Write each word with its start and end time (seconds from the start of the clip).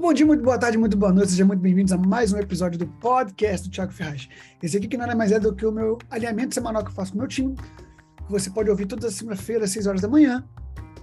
Muito 0.00 0.08
bom 0.08 0.14
dia, 0.14 0.26
muito 0.26 0.42
boa 0.42 0.56
tarde, 0.56 0.78
muito 0.78 0.96
boa 0.96 1.12
noite, 1.12 1.32
sejam 1.32 1.46
muito 1.46 1.60
bem-vindos 1.60 1.92
a 1.92 1.98
mais 1.98 2.32
um 2.32 2.38
episódio 2.38 2.78
do 2.78 2.86
podcast 2.86 3.68
do 3.68 3.70
Thiago 3.70 3.92
Ferraz. 3.92 4.30
Esse 4.62 4.78
aqui 4.78 4.88
que 4.88 4.96
nada 4.96 5.14
mais 5.14 5.30
é 5.30 5.38
do 5.38 5.54
que 5.54 5.66
o 5.66 5.70
meu 5.70 5.98
alinhamento 6.08 6.54
semanal 6.54 6.82
que 6.82 6.88
eu 6.88 6.94
faço 6.94 7.12
com 7.12 7.18
o 7.18 7.20
meu 7.20 7.28
time, 7.28 7.54
você 8.26 8.48
pode 8.48 8.70
ouvir 8.70 8.86
toda 8.86 9.10
segunda-feira, 9.10 9.66
às 9.66 9.72
6 9.72 9.86
horas 9.86 10.00
da 10.00 10.08
manhã, 10.08 10.42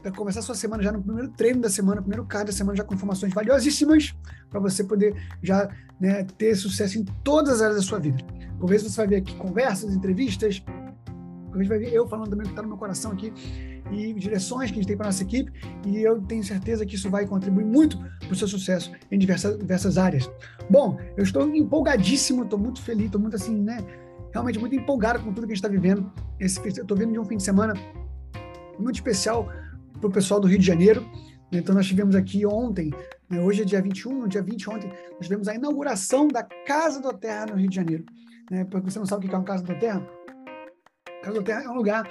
para 0.01 0.11
começar 0.11 0.39
a 0.39 0.41
sua 0.41 0.55
semana 0.55 0.81
já 0.81 0.91
no 0.91 0.99
primeiro 0.99 1.29
treino 1.29 1.61
da 1.61 1.69
semana, 1.69 2.01
primeiro 2.01 2.25
card 2.25 2.47
da 2.47 2.57
semana, 2.57 2.75
já 2.75 2.83
com 2.83 2.95
informações 2.95 3.31
valiosíssimas, 3.35 4.15
para 4.49 4.59
você 4.59 4.83
poder 4.83 5.15
já 5.43 5.69
né, 6.01 6.23
ter 6.35 6.55
sucesso 6.55 6.97
em 6.97 7.05
todas 7.23 7.53
as 7.53 7.61
áreas 7.61 7.77
da 7.77 7.83
sua 7.83 7.99
vida. 7.99 8.17
Por 8.59 8.67
vezes 8.67 8.91
você 8.91 8.97
vai 8.97 9.07
ver 9.09 9.15
aqui 9.17 9.35
conversas, 9.35 9.93
entrevistas, 9.93 10.59
por 10.59 11.53
vezes 11.53 11.67
vai 11.67 11.77
ver 11.77 11.93
eu 11.93 12.07
falando 12.07 12.31
também 12.31 12.45
o 12.45 12.47
que 12.47 12.53
está 12.53 12.63
no 12.63 12.69
meu 12.69 12.77
coração 12.79 13.11
aqui, 13.11 13.31
e 13.91 14.13
direções 14.13 14.69
que 14.69 14.77
a 14.77 14.81
gente 14.81 14.87
tem 14.87 14.97
para 14.97 15.07
nossa 15.07 15.23
equipe, 15.23 15.51
e 15.85 15.97
eu 15.97 16.21
tenho 16.21 16.43
certeza 16.43 16.85
que 16.85 16.95
isso 16.95 17.09
vai 17.09 17.25
contribuir 17.25 17.65
muito 17.65 17.97
para 17.97 18.31
o 18.31 18.35
seu 18.35 18.47
sucesso 18.47 18.91
em 19.11 19.17
diversas, 19.17 19.57
diversas 19.57 19.97
áreas. 19.97 20.29
Bom, 20.69 20.97
eu 21.15 21.23
estou 21.23 21.47
empolgadíssimo, 21.55 22.43
estou 22.43 22.59
muito 22.59 22.81
feliz, 22.81 23.05
estou 23.05 23.21
muito 23.21 23.35
assim, 23.35 23.55
né? 23.55 23.77
Realmente 24.33 24.59
muito 24.59 24.75
empolgado 24.75 25.19
com 25.19 25.33
tudo 25.33 25.47
que 25.47 25.53
a 25.53 25.55
gente 25.55 25.63
está 25.63 25.69
vivendo. 25.69 26.11
Esse, 26.39 26.59
eu 26.59 26.67
estou 26.67 26.97
vindo 26.97 27.13
de 27.13 27.19
um 27.19 27.25
fim 27.25 27.37
de 27.37 27.43
semana 27.43 27.73
muito 28.77 28.95
especial 28.95 29.49
para 29.99 30.07
o 30.07 30.11
pessoal 30.11 30.39
do 30.39 30.47
Rio 30.47 30.59
de 30.59 30.65
Janeiro. 30.65 31.05
Então, 31.51 31.73
nós 31.73 31.87
tivemos 31.87 32.13
aqui 32.13 32.45
ontem, 32.45 32.91
né, 33.29 33.39
hoje 33.39 33.61
é 33.61 33.65
dia 33.65 33.81
21, 33.81 34.19
no 34.19 34.27
dia 34.27 34.41
20 34.43 34.69
ontem, 34.69 34.89
nós 35.13 35.21
tivemos 35.21 35.47
a 35.47 35.55
inauguração 35.55 36.27
da 36.27 36.43
Casa 36.43 37.01
da 37.01 37.13
Terra 37.13 37.47
no 37.47 37.55
Rio 37.55 37.69
de 37.69 37.75
Janeiro. 37.75 38.03
Né, 38.51 38.65
para 38.65 38.81
você 38.81 38.99
não 38.99 39.05
sabe 39.05 39.25
o 39.25 39.29
que 39.29 39.33
é 39.35 39.37
uma 39.37 39.45
Casa 39.45 39.63
da 39.63 39.75
Terra, 39.75 40.05
Casa 41.27 41.39
da 41.39 41.43
Terra 41.43 41.63
é 41.63 41.69
um 41.69 41.73
lugar 41.73 42.07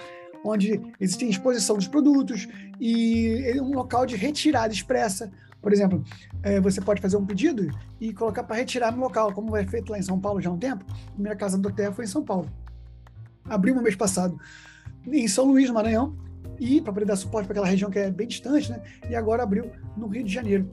onde 0.48 0.80
existe 1.00 1.28
exposição 1.28 1.77
dos 1.77 1.88
produtos 1.88 2.48
e 2.80 3.42
é 3.45 3.60
um 3.60 3.73
local 3.73 4.07
de 4.07 4.16
retirada 4.16 4.73
expressa. 4.73 5.30
Por 5.60 5.73
exemplo, 5.73 6.04
é, 6.43 6.60
você 6.60 6.80
pode 6.80 7.01
fazer 7.01 7.16
um 7.16 7.26
pedido 7.26 7.68
e 8.01 8.12
colocar 8.12 8.45
para 8.45 8.56
retirar 8.56 8.93
no 8.93 9.01
local, 9.01 9.32
como 9.32 9.56
é 9.56 9.66
feito 9.66 9.90
lá 9.90 9.98
em 9.98 10.02
São 10.02 10.21
Paulo 10.21 10.40
já 10.40 10.48
há 10.48 10.52
um 10.52 10.59
tempo. 10.59 10.84
A 11.09 11.12
primeira 11.12 11.37
casa 11.37 11.59
do 11.59 11.71
Terra 11.73 11.93
foi 11.93 12.04
em 12.04 12.09
São 12.09 12.23
Paulo. 12.23 12.48
Abriu 13.45 13.74
no 13.74 13.82
mês 13.82 13.96
passado 13.96 14.38
em 15.06 15.26
São 15.29 15.45
Luís, 15.46 15.68
no 15.68 15.74
Maranhão, 15.74 16.16
e 16.59 16.80
para 16.80 16.93
poder 16.93 17.06
dar 17.06 17.16
suporte 17.16 17.46
para 17.46 17.54
aquela 17.54 17.66
região 17.66 17.90
que 17.90 17.99
é 17.99 18.10
bem 18.10 18.26
distante, 18.26 18.71
né? 18.71 18.82
E 19.09 19.15
agora 19.15 19.43
abriu 19.43 19.71
no 19.96 20.09
Rio 20.09 20.24
de 20.24 20.32
Janeiro. 20.32 20.71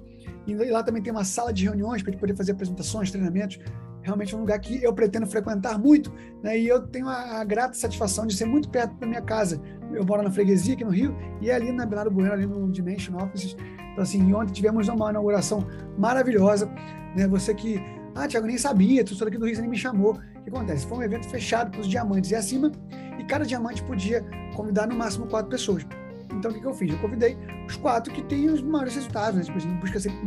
E 0.48 0.54
lá 0.54 0.84
também 0.84 1.02
tem 1.02 1.12
uma 1.12 1.24
sala 1.24 1.54
de 1.54 1.64
reuniões 1.66 2.02
para 2.02 2.16
poder 2.18 2.36
fazer 2.36 2.52
apresentações, 2.54 3.12
treinamentos 3.12 3.60
realmente 4.04 4.36
um 4.36 4.40
lugar 4.40 4.60
que 4.60 4.84
eu 4.84 4.94
pretendo 4.94 5.26
frequentar 5.26 5.80
muito, 5.80 6.14
né? 6.44 6.60
E 6.60 6.68
eu 6.68 6.86
tenho 6.86 7.08
a, 7.08 7.40
a, 7.40 7.44
grata 7.44 7.74
satisfação 7.74 8.28
de 8.28 8.36
ser 8.36 8.46
muito 8.46 8.70
perto 8.70 8.94
da 8.98 9.08
minha 9.08 9.22
casa. 9.22 9.60
Eu 9.92 10.06
moro 10.06 10.22
na 10.22 10.30
freguesia 10.30 10.74
aqui 10.74 10.84
no 10.84 10.92
Rio 10.92 11.16
e 11.42 11.50
é 11.50 11.56
ali 11.56 11.72
na 11.72 11.86
Bernardo 11.86 12.12
Bueno, 12.12 12.34
ali 12.34 12.46
no 12.46 12.70
Dimension 12.70 13.16
Offices. 13.16 13.56
Então, 13.92 14.04
assim, 14.04 14.34
ontem 14.34 14.52
tivemos 14.52 14.88
uma 14.90 15.10
inauguração 15.10 15.66
maravilhosa, 15.98 16.70
né? 17.16 17.28
Você 17.30 17.54
que, 17.54 17.80
ah, 18.14 18.28
Tiago, 18.28 18.46
nem 18.46 18.58
sabia, 18.58 19.04
tu 19.04 19.16
sou 19.16 19.28
aqui 19.28 19.38
do 19.38 19.46
Rio, 19.46 19.56
você 19.56 19.62
nem 19.62 19.70
me 19.70 19.78
chamou. 19.78 20.12
O 20.14 20.44
que 20.44 20.50
acontece? 20.50 20.86
Foi 20.86 20.98
um 20.98 21.04
evento 21.04 21.28
fechado 21.30 21.72
para 21.72 21.80
os 21.80 21.88
diamantes 21.88 22.32
e 22.32 22.36
acima, 22.36 22.72
e 23.18 23.24
cada 23.24 23.46
diamante 23.46 23.82
podia 23.84 24.26
convidar 24.56 24.88
no 24.88 24.96
máximo 24.96 25.28
quatro 25.28 25.50
pessoas. 25.50 25.86
Então, 26.34 26.52
o 26.52 26.54
que, 26.54 26.60
que 26.60 26.68
eu 26.68 26.74
fiz? 26.74 26.92
Eu 26.92 27.00
convidei 27.00 27.38
os 27.68 27.78
quatro 27.78 28.12
que 28.12 28.22
têm 28.24 28.50
os 28.50 28.62
maiores 28.62 28.96
resultados, 28.96 29.36
né? 29.36 29.44
Tipo, 29.46 29.58
a 29.58 29.62
gente 29.62 29.80
busca 29.80 30.00
sempre 30.00 30.20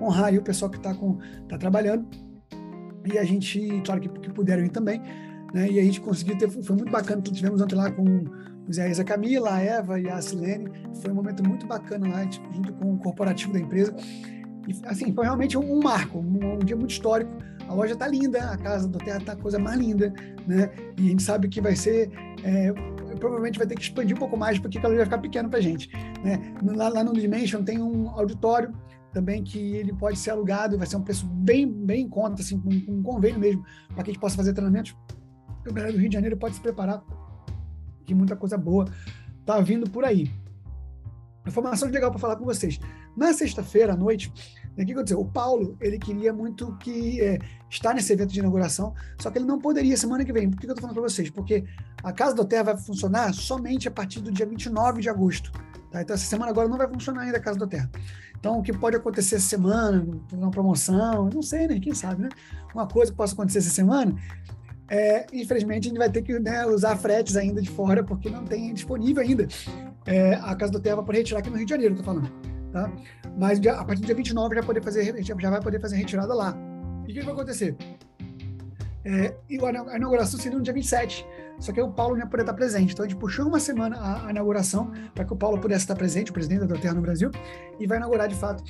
honrar 0.00 0.32
o 0.32 0.42
pessoal 0.42 0.70
que 0.70 0.78
está 0.78 0.94
tá 1.48 1.58
trabalhando 1.58 2.06
e 3.04 3.18
a 3.18 3.24
gente, 3.24 3.82
claro 3.84 4.00
que, 4.00 4.08
que 4.08 4.30
puderam 4.30 4.64
ir 4.64 4.70
também, 4.70 5.00
né? 5.52 5.70
E 5.70 5.78
a 5.78 5.82
gente 5.82 6.00
conseguiu 6.00 6.36
ter, 6.36 6.48
foi 6.50 6.76
muito 6.76 6.90
bacana, 6.90 7.22
tivemos 7.22 7.60
ontem 7.60 7.74
lá 7.74 7.90
com 7.90 8.04
o 8.04 8.72
Zé 8.72 8.90
a 9.00 9.04
Camila, 9.04 9.54
a 9.54 9.60
Eva 9.60 9.98
e 9.98 10.08
a 10.08 10.20
Silene, 10.20 10.70
foi 11.00 11.10
um 11.10 11.14
momento 11.14 11.46
muito 11.46 11.66
bacana 11.66 12.08
lá, 12.08 12.26
tipo, 12.26 12.52
junto 12.52 12.72
com 12.74 12.94
o 12.94 12.98
corporativo 12.98 13.52
da 13.52 13.60
empresa. 13.60 13.94
E, 14.66 14.76
assim, 14.84 15.12
foi 15.14 15.24
realmente 15.24 15.56
um, 15.56 15.78
um 15.78 15.82
marco, 15.82 16.18
um, 16.18 16.54
um, 16.54 16.58
dia 16.58 16.76
muito 16.76 16.90
histórico. 16.90 17.30
A 17.66 17.72
loja 17.72 17.96
tá 17.96 18.06
linda, 18.06 18.50
a 18.50 18.58
casa 18.58 18.86
do 18.86 18.98
Terra 18.98 19.20
tá 19.20 19.32
a 19.32 19.36
coisa 19.36 19.58
mais 19.58 19.78
linda, 19.78 20.12
né? 20.46 20.70
E 20.98 21.06
a 21.06 21.10
gente 21.10 21.22
sabe 21.22 21.48
que 21.48 21.60
vai 21.60 21.74
ser, 21.74 22.10
é, 22.44 22.72
provavelmente 23.18 23.58
vai 23.58 23.66
ter 23.66 23.74
que 23.74 23.82
expandir 23.82 24.14
um 24.14 24.18
pouco 24.18 24.36
mais, 24.36 24.58
porque 24.58 24.78
ela 24.78 24.94
vai 24.94 25.04
ficar 25.04 25.18
pequena 25.18 25.48
pra 25.48 25.60
gente, 25.60 25.90
né? 26.22 26.54
Lá, 26.62 26.88
lá 26.88 27.02
no 27.02 27.14
Dimension 27.14 27.62
tem 27.62 27.80
um 27.80 28.10
auditório 28.10 28.70
também 29.12 29.42
que 29.42 29.58
ele 29.58 29.92
pode 29.92 30.18
ser 30.18 30.30
alugado, 30.30 30.78
vai 30.78 30.86
ser 30.86 30.96
um 30.96 31.02
preço 31.02 31.26
bem, 31.26 31.66
bem 31.66 32.04
em 32.04 32.08
conta, 32.08 32.42
assim, 32.42 32.58
com, 32.58 32.68
com 32.80 32.92
um 32.92 33.02
convênio 33.02 33.40
mesmo, 33.40 33.64
para 33.94 34.02
que 34.02 34.10
a 34.10 34.12
gente 34.12 34.20
possa 34.20 34.36
fazer 34.36 34.52
treinamentos. 34.52 34.96
O 35.66 35.72
galera 35.72 35.92
do 35.92 35.98
Rio 35.98 36.08
de 36.08 36.14
Janeiro 36.14 36.36
pode 36.36 36.54
se 36.54 36.60
preparar, 36.60 37.02
que 38.04 38.14
muita 38.14 38.36
coisa 38.36 38.56
boa 38.56 38.86
tá 39.44 39.60
vindo 39.60 39.88
por 39.90 40.04
aí. 40.04 40.30
Informação 41.46 41.88
legal 41.88 42.10
para 42.10 42.20
falar 42.20 42.36
com 42.36 42.44
vocês. 42.44 42.78
Na 43.16 43.32
sexta-feira 43.32 43.94
à 43.94 43.96
noite, 43.96 44.30
né, 44.76 44.84
o 44.84 44.86
que 44.86 44.92
aconteceu? 44.92 45.18
O 45.18 45.24
Paulo, 45.24 45.76
ele 45.80 45.98
queria 45.98 46.32
muito 46.32 46.76
que 46.76 47.20
é, 47.20 47.38
estar 47.68 47.94
nesse 47.94 48.12
evento 48.12 48.30
de 48.30 48.38
inauguração, 48.38 48.94
só 49.18 49.30
que 49.30 49.38
ele 49.38 49.46
não 49.46 49.58
poderia 49.58 49.96
semana 49.96 50.24
que 50.24 50.32
vem. 50.32 50.50
Por 50.50 50.60
que 50.60 50.66
eu 50.66 50.70
estou 50.70 50.82
falando 50.82 50.94
para 50.94 51.08
vocês? 51.08 51.30
Porque 51.30 51.64
a 52.02 52.12
Casa 52.12 52.34
do 52.34 52.44
Terra 52.44 52.64
vai 52.64 52.76
funcionar 52.76 53.32
somente 53.32 53.88
a 53.88 53.90
partir 53.90 54.20
do 54.20 54.30
dia 54.30 54.46
29 54.46 55.00
de 55.00 55.08
agosto. 55.08 55.50
Tá? 55.90 56.02
Então, 56.02 56.14
essa 56.14 56.26
semana 56.26 56.50
agora 56.50 56.68
não 56.68 56.76
vai 56.76 56.86
funcionar 56.86 57.22
ainda 57.22 57.38
a 57.38 57.40
Casa 57.40 57.58
do 57.58 57.66
Terra. 57.66 57.90
Então, 58.38 58.58
o 58.58 58.62
que 58.62 58.72
pode 58.72 58.96
acontecer 58.96 59.36
essa 59.36 59.48
semana, 59.48 60.06
uma 60.32 60.50
promoção, 60.50 61.28
não 61.32 61.42
sei, 61.42 61.66
né? 61.66 61.80
Quem 61.80 61.94
sabe, 61.94 62.22
né? 62.22 62.28
Uma 62.74 62.86
coisa 62.86 63.10
que 63.10 63.16
possa 63.16 63.34
acontecer 63.34 63.58
essa 63.58 63.70
semana, 63.70 64.14
é, 64.88 65.26
infelizmente, 65.32 65.86
a 65.86 65.88
gente 65.90 65.98
vai 65.98 66.10
ter 66.10 66.22
que 66.22 66.38
né, 66.38 66.64
usar 66.66 66.96
fretes 66.96 67.36
ainda 67.36 67.60
de 67.60 67.68
fora, 67.68 68.02
porque 68.02 68.30
não 68.30 68.44
tem 68.44 68.72
disponível 68.72 69.22
ainda 69.22 69.46
é, 70.06 70.34
a 70.34 70.54
Casa 70.54 70.72
do 70.72 70.80
Terra 70.80 71.02
para 71.02 71.16
retirar 71.16 71.40
aqui 71.40 71.50
no 71.50 71.56
Rio 71.56 71.66
de 71.66 71.70
Janeiro, 71.70 71.96
tô 71.96 72.02
falando. 72.02 72.30
Tá? 72.72 72.90
Mas 73.36 73.64
a 73.66 73.84
partir 73.84 74.00
do 74.00 74.06
dia 74.06 74.14
29 74.14 74.54
já, 74.54 74.62
poder 74.62 74.82
fazer, 74.82 75.22
já 75.22 75.50
vai 75.50 75.60
poder 75.60 75.80
fazer 75.80 75.96
retirada 75.96 76.32
lá. 76.32 76.56
E 77.06 77.12
o 77.12 77.14
que 77.14 77.20
vai 77.22 77.34
acontecer? 77.34 77.76
É, 79.04 79.34
a 79.90 79.96
inauguração 79.96 80.38
seria 80.38 80.58
no 80.58 80.64
dia 80.64 80.72
27. 80.72 81.26
Só 81.58 81.72
que 81.72 81.80
o 81.80 81.90
Paulo 81.90 82.14
não 82.14 82.20
ia 82.20 82.26
poder 82.26 82.42
estar 82.42 82.54
presente. 82.54 82.92
Então 82.92 83.04
a 83.04 83.08
gente 83.08 83.18
puxou 83.18 83.46
uma 83.46 83.58
semana 83.58 83.96
a, 83.96 84.26
a 84.26 84.30
inauguração 84.30 84.92
para 85.14 85.24
que 85.24 85.32
o 85.32 85.36
Paulo 85.36 85.60
pudesse 85.60 85.84
estar 85.84 85.96
presente, 85.96 86.30
o 86.30 86.34
presidente 86.34 86.66
da 86.66 86.76
Terra 86.76 86.94
no 86.94 87.02
Brasil, 87.02 87.30
e 87.78 87.86
vai 87.86 87.98
inaugurar 87.98 88.28
de 88.28 88.34
fato 88.34 88.62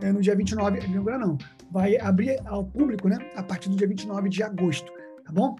é, 0.00 0.12
no 0.12 0.20
dia 0.20 0.34
29. 0.34 0.78
Inaugurar 0.86 1.18
não, 1.18 1.36
vai 1.70 1.98
abrir 1.98 2.40
ao 2.46 2.64
público 2.64 3.08
né, 3.08 3.18
a 3.34 3.42
partir 3.42 3.68
do 3.68 3.76
dia 3.76 3.88
29 3.88 4.28
de 4.28 4.42
agosto, 4.42 4.92
tá 5.24 5.32
bom? 5.32 5.56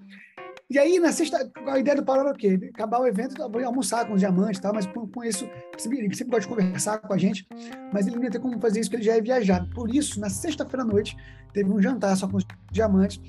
E 0.68 0.80
aí, 0.80 0.98
na 0.98 1.12
sexta, 1.12 1.48
a 1.68 1.78
ideia 1.78 1.96
do 1.96 2.04
Paulo 2.04 2.22
era 2.22 2.30
o 2.32 2.34
quê? 2.34 2.58
Acabar 2.74 2.98
o 2.98 3.06
evento, 3.06 3.40
almoçar 3.40 4.04
com 4.04 4.14
os 4.14 4.20
diamantes 4.20 4.58
e 4.58 4.62
tal, 4.62 4.74
mas 4.74 4.84
com, 4.84 5.06
com 5.06 5.22
isso, 5.22 5.48
ele 5.84 6.12
sempre 6.12 6.32
pode 6.32 6.48
conversar 6.48 6.98
com 6.98 7.12
a 7.12 7.16
gente, 7.16 7.46
mas 7.92 8.04
ele 8.04 8.16
não 8.16 8.24
ia 8.24 8.30
ter 8.32 8.40
como 8.40 8.58
fazer 8.58 8.80
isso, 8.80 8.90
porque 8.90 9.00
ele 9.02 9.08
já 9.08 9.16
ia 9.16 9.22
viajar. 9.22 9.64
Por 9.72 9.94
isso, 9.94 10.18
na 10.18 10.28
sexta-feira 10.28 10.82
à 10.82 10.84
noite, 10.84 11.16
teve 11.52 11.70
um 11.70 11.80
jantar 11.80 12.16
só 12.16 12.26
com 12.26 12.36
os 12.36 12.44
diamantes, 12.72 13.20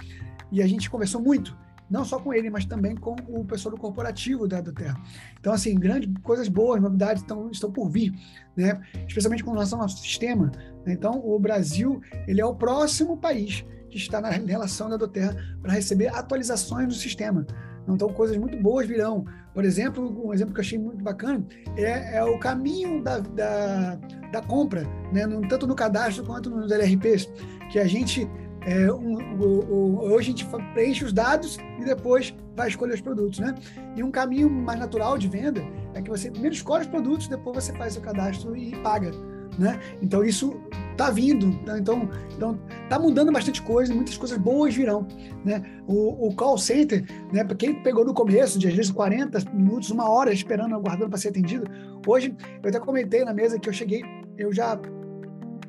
e 0.51 0.63
a 0.63 0.68
gente 0.68 0.89
conversou 0.89 1.22
muito 1.22 1.56
não 1.90 2.03
só 2.03 2.20
com 2.20 2.34
ele, 2.34 2.50
mas 2.50 2.66
também 2.66 2.96
com 2.96 3.16
o 3.28 3.46
pessoal 3.46 3.74
do 3.74 3.80
corporativo 3.80 4.48
da, 4.48 4.62
Terra. 4.62 5.02
Então, 5.40 5.53
assim, 5.53 5.75
grandes 5.75 6.12
coisas 6.22 6.48
boas, 6.48 6.81
novidades 6.81 7.22
estão, 7.22 7.50
estão 7.50 7.72
por 7.72 7.90
vir, 7.90 8.14
né? 8.56 8.81
especialmente 9.08 9.44
com 9.44 9.52
relação 9.52 9.80
ao 9.80 9.84
nosso 9.84 10.02
sistema. 10.02 10.52
Né? 10.86 10.94
Então, 10.94 11.22
o 11.25 11.40
Brasil 11.40 12.02
ele 12.28 12.42
é 12.42 12.46
o 12.46 12.56
próximo 12.56 13.18
país 13.18 13.66
que 13.90 13.98
está 13.98 14.20
na 14.20 14.30
relação 14.30 14.90
da 14.90 14.98
Doterra 14.98 15.36
para 15.62 15.74
receber 15.74 16.08
atualizações 16.08 16.88
do 16.88 16.94
sistema. 16.94 17.46
Então, 17.88 18.09
coisas 18.09 18.36
muito 18.36 18.62
boas 18.62 18.86
virão. 18.86 19.25
Por 19.54 19.64
exemplo, 19.64 20.28
um 20.28 20.34
exemplo 20.34 20.54
que 20.54 20.59
eu 20.59 20.64
achei 20.64 20.78
muito 20.78 21.02
bacana 21.04 21.44
é, 21.78 22.18
é 22.18 22.24
o 22.24 22.38
caminho 22.38 23.02
da, 23.02 23.19
da, 23.19 23.96
da 24.31 24.42
compra, 24.42 24.84
né? 25.14 25.25
tanto 25.48 25.66
no 25.66 25.74
cadastro 25.74 26.25
quanto 26.25 26.50
nos 26.50 26.69
LRPs, 26.69 27.30
que 27.72 27.80
a 27.80 27.88
gente 27.88 28.30
é, 28.67 28.91
um, 28.91 29.97
hoje 29.97 30.16
a 30.16 30.22
gente 30.22 30.45
preenche 30.73 31.05
os 31.05 31.13
dados 31.13 31.57
e 31.79 31.85
depois 31.85 32.35
vai 32.53 32.67
escolher 32.67 32.95
os 32.95 33.01
produtos, 33.01 33.39
né? 33.39 33.55
E 33.95 34.03
um 34.03 34.11
caminho 34.11 34.50
mais 34.50 34.78
natural 34.78 35.17
de 35.17 35.29
venda 35.29 35.63
é 35.94 36.01
que 36.01 36.09
você 36.09 36.30
primeiro 36.30 36.53
escolhe 36.53 36.81
os 36.81 36.89
produtos, 36.89 37.30
depois 37.30 37.63
você 37.63 37.71
faz 37.77 37.95
o 37.95 38.01
cadastro 38.01 38.57
e 38.57 38.75
paga, 38.81 39.12
né? 39.57 39.80
Então 40.01 40.21
isso 40.21 40.59
tá 40.97 41.09
vindo, 41.09 41.57
tá? 41.63 41.80
então 41.80 42.09
então 42.36 42.59
tá 42.89 43.00
mudando 43.00 43.31
bastante 43.31 43.62
coisa, 43.62 43.94
muitas 43.94 44.18
coisas 44.18 44.38
boas 44.38 44.75
virão, 44.75 45.07
né? 45.45 45.63
O, 45.88 46.27
o 46.27 46.36
call 46.36 46.57
center, 46.57 47.06
né? 47.31 47.45
Para 47.45 47.56
quem 47.56 47.81
pegou 47.81 48.03
no 48.03 48.13
começo, 48.13 48.59
de 48.59 48.68
às 48.68 48.74
vezes 48.74 48.92
40 48.92 49.50
minutos, 49.53 49.92
uma 49.92 50.09
hora 50.09 50.33
esperando, 50.33 50.75
aguardando 50.75 51.09
para 51.09 51.18
ser 51.18 51.30
atendido, 51.30 51.71
hoje 52.06 52.36
eu 52.62 52.69
até 52.69 52.81
comentei 52.81 53.24
na 53.24 53.33
mesa 53.33 53.57
que 53.57 53.69
eu 53.69 53.74
cheguei, 53.74 54.03
eu 54.38 54.51
já 54.51 54.77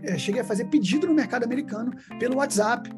é, 0.03 0.19
cheguei 0.19 0.41
a 0.41 0.45
fazer 0.45 0.67
pedido 0.67 1.07
no 1.07 1.15
mercado 1.15 1.45
americano 1.45 1.93
pelo 2.19 2.37
WhatsApp. 2.37 2.91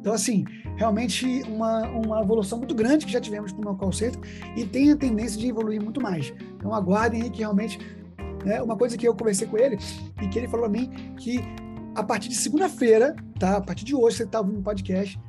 Então, 0.00 0.12
assim, 0.12 0.44
realmente 0.76 1.42
uma, 1.48 1.88
uma 1.88 2.22
evolução 2.22 2.58
muito 2.58 2.74
grande 2.74 3.06
que 3.06 3.12
já 3.12 3.20
tivemos 3.20 3.52
com 3.52 3.62
o 3.62 3.76
call 3.76 3.92
center 3.92 4.20
e 4.56 4.64
tem 4.64 4.90
a 4.90 4.96
tendência 4.96 5.38
de 5.38 5.48
evoluir 5.48 5.80
muito 5.82 6.00
mais. 6.00 6.32
Então, 6.56 6.74
aguardem 6.74 7.22
aí 7.22 7.30
que 7.30 7.38
realmente. 7.38 7.78
Né, 8.44 8.60
uma 8.60 8.76
coisa 8.76 8.98
que 8.98 9.06
eu 9.06 9.14
conversei 9.14 9.46
com 9.46 9.56
ele 9.56 9.78
e 10.20 10.26
que 10.26 10.36
ele 10.36 10.48
falou 10.48 10.66
a 10.66 10.68
mim 10.68 10.90
que 11.16 11.40
a 11.94 12.02
partir 12.02 12.28
de 12.28 12.34
segunda-feira, 12.34 13.14
tá? 13.38 13.58
A 13.58 13.60
partir 13.60 13.84
de 13.84 13.94
hoje, 13.94 14.16
você 14.16 14.22
está 14.24 14.40
ouvindo 14.40 14.58
o 14.58 14.62
podcast, 14.62 15.20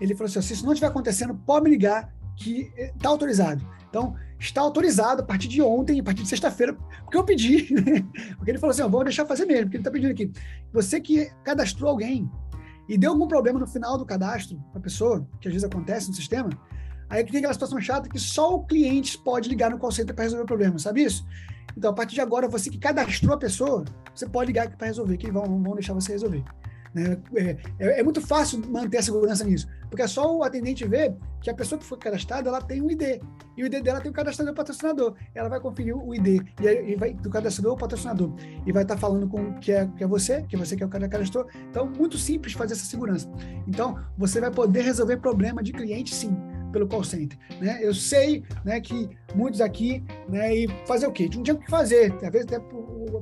ele 0.00 0.14
falou 0.14 0.28
assim: 0.28 0.40
se 0.40 0.52
isso 0.52 0.64
não 0.64 0.72
estiver 0.72 0.88
acontecendo, 0.88 1.34
pode 1.34 1.64
me 1.64 1.70
ligar 1.70 2.12
que 2.36 2.72
está 2.76 3.08
eh, 3.08 3.12
autorizado. 3.12 3.66
Então, 3.88 4.14
está 4.40 4.62
autorizado 4.62 5.22
a 5.22 5.24
partir 5.24 5.48
de 5.48 5.60
ontem, 5.60 6.00
a 6.00 6.02
partir 6.02 6.22
de 6.22 6.28
sexta-feira, 6.28 6.72
porque 7.04 7.16
eu 7.16 7.24
pedi, 7.24 7.68
porque 8.36 8.50
ele 8.50 8.58
falou 8.58 8.72
assim, 8.72 8.82
vou 8.88 9.04
deixar 9.04 9.26
fazer 9.26 9.44
mesmo, 9.44 9.64
porque 9.64 9.76
ele 9.76 9.82
está 9.82 9.90
pedindo 9.90 10.10
aqui. 10.10 10.32
Você 10.72 11.00
que 11.00 11.30
cadastrou 11.44 11.90
alguém 11.90 12.28
e 12.88 12.96
deu 12.96 13.12
algum 13.12 13.28
problema 13.28 13.58
no 13.60 13.66
final 13.66 13.98
do 13.98 14.06
cadastro 14.06 14.58
para 14.72 14.80
a 14.80 14.82
pessoa, 14.82 15.28
que 15.40 15.46
às 15.46 15.54
vezes 15.54 15.68
acontece 15.68 16.08
no 16.08 16.14
sistema, 16.14 16.50
aí 17.08 17.24
tem 17.24 17.38
aquela 17.38 17.52
situação 17.52 17.80
chata 17.80 18.08
que 18.08 18.18
só 18.18 18.54
o 18.54 18.64
cliente 18.64 19.18
pode 19.18 19.48
ligar 19.48 19.70
no 19.70 19.78
call 19.78 19.92
center 19.92 20.14
para 20.14 20.24
resolver 20.24 20.44
o 20.44 20.46
problema, 20.46 20.78
sabe 20.78 21.04
isso? 21.04 21.26
Então, 21.76 21.90
a 21.90 21.94
partir 21.94 22.14
de 22.14 22.20
agora, 22.20 22.48
você 22.48 22.70
que 22.70 22.78
cadastrou 22.78 23.34
a 23.34 23.38
pessoa, 23.38 23.84
você 24.14 24.26
pode 24.26 24.48
ligar 24.48 24.68
para 24.76 24.86
resolver, 24.86 25.16
que 25.16 25.30
vão, 25.30 25.62
vão 25.62 25.74
deixar 25.74 25.92
você 25.92 26.12
resolver. 26.12 26.42
Né? 26.94 27.16
É, 27.36 27.56
é, 27.78 28.00
é, 28.00 28.02
muito 28.02 28.20
fácil 28.20 28.60
manter 28.68 28.98
a 28.98 29.02
segurança 29.02 29.44
nisso, 29.44 29.68
porque 29.88 30.02
é 30.02 30.06
só 30.08 30.36
o 30.36 30.42
atendente 30.42 30.86
ver 30.86 31.14
que 31.40 31.48
a 31.48 31.54
pessoa 31.54 31.78
que 31.78 31.84
foi 31.84 31.96
cadastrada 31.98 32.48
ela 32.48 32.60
tem 32.60 32.82
um 32.82 32.90
ID, 32.90 33.20
e 33.56 33.62
o 33.62 33.66
ID 33.66 33.82
dela 33.82 34.00
tem 34.00 34.10
o 34.10 34.14
cadastrador 34.14 34.54
patrocinador. 34.54 35.14
Ela 35.34 35.48
vai 35.48 35.60
conferir 35.60 35.96
o 35.96 36.14
ID 36.14 36.42
e, 36.60 36.92
e 36.92 36.96
vai, 36.96 37.14
do 37.14 37.30
cadastrador 37.30 37.72
ou 37.72 37.78
patrocinador, 37.78 38.34
e 38.66 38.72
vai 38.72 38.82
estar 38.82 38.96
tá 38.96 39.00
falando 39.00 39.28
com 39.28 39.54
que 39.54 39.72
é, 39.72 39.86
que 39.96 40.02
é 40.02 40.06
você, 40.06 40.42
que 40.42 40.56
é 40.56 40.58
você 40.58 40.76
que 40.76 40.82
é 40.82 40.86
o 40.86 40.88
cara 40.88 41.04
que 41.04 41.12
cadastrou. 41.12 41.46
Então, 41.70 41.86
muito 41.86 42.18
simples 42.18 42.52
fazer 42.54 42.74
essa 42.74 42.84
segurança. 42.84 43.30
Então, 43.66 43.98
você 44.18 44.40
vai 44.40 44.50
poder 44.50 44.82
resolver 44.82 45.16
problema 45.18 45.62
de 45.62 45.72
cliente 45.72 46.14
sim 46.14 46.36
pelo 46.70 46.86
call 46.86 47.04
center. 47.04 47.38
Né? 47.60 47.78
Eu 47.82 47.94
sei 47.94 48.44
né, 48.64 48.80
que 48.80 49.08
muitos 49.34 49.60
aqui, 49.60 50.02
né, 50.28 50.54
e 50.54 50.68
fazer 50.86 51.06
o 51.06 51.12
quê? 51.12 51.28
Não 51.34 51.42
tinha 51.42 51.54
o 51.54 51.58
que 51.58 51.70
fazer, 51.70 52.12
às 52.14 52.30
vezes 52.30 52.46
até 52.46 52.60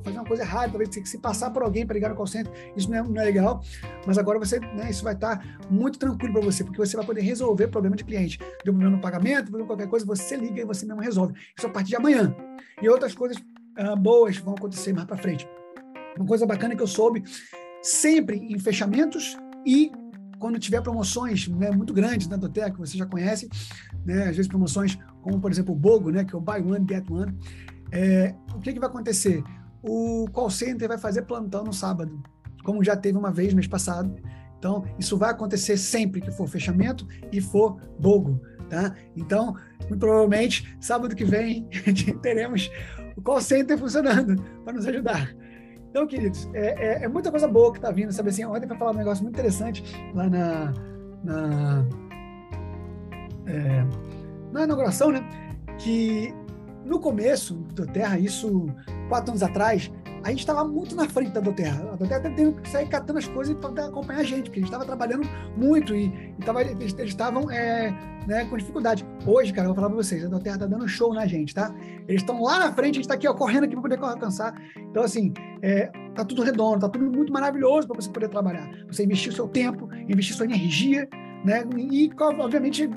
fazer 0.03 0.17
uma 0.17 0.25
coisa 0.25 0.43
errada, 0.43 0.69
talvez 0.69 0.89
ter 0.89 1.01
que 1.01 1.09
se 1.09 1.17
passar 1.17 1.51
por 1.51 1.63
alguém 1.63 1.85
para 1.85 1.93
ligar 1.93 2.09
no 2.09 2.15
call 2.15 2.27
center, 2.27 2.51
isso 2.75 2.89
não 2.89 2.97
é, 2.97 3.03
não 3.03 3.21
é 3.21 3.25
legal, 3.25 3.61
mas 4.05 4.17
agora 4.17 4.39
você, 4.39 4.59
né, 4.59 4.89
isso 4.89 5.03
vai 5.03 5.13
estar 5.13 5.59
muito 5.69 5.99
tranquilo 5.99 6.33
para 6.33 6.41
você, 6.41 6.63
porque 6.63 6.77
você 6.77 6.95
vai 6.95 7.05
poder 7.05 7.21
resolver 7.21 7.67
problema 7.67 7.95
de 7.95 8.03
cliente. 8.03 8.39
Deu 8.63 8.73
problema 8.73 8.95
no 8.95 9.01
pagamento, 9.01 9.45
problema 9.45 9.67
qualquer 9.67 9.87
coisa, 9.87 10.05
você 10.05 10.35
liga 10.35 10.61
e 10.61 10.65
você 10.65 10.85
mesmo 10.85 11.01
resolve. 11.01 11.33
Isso 11.57 11.67
a 11.67 11.69
partir 11.69 11.89
de 11.89 11.95
amanhã. 11.95 12.35
E 12.81 12.89
outras 12.89 13.13
coisas 13.13 13.37
uh, 13.37 13.95
boas 13.95 14.37
vão 14.37 14.53
acontecer 14.53 14.93
mais 14.93 15.05
para 15.05 15.17
frente. 15.17 15.47
Uma 16.17 16.25
coisa 16.25 16.45
bacana 16.45 16.75
que 16.75 16.81
eu 16.81 16.87
soube, 16.87 17.23
sempre 17.81 18.37
em 18.37 18.57
fechamentos 18.59 19.37
e 19.65 19.91
quando 20.39 20.57
tiver 20.57 20.81
promoções 20.81 21.47
né, 21.47 21.69
muito 21.69 21.93
grandes 21.93 22.27
na 22.27 22.37
que 22.37 22.77
você 22.77 22.97
já 22.97 23.05
conhece, 23.05 23.49
né, 24.05 24.23
às 24.23 24.35
vezes 24.35 24.47
promoções 24.47 24.97
como, 25.21 25.39
por 25.39 25.51
exemplo, 25.51 25.73
o 25.73 25.77
BOGO, 25.77 26.09
né, 26.11 26.23
que 26.23 26.33
é 26.33 26.37
o 26.37 26.41
Buy 26.41 26.61
One, 26.61 26.85
Get 26.87 27.09
One, 27.09 27.37
é, 27.91 28.33
o 28.55 28.59
que, 28.59 28.73
que 28.73 28.79
vai 28.79 28.89
acontecer? 28.89 29.43
O 29.81 30.27
call 30.31 30.49
center 30.49 30.87
vai 30.87 30.97
fazer 30.97 31.23
plantão 31.23 31.63
no 31.63 31.73
sábado, 31.73 32.21
como 32.63 32.83
já 32.83 32.95
teve 32.95 33.17
uma 33.17 33.31
vez 33.31 33.53
mês 33.53 33.67
passado. 33.67 34.15
Então, 34.57 34.83
isso 34.97 35.17
vai 35.17 35.31
acontecer 35.31 35.77
sempre 35.77 36.19
que 36.21 36.31
for 36.31 36.47
fechamento 36.47 37.07
e 37.31 37.39
for 37.39 37.81
BOGO. 37.99 38.39
Tá? 38.69 38.93
Então, 39.15 39.55
muito 39.89 39.99
provavelmente, 39.99 40.77
sábado 40.79 41.15
que 41.15 41.25
vem, 41.25 41.67
teremos 42.21 42.69
o 43.15 43.21
call 43.21 43.41
center 43.41 43.77
funcionando 43.77 44.41
para 44.63 44.73
nos 44.73 44.85
ajudar. 44.85 45.33
Então, 45.89 46.05
queridos, 46.05 46.47
é, 46.53 47.01
é, 47.01 47.03
é 47.03 47.07
muita 47.07 47.31
coisa 47.31 47.47
boa 47.47 47.71
que 47.71 47.79
está 47.79 47.91
vindo, 47.91 48.11
sabe 48.11 48.29
assim? 48.29 48.45
Ontem 48.45 48.67
foi 48.67 48.77
falar 48.77 48.91
um 48.91 48.97
negócio 48.97 49.23
muito 49.23 49.35
interessante 49.35 49.83
lá 50.13 50.29
na, 50.29 50.73
na, 51.23 51.85
é, 53.47 53.85
na 54.51 54.63
inauguração, 54.63 55.11
né? 55.11 55.21
Que 55.79 56.33
no 56.85 56.99
começo 56.99 57.55
do 57.55 57.85
Terra, 57.87 58.19
isso 58.19 58.67
quatro 59.07 59.31
anos 59.31 59.41
atrás, 59.41 59.91
a 60.23 60.29
gente 60.29 60.39
estava 60.39 60.63
muito 60.63 60.95
na 60.95 61.07
frente 61.07 61.31
da 61.31 61.39
Doterra. 61.39 61.93
A 61.93 61.95
Doterra 61.95 62.21
tá 62.21 62.29
tendo 62.29 62.61
que 62.61 62.69
sair 62.69 62.87
catando 62.87 63.19
as 63.19 63.27
coisas 63.27 63.55
para 63.55 63.85
acompanhar 63.85 64.19
a 64.19 64.23
gente, 64.23 64.43
porque 64.43 64.59
a 64.59 64.61
gente 64.61 64.71
estava 64.71 64.85
trabalhando 64.85 65.27
muito 65.55 65.95
e, 65.95 66.05
e 66.37 66.43
tava, 66.45 66.61
eles 66.61 66.93
estavam 66.97 67.49
é, 67.49 67.91
né, 68.27 68.45
com 68.45 68.57
dificuldade. 68.57 69.05
Hoje, 69.25 69.53
cara, 69.53 69.67
eu 69.67 69.69
vou 69.69 69.75
falar 69.75 69.89
para 69.89 69.97
vocês, 69.97 70.23
a 70.23 70.27
Doterra 70.27 70.55
está 70.55 70.67
dando 70.67 70.87
show 70.87 71.13
na 71.13 71.25
gente, 71.25 71.53
tá? 71.53 71.73
Eles 72.07 72.21
estão 72.21 72.41
lá 72.41 72.59
na 72.59 72.73
frente, 72.73 72.91
a 72.91 72.95
gente 72.95 73.01
está 73.01 73.15
aqui 73.15 73.27
ó, 73.27 73.33
correndo 73.33 73.63
aqui 73.63 73.73
para 73.73 73.81
poder 73.81 73.99
alcançar. 73.99 74.53
Então, 74.77 75.03
assim, 75.03 75.33
é, 75.61 75.91
tá 76.13 76.25
tudo 76.25 76.41
redondo, 76.41 76.79
tá 76.79 76.89
tudo 76.89 77.05
muito 77.05 77.31
maravilhoso 77.31 77.87
para 77.87 77.95
você 77.95 78.09
poder 78.09 78.29
trabalhar. 78.29 78.69
Você 78.87 79.03
investir 79.03 79.31
o 79.31 79.35
seu 79.35 79.47
tempo, 79.47 79.89
investir 80.07 80.35
sua 80.35 80.45
energia, 80.45 81.07
né? 81.43 81.63
E, 81.77 82.09
obviamente, 82.17 82.89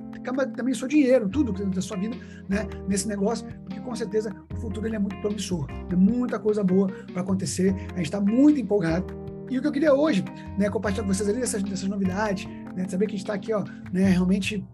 também 0.56 0.72
o 0.72 0.76
seu 0.76 0.88
dinheiro, 0.88 1.28
tudo 1.28 1.52
da 1.52 1.80
sua 1.80 1.96
vida, 1.96 2.16
né? 2.48 2.66
Nesse 2.88 3.06
negócio, 3.08 3.46
porque 3.64 3.80
com 3.80 3.94
certeza 3.94 4.34
o 4.52 4.56
futuro 4.56 4.86
ele 4.86 4.96
é 4.96 4.98
muito 4.98 5.16
promissor. 5.20 5.66
Tem 5.88 5.98
muita 5.98 6.38
coisa 6.38 6.62
boa 6.62 6.88
para 7.12 7.22
acontecer. 7.22 7.74
A 7.92 7.96
gente 7.96 8.02
está 8.02 8.20
muito 8.20 8.60
empolgado. 8.60 9.22
E 9.50 9.58
o 9.58 9.60
que 9.60 9.66
eu 9.68 9.72
queria 9.72 9.92
hoje, 9.92 10.24
né, 10.58 10.70
compartilhar 10.70 11.04
com 11.04 11.12
vocês 11.12 11.28
ali 11.28 11.40
dessas, 11.40 11.62
dessas 11.62 11.86
novidades, 11.86 12.46
né, 12.74 12.88
saber 12.88 13.06
que 13.06 13.12
a 13.12 13.16
gente 13.16 13.24
está 13.24 13.34
aqui, 13.34 13.52
ó, 13.52 13.62
né, 13.92 14.08
realmente 14.08 14.66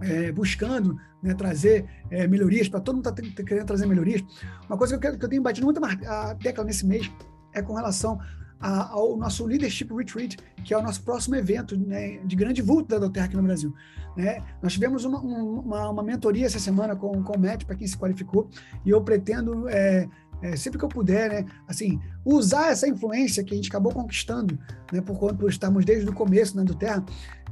é, 0.00 0.32
buscando 0.32 0.98
né, 1.22 1.32
trazer 1.32 1.86
é, 2.10 2.26
melhorias, 2.26 2.68
para 2.68 2.80
todo 2.80 2.96
mundo 2.96 3.08
está 3.08 3.44
querendo 3.44 3.66
trazer 3.66 3.86
melhorias. 3.86 4.22
Uma 4.68 4.76
coisa 4.76 4.94
que 4.94 4.96
eu, 4.96 5.00
quero, 5.00 5.18
que 5.18 5.24
eu 5.24 5.28
tenho 5.28 5.42
batido 5.42 5.64
muito 5.64 5.80
a 5.84 6.34
tecla 6.34 6.64
nesse 6.64 6.84
mês 6.84 7.08
é 7.52 7.62
com 7.62 7.74
relação 7.74 8.18
a, 8.60 8.90
ao 8.90 9.16
nosso 9.16 9.44
Leadership 9.44 9.92
Retreat, 9.94 10.38
que 10.64 10.72
é 10.72 10.78
o 10.78 10.82
nosso 10.82 11.02
próximo 11.02 11.36
evento 11.36 11.76
né, 11.76 12.18
de 12.24 12.36
grande 12.36 12.62
vulto 12.62 12.88
da 12.88 12.98
Doterra 12.98 13.26
aqui 13.26 13.36
no 13.36 13.42
Brasil. 13.42 13.74
Né? 14.16 14.42
Nós 14.62 14.72
tivemos 14.72 15.04
uma, 15.04 15.18
uma, 15.18 15.90
uma, 15.90 16.02
mentoria 16.02 16.46
essa 16.46 16.58
semana 16.58 16.94
com, 16.94 17.22
com 17.22 17.36
o 17.36 17.40
Matt, 17.40 17.64
para 17.64 17.76
quem 17.76 17.86
se 17.86 17.96
qualificou, 17.96 18.48
e 18.84 18.90
eu 18.90 19.02
pretendo, 19.02 19.68
é, 19.68 20.08
é, 20.42 20.56
sempre 20.56 20.78
que 20.78 20.84
eu 20.84 20.88
puder, 20.88 21.30
né, 21.30 21.46
assim, 21.66 22.00
usar 22.24 22.70
essa 22.70 22.88
influência 22.88 23.42
que 23.44 23.52
a 23.52 23.56
gente 23.56 23.68
acabou 23.68 23.92
conquistando, 23.92 24.58
né, 24.92 25.00
por, 25.00 25.34
por 25.34 25.50
estarmos 25.50 25.84
desde 25.84 26.08
o 26.08 26.12
começo 26.12 26.56
né, 26.56 26.64
do 26.64 26.74
Terra, 26.74 27.04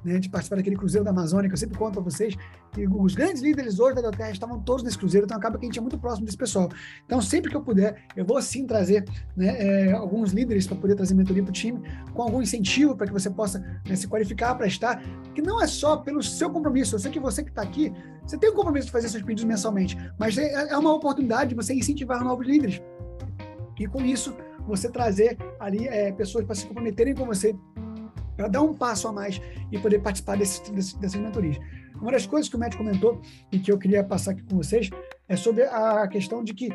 né, 0.05 0.19
de 0.19 0.29
participar 0.29 0.57
daquele 0.57 0.77
Cruzeiro 0.77 1.05
da 1.05 1.11
Amazônia, 1.11 1.49
que 1.49 1.55
eu 1.55 1.59
sempre 1.59 1.79
conto 1.79 1.95
para 1.95 2.03
vocês, 2.03 2.37
que 2.73 2.87
os 2.87 3.15
grandes 3.15 3.43
líderes 3.43 3.79
hoje 3.79 4.01
da 4.01 4.11
Terra 4.11 4.31
estavam 4.31 4.61
todos 4.61 4.83
nesse 4.83 4.99
Cruzeiro, 4.99 5.25
então 5.25 5.37
acaba 5.37 5.59
que 5.59 5.65
a 5.65 5.69
gente 5.69 5.79
é 5.79 5.83
muito 5.83 5.99
próximo 5.99 6.27
desse 6.27 6.37
pessoal. 6.37 6.69
Então, 7.05 7.21
sempre 7.21 7.51
que 7.51 7.57
eu 7.57 7.63
puder, 7.63 8.05
eu 8.17 8.25
vou 8.25 8.41
sim 8.43 8.67
trazer 8.67 9.05
né, 9.37 9.57
é, 9.59 9.93
alguns 9.93 10.33
líderes 10.33 10.67
para 10.67 10.77
poder 10.77 10.95
trazer 10.95 11.15
mentoria 11.15 11.43
para 11.43 11.51
o 11.51 11.53
time, 11.53 11.81
com 12.13 12.23
algum 12.23 12.43
incentivo 12.43 12.97
para 12.97 13.07
que 13.07 13.13
você 13.13 13.31
possa 13.31 13.61
né, 13.87 13.97
se 13.97 14.09
qualificar 14.09 14.55
para 14.55 14.67
estar, 14.67 15.03
que 15.35 15.43
não 15.43 15.63
é 15.63 15.67
só 15.67 15.97
pelo 15.97 16.23
seu 16.23 16.51
compromisso. 16.51 16.95
Eu 16.95 16.99
sei 16.99 17.11
que 17.11 17.21
você 17.21 17.43
que 17.43 17.51
está 17.51 17.63
aqui, 17.63 17.93
você 18.27 18.39
tem 18.39 18.51
o 18.51 18.55
compromisso 18.55 18.87
de 18.87 18.93
fazer 18.93 19.09
seus 19.09 19.23
pedidos 19.23 19.45
mensalmente, 19.45 19.97
mas 20.19 20.37
é, 20.39 20.71
é 20.71 20.77
uma 20.77 20.93
oportunidade 20.93 21.51
de 21.51 21.55
você 21.55 21.75
incentivar 21.75 22.23
novos 22.25 22.47
líderes. 22.47 22.81
E 23.79 23.87
com 23.87 24.01
isso, 24.01 24.35
você 24.67 24.89
trazer 24.89 25.37
ali 25.59 25.89
é, 25.89 26.13
pessoas 26.13 26.45
para 26.45 26.55
se 26.55 26.67
comprometerem 26.67 27.15
com 27.15 27.27
você 27.27 27.55
para 28.37 28.49
dar 28.49 28.63
um 28.63 28.75
passo 28.75 29.09
a 29.09 29.13
mais 29.13 29.41
e 29.71 29.79
poder 29.79 30.01
participar 30.01 30.37
desse, 30.37 30.71
desse, 30.73 30.99
dessas 30.99 31.21
mentorias. 31.21 31.59
Uma 32.01 32.13
das 32.13 32.27
coisas 32.27 32.49
que 32.49 32.57
o 32.57 32.59
Matt 32.59 32.77
comentou 32.77 33.21
e 33.51 33.59
que 33.59 33.71
eu 33.71 33.79
queria 33.79 34.03
passar 34.03 34.33
aqui 34.33 34.43
com 34.43 34.57
vocês 34.57 34.91
é 35.29 35.37
sobre 35.37 35.65
a 35.65 36.07
questão 36.09 36.43
de 36.43 36.53
que, 36.53 36.69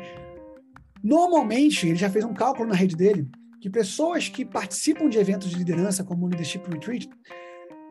normalmente, 1.02 1.86
ele 1.86 1.96
já 1.96 2.08
fez 2.08 2.24
um 2.24 2.32
cálculo 2.32 2.68
na 2.68 2.74
rede 2.74 2.96
dele, 2.96 3.28
que 3.60 3.68
pessoas 3.68 4.28
que 4.28 4.44
participam 4.44 5.08
de 5.08 5.18
eventos 5.18 5.50
de 5.50 5.56
liderança, 5.56 6.04
como 6.04 6.26
o 6.26 6.28
Leadership 6.28 6.62
Retreat, 6.70 7.10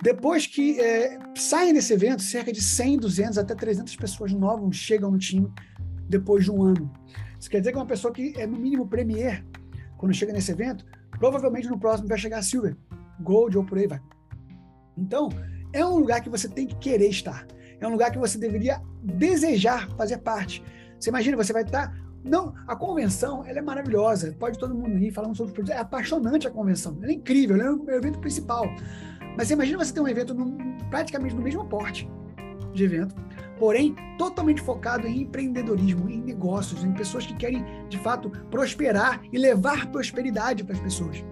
depois 0.02 0.46
que 0.46 0.80
é, 0.80 1.18
saem 1.36 1.74
desse 1.74 1.94
evento, 1.94 2.22
cerca 2.22 2.52
de 2.52 2.62
100, 2.62 3.00
200, 3.00 3.38
até 3.38 3.56
300 3.56 3.96
pessoas 3.96 4.32
novas 4.32 4.76
chegam 4.76 5.12
no 5.12 5.18
time 5.18 5.52
depois 6.08 6.46
de 6.46 6.52
um 6.52 6.62
ano. 6.62 6.92
Isso 7.40 7.50
quer 7.50 7.60
dizer 7.60 7.72
que 7.72 7.78
uma 7.78 7.86
pessoa 7.86 8.14
que 8.14 8.34
é 8.38 8.46
no 8.46 8.58
mínimo 8.58 8.88
Premier, 8.88 9.44
quando 9.98 10.14
chega 10.14 10.32
nesse 10.32 10.52
evento, 10.52 10.86
provavelmente 11.20 11.68
no 11.68 11.80
próximo 11.80 12.08
vai 12.08 12.18
chegar 12.18 12.40
a 12.40 12.44
Silver. 12.44 12.76
Gold 13.20 13.58
ou 13.58 13.64
por 13.64 13.78
aí 13.78 13.88
vai. 13.88 14.02
Então, 14.98 15.30
é 15.74 15.86
um 15.86 15.98
lugar 16.00 16.22
que 16.22 16.30
você 16.30 16.48
tem 16.48 16.66
que 16.66 16.76
querer 16.76 17.10
estar. 17.10 17.46
É 17.80 17.88
um 17.88 17.92
lugar 17.92 18.12
que 18.12 18.18
você 18.18 18.38
deveria 18.38 18.82
desejar 19.04 19.88
fazer 19.92 20.18
parte. 20.18 20.64
Você 21.00 21.10
imagina, 21.10 21.38
você 21.38 21.54
vai 21.54 21.64
estar. 21.64 21.96
Não, 22.24 22.54
a 22.68 22.76
convenção 22.76 23.46
ela 23.46 23.60
é 23.60 23.62
maravilhosa. 23.62 24.36
Pode 24.40 24.58
todo 24.58 24.74
mundo 24.74 24.98
ir 24.98 25.12
falando 25.12 25.36
sobre 25.36 25.62
os 25.62 25.70
É 25.70 25.78
apaixonante 25.78 26.48
a 26.48 26.52
convenção. 26.52 26.98
Ela 27.02 27.12
é 27.12 27.16
incrível, 27.16 27.56
ela 27.56 27.66
é 27.66 27.72
o 27.72 27.90
evento 27.92 28.20
principal. 28.20 28.66
Mas 29.38 29.48
você 29.48 29.54
imagina 29.54 29.78
você 29.78 29.94
ter 29.94 30.02
um 30.02 30.08
evento 30.08 30.36
praticamente 30.90 31.36
no 31.36 31.42
mesmo 31.42 31.64
porte 31.66 32.10
de 32.74 32.84
evento, 32.84 33.16
porém 33.60 33.96
totalmente 34.18 34.62
focado 34.62 35.08
em 35.08 35.22
empreendedorismo, 35.22 36.10
em 36.10 36.22
negócios, 36.22 36.84
em 36.84 36.92
pessoas 36.94 37.26
que 37.26 37.36
querem 37.36 37.64
de 37.88 37.98
fato 38.00 38.30
prosperar 38.50 39.22
e 39.32 39.38
levar 39.38 39.92
prosperidade 39.92 40.64
para 40.64 40.76
as 40.76 40.82
pessoas. 40.82 41.24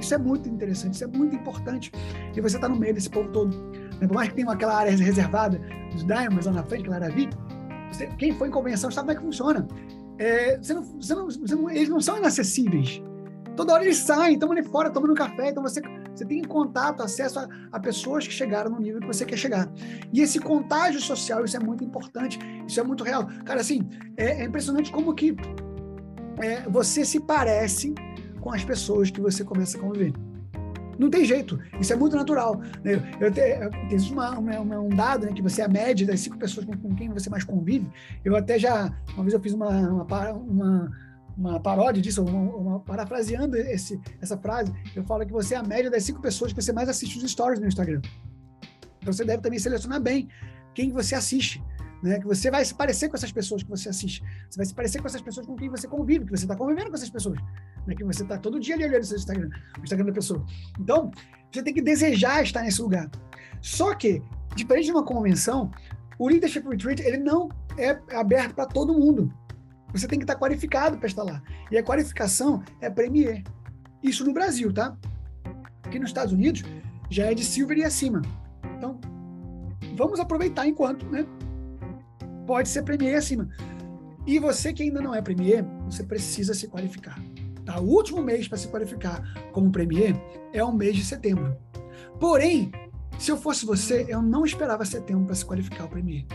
Isso 0.00 0.14
é 0.14 0.18
muito 0.18 0.48
interessante, 0.48 0.94
isso 0.94 1.04
é 1.04 1.06
muito 1.06 1.34
importante. 1.36 1.92
E 2.34 2.40
você 2.40 2.56
está 2.56 2.68
no 2.68 2.76
meio 2.76 2.94
desse 2.94 3.10
povo 3.10 3.28
todo. 3.30 3.56
Né? 4.00 4.06
Por 4.06 4.14
mais 4.14 4.28
que 4.28 4.34
tenha 4.34 4.50
aquela 4.50 4.76
área 4.76 4.90
reservada 4.96 5.60
dos 5.92 6.04
Diamonds 6.04 6.46
lá 6.46 6.52
na 6.52 6.64
frente, 6.64 6.82
aquela 6.82 6.96
área 6.96 7.10
VIP, 7.14 7.36
você, 7.92 8.06
quem 8.18 8.32
foi 8.32 8.48
em 8.48 8.50
convenção 8.50 8.90
sabe 8.90 9.08
como 9.08 9.12
é 9.12 9.20
que 9.20 9.26
funciona. 9.26 9.68
É, 10.18 10.58
você 10.58 10.74
não, 10.74 10.82
você 10.82 11.14
não, 11.14 11.26
você 11.26 11.54
não, 11.54 11.70
eles 11.70 11.88
não 11.88 12.00
são 12.00 12.18
inacessíveis. 12.18 13.02
Toda 13.56 13.74
hora 13.74 13.84
eles 13.84 13.98
saem, 13.98 14.34
estão 14.34 14.50
ali 14.52 14.62
fora 14.62 14.90
tomando 14.90 15.14
café, 15.14 15.50
então 15.50 15.62
você, 15.62 15.80
você 16.14 16.24
tem 16.24 16.42
contato, 16.42 17.02
acesso 17.02 17.40
a, 17.40 17.48
a, 17.72 17.80
pessoas 17.80 18.26
que 18.26 18.32
chegaram 18.32 18.70
no 18.70 18.78
nível 18.78 19.00
que 19.00 19.06
você 19.06 19.24
quer 19.24 19.36
chegar. 19.36 19.70
E 20.12 20.20
esse 20.20 20.38
contágio 20.38 21.00
social, 21.00 21.44
isso 21.44 21.56
é 21.56 21.60
muito 21.60 21.84
importante, 21.84 22.38
isso 22.66 22.80
é 22.80 22.82
muito 22.82 23.04
real. 23.04 23.26
Cara, 23.44 23.60
assim, 23.60 23.88
é, 24.16 24.42
é 24.42 24.44
impressionante 24.44 24.92
como 24.92 25.14
que 25.14 25.36
é, 26.38 26.62
você 26.68 27.04
se 27.04 27.20
parece 27.20 27.92
com 28.40 28.52
as 28.52 28.64
pessoas 28.64 29.10
que 29.10 29.20
você 29.20 29.44
começa 29.44 29.76
a 29.76 29.80
conviver. 29.80 30.12
Não 30.98 31.08
tem 31.08 31.24
jeito, 31.24 31.58
isso 31.80 31.92
é 31.94 31.96
muito 31.96 32.14
natural. 32.14 32.60
Né? 32.84 33.02
Eu, 33.18 33.32
uma, 34.12 34.38
um 34.80 34.88
dado 34.90 35.26
né, 35.26 35.32
que 35.32 35.40
você 35.40 35.62
é 35.62 35.64
a 35.64 35.68
média 35.68 36.06
das 36.06 36.20
cinco 36.20 36.36
pessoas 36.36 36.66
com, 36.66 36.76
com, 36.76 36.94
quem 36.94 37.08
você 37.08 37.30
mais 37.30 37.42
convive. 37.42 37.90
Eu 38.22 38.36
até 38.36 38.58
já, 38.58 38.92
uma 39.14 39.22
vez 39.22 39.32
eu 39.32 39.40
fiz 39.40 39.54
uma, 39.54 39.70
uma, 39.70 40.32
uma 40.32 40.90
uma 41.40 41.58
paródia 41.58 42.02
disso, 42.02 42.22
uma, 42.22 42.80
parafraseando 42.80 43.56
esse, 43.56 43.98
essa 44.20 44.36
frase, 44.36 44.72
eu 44.94 45.02
falo 45.04 45.24
que 45.24 45.32
você 45.32 45.54
é 45.54 45.56
a 45.56 45.62
média 45.62 45.90
das 45.90 46.04
cinco 46.04 46.20
pessoas 46.20 46.52
que 46.52 46.60
você 46.60 46.70
mais 46.70 46.86
assiste 46.86 47.16
os 47.16 47.30
stories 47.30 47.58
no 47.58 47.66
Instagram. 47.66 48.02
Então 49.00 49.10
você 49.10 49.24
deve 49.24 49.42
também 49.42 49.58
selecionar 49.58 50.00
bem 50.00 50.28
quem 50.74 50.92
você 50.92 51.14
assiste. 51.14 51.62
Né? 52.02 52.18
Que 52.18 52.26
você 52.26 52.50
vai 52.50 52.64
se 52.64 52.74
parecer 52.74 53.08
com 53.08 53.16
essas 53.16 53.32
pessoas 53.32 53.62
que 53.62 53.68
você 53.68 53.88
assiste. 53.88 54.22
Você 54.48 54.56
vai 54.56 54.66
se 54.66 54.74
parecer 54.74 55.00
com 55.00 55.06
essas 55.06 55.20
pessoas 55.20 55.46
com 55.46 55.56
quem 55.56 55.68
você 55.68 55.86
convive, 55.86 56.24
que 56.24 56.30
você 56.30 56.44
está 56.44 56.56
convivendo 56.56 56.88
com 56.88 56.96
essas 56.96 57.10
pessoas. 57.10 57.38
Né? 57.86 57.94
Que 57.94 58.04
você 58.04 58.22
está 58.22 58.38
todo 58.38 58.58
dia 58.58 58.74
ali 58.74 58.84
olhando 58.84 59.04
seu 59.04 59.16
Instagram, 59.16 59.50
o 59.78 59.82
Instagram 59.82 60.06
da 60.06 60.12
pessoa. 60.12 60.44
Então, 60.78 61.10
você 61.52 61.62
tem 61.62 61.74
que 61.74 61.82
desejar 61.82 62.42
estar 62.42 62.62
nesse 62.62 62.80
lugar. 62.80 63.10
Só 63.60 63.94
que, 63.94 64.22
diferente 64.54 64.86
de 64.86 64.92
uma 64.92 65.04
convenção, 65.04 65.70
o 66.18 66.28
Leadership 66.28 66.66
Retreat 66.66 67.02
ele 67.02 67.18
não 67.18 67.48
é 67.76 67.98
aberto 68.16 68.54
para 68.54 68.66
todo 68.66 68.92
mundo. 68.92 69.32
Você 69.92 70.06
tem 70.06 70.18
que 70.18 70.24
estar 70.24 70.36
qualificado 70.36 70.96
para 70.98 71.06
estar 71.06 71.22
lá. 71.22 71.42
E 71.70 71.76
a 71.76 71.82
qualificação 71.82 72.62
é 72.80 72.88
Premier. 72.88 73.42
Isso 74.02 74.24
no 74.24 74.32
Brasil, 74.32 74.72
tá? 74.72 74.96
Aqui 75.82 75.98
nos 75.98 76.10
Estados 76.10 76.32
Unidos 76.32 76.62
já 77.10 77.26
é 77.26 77.34
de 77.34 77.44
Silver 77.44 77.78
e 77.78 77.84
acima. 77.84 78.22
Então, 78.76 79.00
vamos 79.96 80.20
aproveitar 80.20 80.66
enquanto, 80.66 81.04
né? 81.06 81.26
Pode 82.50 82.68
ser 82.68 82.82
Premier 82.82 83.16
acima. 83.16 83.48
E 84.26 84.40
você 84.40 84.72
que 84.72 84.82
ainda 84.82 85.00
não 85.00 85.14
é 85.14 85.22
Premier, 85.22 85.64
você 85.84 86.02
precisa 86.02 86.52
se 86.52 86.66
qualificar. 86.66 87.16
Tá? 87.64 87.78
O 87.78 87.84
último 87.84 88.20
mês 88.20 88.48
para 88.48 88.58
se 88.58 88.66
qualificar 88.66 89.22
como 89.52 89.70
Premier 89.70 90.16
é 90.52 90.64
o 90.64 90.72
mês 90.72 90.96
de 90.96 91.04
setembro. 91.04 91.56
Porém, 92.18 92.72
se 93.20 93.30
eu 93.30 93.36
fosse 93.36 93.64
você, 93.64 94.04
eu 94.08 94.20
não 94.20 94.44
esperava 94.44 94.84
setembro 94.84 95.26
para 95.26 95.36
se 95.36 95.44
qualificar 95.44 95.84
ao 95.84 95.88
Premier. 95.88 96.26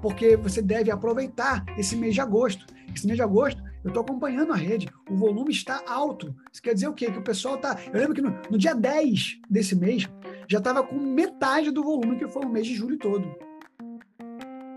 Porque 0.00 0.36
você 0.36 0.62
deve 0.62 0.88
aproveitar 0.88 1.64
esse 1.76 1.96
mês 1.96 2.14
de 2.14 2.20
agosto. 2.20 2.64
Esse 2.94 3.04
mês 3.04 3.16
de 3.16 3.22
agosto, 3.22 3.60
eu 3.82 3.88
estou 3.88 4.04
acompanhando 4.04 4.52
a 4.52 4.56
rede, 4.56 4.88
o 5.10 5.16
volume 5.16 5.50
está 5.50 5.82
alto. 5.84 6.32
Isso 6.52 6.62
quer 6.62 6.74
dizer 6.74 6.86
o 6.86 6.94
quê? 6.94 7.10
Que 7.10 7.18
o 7.18 7.24
pessoal 7.24 7.56
está. 7.56 7.76
Eu 7.92 7.98
lembro 7.98 8.14
que 8.14 8.22
no, 8.22 8.30
no 8.52 8.56
dia 8.56 8.72
10 8.72 9.40
desse 9.50 9.74
mês, 9.74 10.08
já 10.46 10.58
estava 10.58 10.84
com 10.84 10.94
metade 10.94 11.72
do 11.72 11.82
volume 11.82 12.20
que 12.20 12.28
foi 12.28 12.44
o 12.44 12.48
mês 12.48 12.68
de 12.68 12.76
julho 12.76 12.96
todo. 12.96 13.49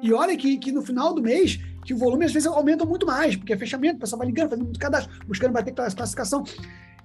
E 0.03 0.12
olha 0.12 0.36
que, 0.36 0.57
que 0.57 0.69
no 0.69 0.81
final 0.81 1.13
do 1.13 1.22
mês, 1.22 1.57
que 1.86 1.93
o 1.93 1.98
volume 1.98 2.25
às 2.25 2.33
vezes 2.33 2.45
aumenta 2.45 2.86
muito 2.86 3.05
mais, 3.05 3.38
porque 3.38 3.53
é 3.53 3.57
fechamento, 3.57 3.95
o 3.95 4.00
pessoal 4.01 4.19
vai 4.19 4.27
ligando, 4.27 4.50
fazendo 4.50 4.65
muito 4.65 4.79
cadastro, 4.79 5.25
buscando 5.25 5.53
bater 5.53 5.74
classificação. 5.74 6.43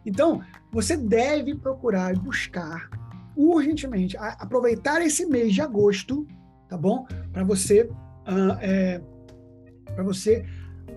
Então, 0.05 0.43
você 0.73 0.97
deve 0.97 1.55
procurar 1.55 2.13
buscar 2.19 2.91
urgentemente 3.37 4.17
a, 4.17 4.31
aproveitar 4.41 5.01
esse 5.01 5.25
mês 5.27 5.55
de 5.55 5.63
agosto, 5.63 6.27
tá 6.69 6.77
bom? 6.77 7.07
Para 7.33 7.45
você, 7.45 7.83
uh, 7.83 8.59
é, 8.61 9.01
para 9.95 10.03
você 10.03 10.45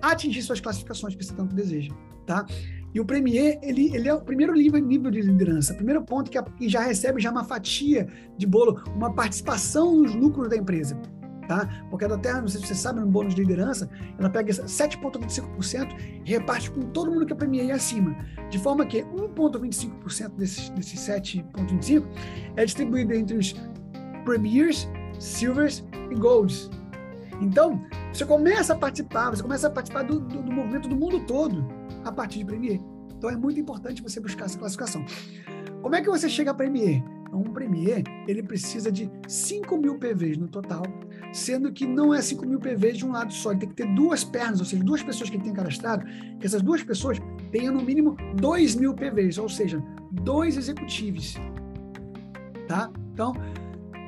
atingir 0.00 0.42
suas 0.42 0.60
classificações 0.60 1.14
que 1.14 1.24
você 1.24 1.32
tanto 1.32 1.54
deseja, 1.54 1.94
tá? 2.26 2.44
E 2.92 2.98
o 2.98 3.04
Premier, 3.04 3.60
ele, 3.62 3.94
ele 3.94 4.08
é 4.08 4.12
o 4.14 4.20
primeiro 4.20 4.52
nível, 4.54 4.84
nível 4.84 5.10
de 5.10 5.20
liderança, 5.20 5.72
primeiro 5.72 6.02
ponto 6.02 6.32
que, 6.32 6.36
a, 6.36 6.42
que 6.42 6.68
já 6.68 6.80
recebe 6.80 7.22
já 7.22 7.30
uma 7.30 7.44
fatia 7.44 8.08
de 8.36 8.46
bolo, 8.46 8.82
uma 8.88 9.14
participação 9.14 9.96
nos 10.02 10.16
lucros 10.16 10.48
da 10.48 10.56
empresa 10.56 11.00
tá? 11.52 11.68
Porque 11.90 12.04
a 12.04 12.18
Terra, 12.18 12.40
não 12.40 12.48
sei 12.48 12.60
se 12.60 12.68
você 12.68 12.74
sabe, 12.74 13.00
no 13.00 13.06
bônus 13.06 13.34
de 13.34 13.42
liderança, 13.42 13.90
ela 14.18 14.30
pega 14.30 14.50
7,25% 14.50 15.96
e 16.24 16.30
reparte 16.30 16.70
com 16.70 16.80
todo 16.80 17.10
mundo 17.10 17.26
que 17.26 17.32
é 17.32 17.64
e 17.64 17.70
acima. 17.70 18.16
De 18.48 18.58
forma 18.58 18.86
que 18.86 19.02
1,25% 19.02 20.36
desses, 20.36 20.70
desses 20.70 21.00
7,25% 21.00 22.04
é 22.56 22.64
distribuído 22.64 23.12
entre 23.12 23.36
os 23.36 23.54
Premiers, 24.24 24.88
Silvers 25.18 25.84
e 26.10 26.14
Golds. 26.14 26.70
Então, 27.40 27.84
você 28.12 28.24
começa 28.24 28.72
a 28.72 28.76
participar, 28.76 29.30
você 29.30 29.42
começa 29.42 29.66
a 29.66 29.70
participar 29.70 30.04
do, 30.04 30.20
do, 30.20 30.42
do 30.42 30.52
movimento 30.52 30.88
do 30.88 30.96
mundo 30.96 31.20
todo 31.20 31.66
a 32.04 32.12
partir 32.12 32.38
de 32.38 32.44
Premier. 32.46 32.80
Então, 33.16 33.28
é 33.28 33.36
muito 33.36 33.60
importante 33.60 34.02
você 34.02 34.20
buscar 34.20 34.46
essa 34.46 34.58
classificação. 34.58 35.04
Como 35.82 35.94
é 35.94 36.00
que 36.00 36.08
você 36.08 36.28
chega 36.28 36.52
a 36.52 36.54
Premier? 36.54 37.02
Um 37.32 37.44
Premier, 37.44 38.02
ele 38.28 38.42
precisa 38.42 38.92
de 38.92 39.10
5 39.26 39.76
mil 39.78 39.98
PVs 39.98 40.36
no 40.36 40.48
total, 40.48 40.82
sendo 41.32 41.72
que 41.72 41.86
não 41.86 42.12
é 42.12 42.20
5 42.20 42.46
mil 42.46 42.60
PVs 42.60 42.98
de 42.98 43.06
um 43.06 43.12
lado 43.12 43.32
só, 43.32 43.52
ele 43.52 43.60
tem 43.60 43.68
que 43.70 43.74
ter 43.74 43.94
duas 43.94 44.22
pernas, 44.22 44.60
ou 44.60 44.66
seja, 44.66 44.84
duas 44.84 45.02
pessoas 45.02 45.30
que 45.30 45.36
ele 45.36 45.44
tem 45.44 45.52
cadastrado, 45.54 46.04
que 46.38 46.46
essas 46.46 46.60
duas 46.60 46.82
pessoas 46.82 47.18
tenham 47.50 47.72
no 47.72 47.82
mínimo 47.82 48.16
2 48.36 48.76
mil 48.76 48.94
PVs, 48.94 49.38
ou 49.38 49.48
seja, 49.48 49.82
dois 50.10 50.58
executivos. 50.58 51.36
Tá? 52.68 52.90
Então, 53.14 53.32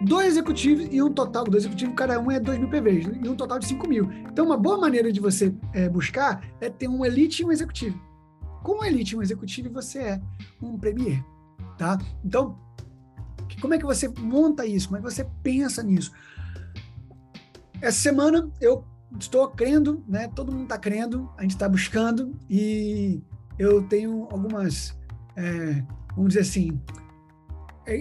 dois 0.06 0.28
executivos 0.28 0.86
e 0.90 1.02
um 1.02 1.10
total, 1.10 1.44
dois 1.44 1.64
executivos, 1.64 1.94
cada 1.94 2.20
um 2.20 2.30
é 2.30 2.38
2 2.38 2.58
mil 2.58 2.68
PVs, 2.68 3.06
e 3.06 3.28
um 3.28 3.34
total 3.34 3.58
de 3.58 3.66
5 3.66 3.88
mil. 3.88 4.10
Então, 4.30 4.44
uma 4.44 4.56
boa 4.56 4.78
maneira 4.78 5.10
de 5.10 5.20
você 5.20 5.54
é, 5.72 5.88
buscar 5.88 6.44
é 6.60 6.68
ter 6.68 6.88
um 6.88 7.04
elite 7.04 7.42
e 7.42 7.46
um 7.46 7.52
executivo. 7.52 7.98
Com 8.62 8.80
um 8.80 8.84
elite 8.84 9.14
e 9.14 9.18
um 9.18 9.22
executivo, 9.22 9.70
você 9.70 9.98
é 9.98 10.20
um 10.62 10.78
premier. 10.78 11.24
Tá? 11.76 11.98
Então, 12.24 12.58
como 13.60 13.74
é 13.74 13.78
que 13.78 13.84
você 13.84 14.08
monta 14.08 14.66
isso? 14.66 14.88
Como 14.88 14.98
é 14.98 15.02
que 15.02 15.10
você 15.10 15.24
pensa 15.42 15.82
nisso? 15.82 16.12
Essa 17.80 17.98
semana 17.98 18.50
eu 18.60 18.84
estou 19.18 19.48
crendo, 19.48 20.02
né? 20.08 20.28
Todo 20.28 20.52
mundo 20.52 20.64
está 20.64 20.78
crendo, 20.78 21.30
a 21.36 21.42
gente 21.42 21.52
está 21.52 21.68
buscando 21.68 22.34
e 22.48 23.22
eu 23.58 23.82
tenho 23.82 24.26
algumas, 24.30 24.98
é, 25.36 25.84
vamos 26.16 26.34
dizer 26.34 26.40
assim, 26.40 26.80
é, 27.86 27.96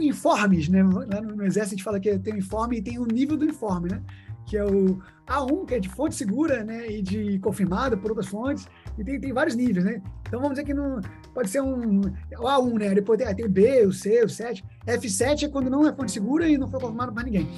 informes, 0.00 0.68
né? 0.68 0.82
Lá 0.82 1.20
no, 1.20 1.44
Exército 1.44 1.74
a 1.74 1.76
gente 1.76 1.84
fala 1.84 2.00
que 2.00 2.18
tem 2.18 2.38
informe 2.38 2.78
e 2.78 2.82
tem 2.82 2.98
o 2.98 3.06
nível 3.06 3.36
do 3.36 3.44
informe, 3.44 3.90
né? 3.90 4.02
Que 4.48 4.56
é 4.56 4.64
o 4.64 4.98
A1, 5.26 5.66
que 5.66 5.74
é 5.74 5.80
de 5.80 5.88
fonte 5.88 6.14
segura, 6.14 6.64
né? 6.64 6.90
E 6.90 7.02
de 7.02 7.38
confirmada 7.40 7.96
por 7.96 8.10
outras 8.10 8.28
fontes. 8.28 8.66
E 8.98 9.04
tem, 9.04 9.20
tem 9.20 9.32
vários 9.32 9.54
níveis, 9.54 9.84
né? 9.84 10.02
Então 10.26 10.40
vamos 10.40 10.54
dizer 10.54 10.64
que 10.64 10.74
não 10.74 11.00
pode 11.34 11.50
ser 11.50 11.60
um 11.60 12.00
o 12.00 12.44
A1, 12.44 12.78
né? 12.78 12.94
Depois 12.94 13.18
tem, 13.18 13.34
tem 13.34 13.44
o 13.44 13.50
B, 13.50 13.86
o 13.86 13.92
C, 13.92 14.24
o 14.24 14.28
7. 14.28 14.64
F7 14.86 15.44
é 15.44 15.48
quando 15.48 15.68
não 15.68 15.86
é 15.86 15.92
fonte 15.92 16.12
segura 16.12 16.48
e 16.48 16.56
não 16.56 16.68
foi 16.68 16.80
confirmado 16.80 17.12
para 17.12 17.24
ninguém. 17.24 17.48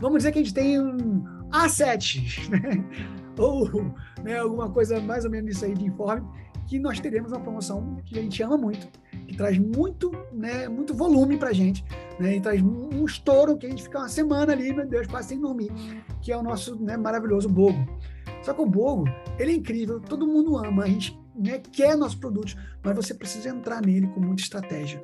Vamos 0.00 0.18
dizer 0.18 0.32
que 0.32 0.38
a 0.38 0.42
gente 0.42 0.54
tem 0.54 0.78
um 0.80 1.24
A7, 1.50 2.48
né? 2.50 2.84
Ou 3.38 3.92
né, 4.22 4.38
alguma 4.38 4.70
coisa 4.70 5.00
mais 5.00 5.24
ou 5.24 5.30
menos 5.30 5.56
isso 5.56 5.64
aí 5.64 5.74
de 5.74 5.86
informe, 5.86 6.26
que 6.68 6.78
nós 6.78 7.00
teremos 7.00 7.32
uma 7.32 7.40
promoção 7.40 7.96
que 8.04 8.18
a 8.18 8.22
gente 8.22 8.42
ama 8.42 8.58
muito, 8.58 8.86
que 9.26 9.34
traz 9.34 9.58
muito, 9.58 10.12
né, 10.32 10.68
muito 10.68 10.94
volume 10.94 11.38
para 11.38 11.48
a 11.48 11.52
gente, 11.52 11.82
né, 12.20 12.36
e 12.36 12.40
traz 12.40 12.62
um 12.62 13.04
estouro 13.06 13.56
que 13.56 13.66
a 13.66 13.70
gente 13.70 13.82
fica 13.82 13.98
uma 13.98 14.08
semana 14.08 14.52
ali, 14.52 14.72
meu 14.72 14.86
Deus, 14.86 15.06
quase 15.06 15.28
sem 15.28 15.40
dormir, 15.40 15.72
que 16.20 16.30
é 16.30 16.36
o 16.36 16.42
nosso 16.42 16.76
né, 16.76 16.96
maravilhoso 16.96 17.48
Bogo. 17.48 17.78
Só 18.42 18.52
que 18.52 18.60
o 18.60 18.66
Bogo, 18.66 19.06
ele 19.38 19.52
é 19.52 19.54
incrível, 19.54 19.98
todo 19.98 20.26
mundo 20.26 20.58
ama, 20.58 20.84
a 20.84 20.86
gente 20.86 21.18
né, 21.34 21.58
quer 21.72 21.96
nossos 21.96 22.18
produtos, 22.18 22.54
mas 22.84 22.94
você 22.94 23.14
precisa 23.14 23.48
entrar 23.48 23.80
nele 23.80 24.06
com 24.08 24.20
muita 24.20 24.42
estratégia. 24.42 25.02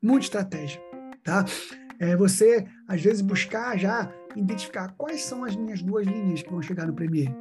Muita 0.00 0.26
estratégia, 0.26 0.80
tá? 1.24 1.44
É 1.98 2.16
você, 2.16 2.64
às 2.86 3.02
vezes, 3.02 3.20
buscar 3.20 3.76
já 3.76 4.12
identificar 4.36 4.94
quais 4.96 5.22
são 5.22 5.42
as 5.42 5.56
minhas 5.56 5.82
duas 5.82 6.06
linhas 6.06 6.42
que 6.42 6.50
vão 6.50 6.62
chegar 6.62 6.86
no 6.86 6.94
Premier. 6.94 7.34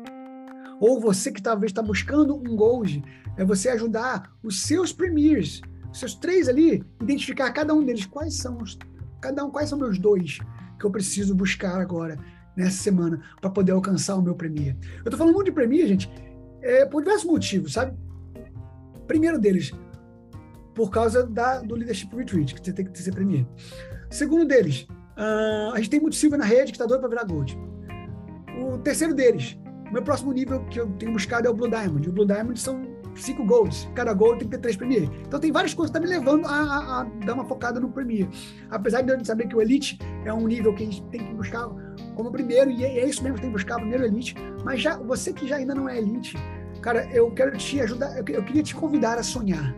Ou 0.79 0.99
você 0.99 1.31
que 1.31 1.41
talvez 1.41 1.71
está 1.71 1.81
buscando 1.81 2.35
um 2.35 2.55
Gold, 2.55 3.03
é 3.35 3.43
você 3.43 3.69
ajudar 3.69 4.31
os 4.43 4.63
seus 4.63 4.91
Premiers, 4.91 5.61
os 5.91 5.99
seus 5.99 6.15
três 6.15 6.47
ali, 6.47 6.83
identificar 7.01 7.51
cada 7.51 7.73
um 7.73 7.83
deles 7.83 8.05
quais 8.05 8.35
são 8.35 8.57
os, 8.57 8.77
cada 9.21 9.43
um 9.43 9.51
quais 9.51 9.69
são 9.69 9.77
meus 9.77 9.97
dois 9.97 10.39
que 10.79 10.85
eu 10.85 10.91
preciso 10.91 11.33
buscar 11.33 11.79
agora 11.79 12.17
nessa 12.55 12.83
semana 12.83 13.21
para 13.41 13.49
poder 13.49 13.71
alcançar 13.71 14.15
o 14.15 14.21
meu 14.21 14.35
Premier. 14.35 14.75
Eu 14.97 15.03
estou 15.05 15.17
falando 15.17 15.35
muito 15.35 15.47
de 15.47 15.51
Premier, 15.51 15.87
gente, 15.87 16.11
é, 16.61 16.85
por 16.85 17.01
diversos 17.01 17.25
motivos, 17.25 17.73
sabe? 17.73 17.97
Primeiro 19.07 19.39
deles, 19.39 19.71
por 20.75 20.91
causa 20.91 21.25
da, 21.25 21.61
do 21.61 21.75
Leadership 21.75 22.09
Retreat, 22.15 22.53
que 22.53 22.63
você 22.63 22.73
tem 22.73 22.85
que 22.85 23.01
ser 23.01 23.11
Premier. 23.11 23.47
Segundo 24.09 24.45
deles, 24.45 24.87
uh, 25.17 25.73
a 25.73 25.77
gente 25.77 25.89
tem 25.89 25.99
muito 25.99 26.15
Silver 26.15 26.39
na 26.39 26.45
rede 26.45 26.71
que 26.71 26.77
está 26.77 26.85
doido 26.85 26.99
para 27.01 27.09
virar 27.09 27.23
Gold. 27.23 27.57
O 28.61 28.77
terceiro 28.79 29.13
deles, 29.13 29.57
o 29.89 29.93
meu 29.93 30.01
próximo 30.01 30.31
nível 30.31 30.63
que 30.65 30.79
eu 30.79 30.87
tenho 30.93 31.13
buscado 31.13 31.47
é 31.47 31.49
o 31.49 31.53
Blue 31.53 31.69
Diamond. 31.69 32.09
O 32.09 32.11
Blue 32.11 32.25
Diamond 32.25 32.59
são 32.59 32.97
cinco 33.15 33.43
golds. 33.45 33.89
Cada 33.95 34.13
gold 34.13 34.39
tem 34.39 34.47
que 34.47 34.55
ter 34.55 34.61
três 34.61 34.75
Premier. 34.75 35.09
Então 35.25 35.39
tem 35.39 35.51
várias 35.51 35.73
coisas 35.73 35.91
que 35.91 35.97
estão 35.97 36.09
tá 36.09 36.25
me 36.25 36.25
levando 36.25 36.45
a, 36.45 36.51
a, 36.51 37.01
a, 37.01 37.03
dar 37.25 37.33
uma 37.33 37.45
focada 37.45 37.79
no 37.79 37.89
Premier. 37.89 38.27
Apesar 38.69 39.01
de 39.01 39.11
eu 39.11 39.25
saber 39.25 39.47
que 39.47 39.55
o 39.55 39.61
Elite 39.61 39.97
é 40.25 40.33
um 40.33 40.47
nível 40.47 40.73
que 40.73 40.83
a 40.83 40.85
gente 40.85 41.03
tem 41.03 41.25
que 41.25 41.33
buscar 41.33 41.67
como 42.15 42.31
primeiro, 42.31 42.69
e 42.69 42.83
é, 42.83 42.99
é 42.99 43.05
isso 43.07 43.23
mesmo 43.23 43.35
que 43.35 43.41
tem 43.41 43.49
que 43.49 43.57
buscar, 43.57 43.75
primeiro 43.77 44.05
Elite. 44.05 44.35
Mas 44.63 44.81
já 44.81 44.97
você 44.97 45.33
que 45.33 45.47
já 45.47 45.57
ainda 45.57 45.73
não 45.73 45.87
é 45.87 45.97
Elite, 45.97 46.35
cara, 46.81 47.07
eu 47.11 47.31
quero 47.31 47.55
te 47.57 47.79
ajudar, 47.81 48.17
eu, 48.17 48.25
eu 48.27 48.43
queria 48.43 48.63
te 48.63 48.75
convidar 48.75 49.17
a 49.17 49.23
sonhar. 49.23 49.75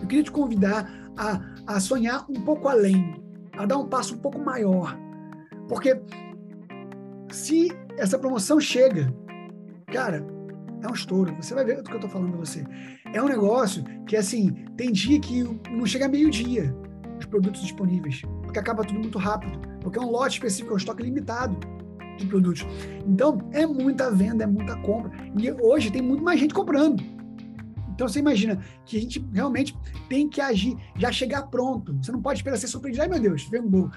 Eu 0.00 0.06
queria 0.06 0.24
te 0.24 0.30
convidar 0.30 0.90
a, 1.16 1.40
a 1.66 1.80
sonhar 1.80 2.24
um 2.28 2.40
pouco 2.40 2.68
além, 2.68 3.22
a 3.56 3.66
dar 3.66 3.76
um 3.76 3.86
passo 3.86 4.14
um 4.14 4.18
pouco 4.18 4.38
maior. 4.38 4.96
Porque 5.68 6.00
se 7.30 7.70
essa 7.96 8.18
promoção 8.18 8.58
chega, 8.58 9.12
cara, 9.90 10.26
é 10.82 10.88
um 10.88 10.94
estouro. 10.94 11.34
Você 11.36 11.54
vai 11.54 11.64
ver 11.64 11.76
do 11.76 11.84
que 11.84 11.92
eu 11.92 11.96
estou 11.96 12.10
falando 12.10 12.30
para 12.30 12.38
você. 12.38 12.64
É 13.12 13.22
um 13.22 13.28
negócio 13.28 13.84
que, 14.06 14.16
assim, 14.16 14.52
tem 14.76 14.92
dia 14.92 15.20
que 15.20 15.42
não 15.70 15.84
chega 15.84 16.08
meio-dia 16.08 16.74
os 17.18 17.26
produtos 17.26 17.60
disponíveis, 17.60 18.22
porque 18.42 18.58
acaba 18.58 18.82
tudo 18.82 18.98
muito 18.98 19.18
rápido, 19.18 19.58
porque 19.80 19.98
é 19.98 20.02
um 20.02 20.10
lote 20.10 20.34
específico, 20.34 20.70
é 20.70 20.74
um 20.74 20.78
estoque 20.78 21.02
limitado. 21.02 21.56
de 22.16 22.26
produtos. 22.26 22.66
Então, 23.06 23.48
é 23.50 23.66
muita 23.66 24.10
venda, 24.10 24.44
é 24.44 24.46
muita 24.46 24.76
compra. 24.82 25.10
E 25.38 25.50
hoje 25.52 25.90
tem 25.90 26.02
muito 26.02 26.22
mais 26.22 26.38
gente 26.38 26.52
comprando. 26.52 27.02
Então, 27.94 28.06
você 28.06 28.18
imagina 28.18 28.60
que 28.84 28.98
a 28.98 29.00
gente 29.00 29.26
realmente 29.32 29.74
tem 30.06 30.28
que 30.28 30.38
agir, 30.38 30.76
já 30.96 31.10
chegar 31.10 31.44
pronto. 31.44 31.96
Você 32.02 32.12
não 32.12 32.20
pode 32.20 32.40
esperar 32.40 32.58
ser 32.58 32.68
surpreendido. 32.68 33.04
Ai, 33.04 33.08
meu 33.08 33.20
Deus, 33.20 33.44
vem 33.44 33.62
um 33.62 33.68
burro. 33.68 33.90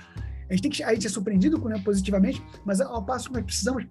A 0.50 0.54
gente 0.54 0.62
tem 0.62 0.72
que 0.72 0.84
a 0.84 0.94
gente 0.94 1.04
ser 1.04 1.10
surpreendido 1.10 1.58
né, 1.68 1.82
positivamente, 1.84 2.42
mas 2.66 2.80
ao 2.80 3.04
passo 3.04 3.28
que 3.28 3.34
nós 3.34 3.44
precisamos 3.44 3.86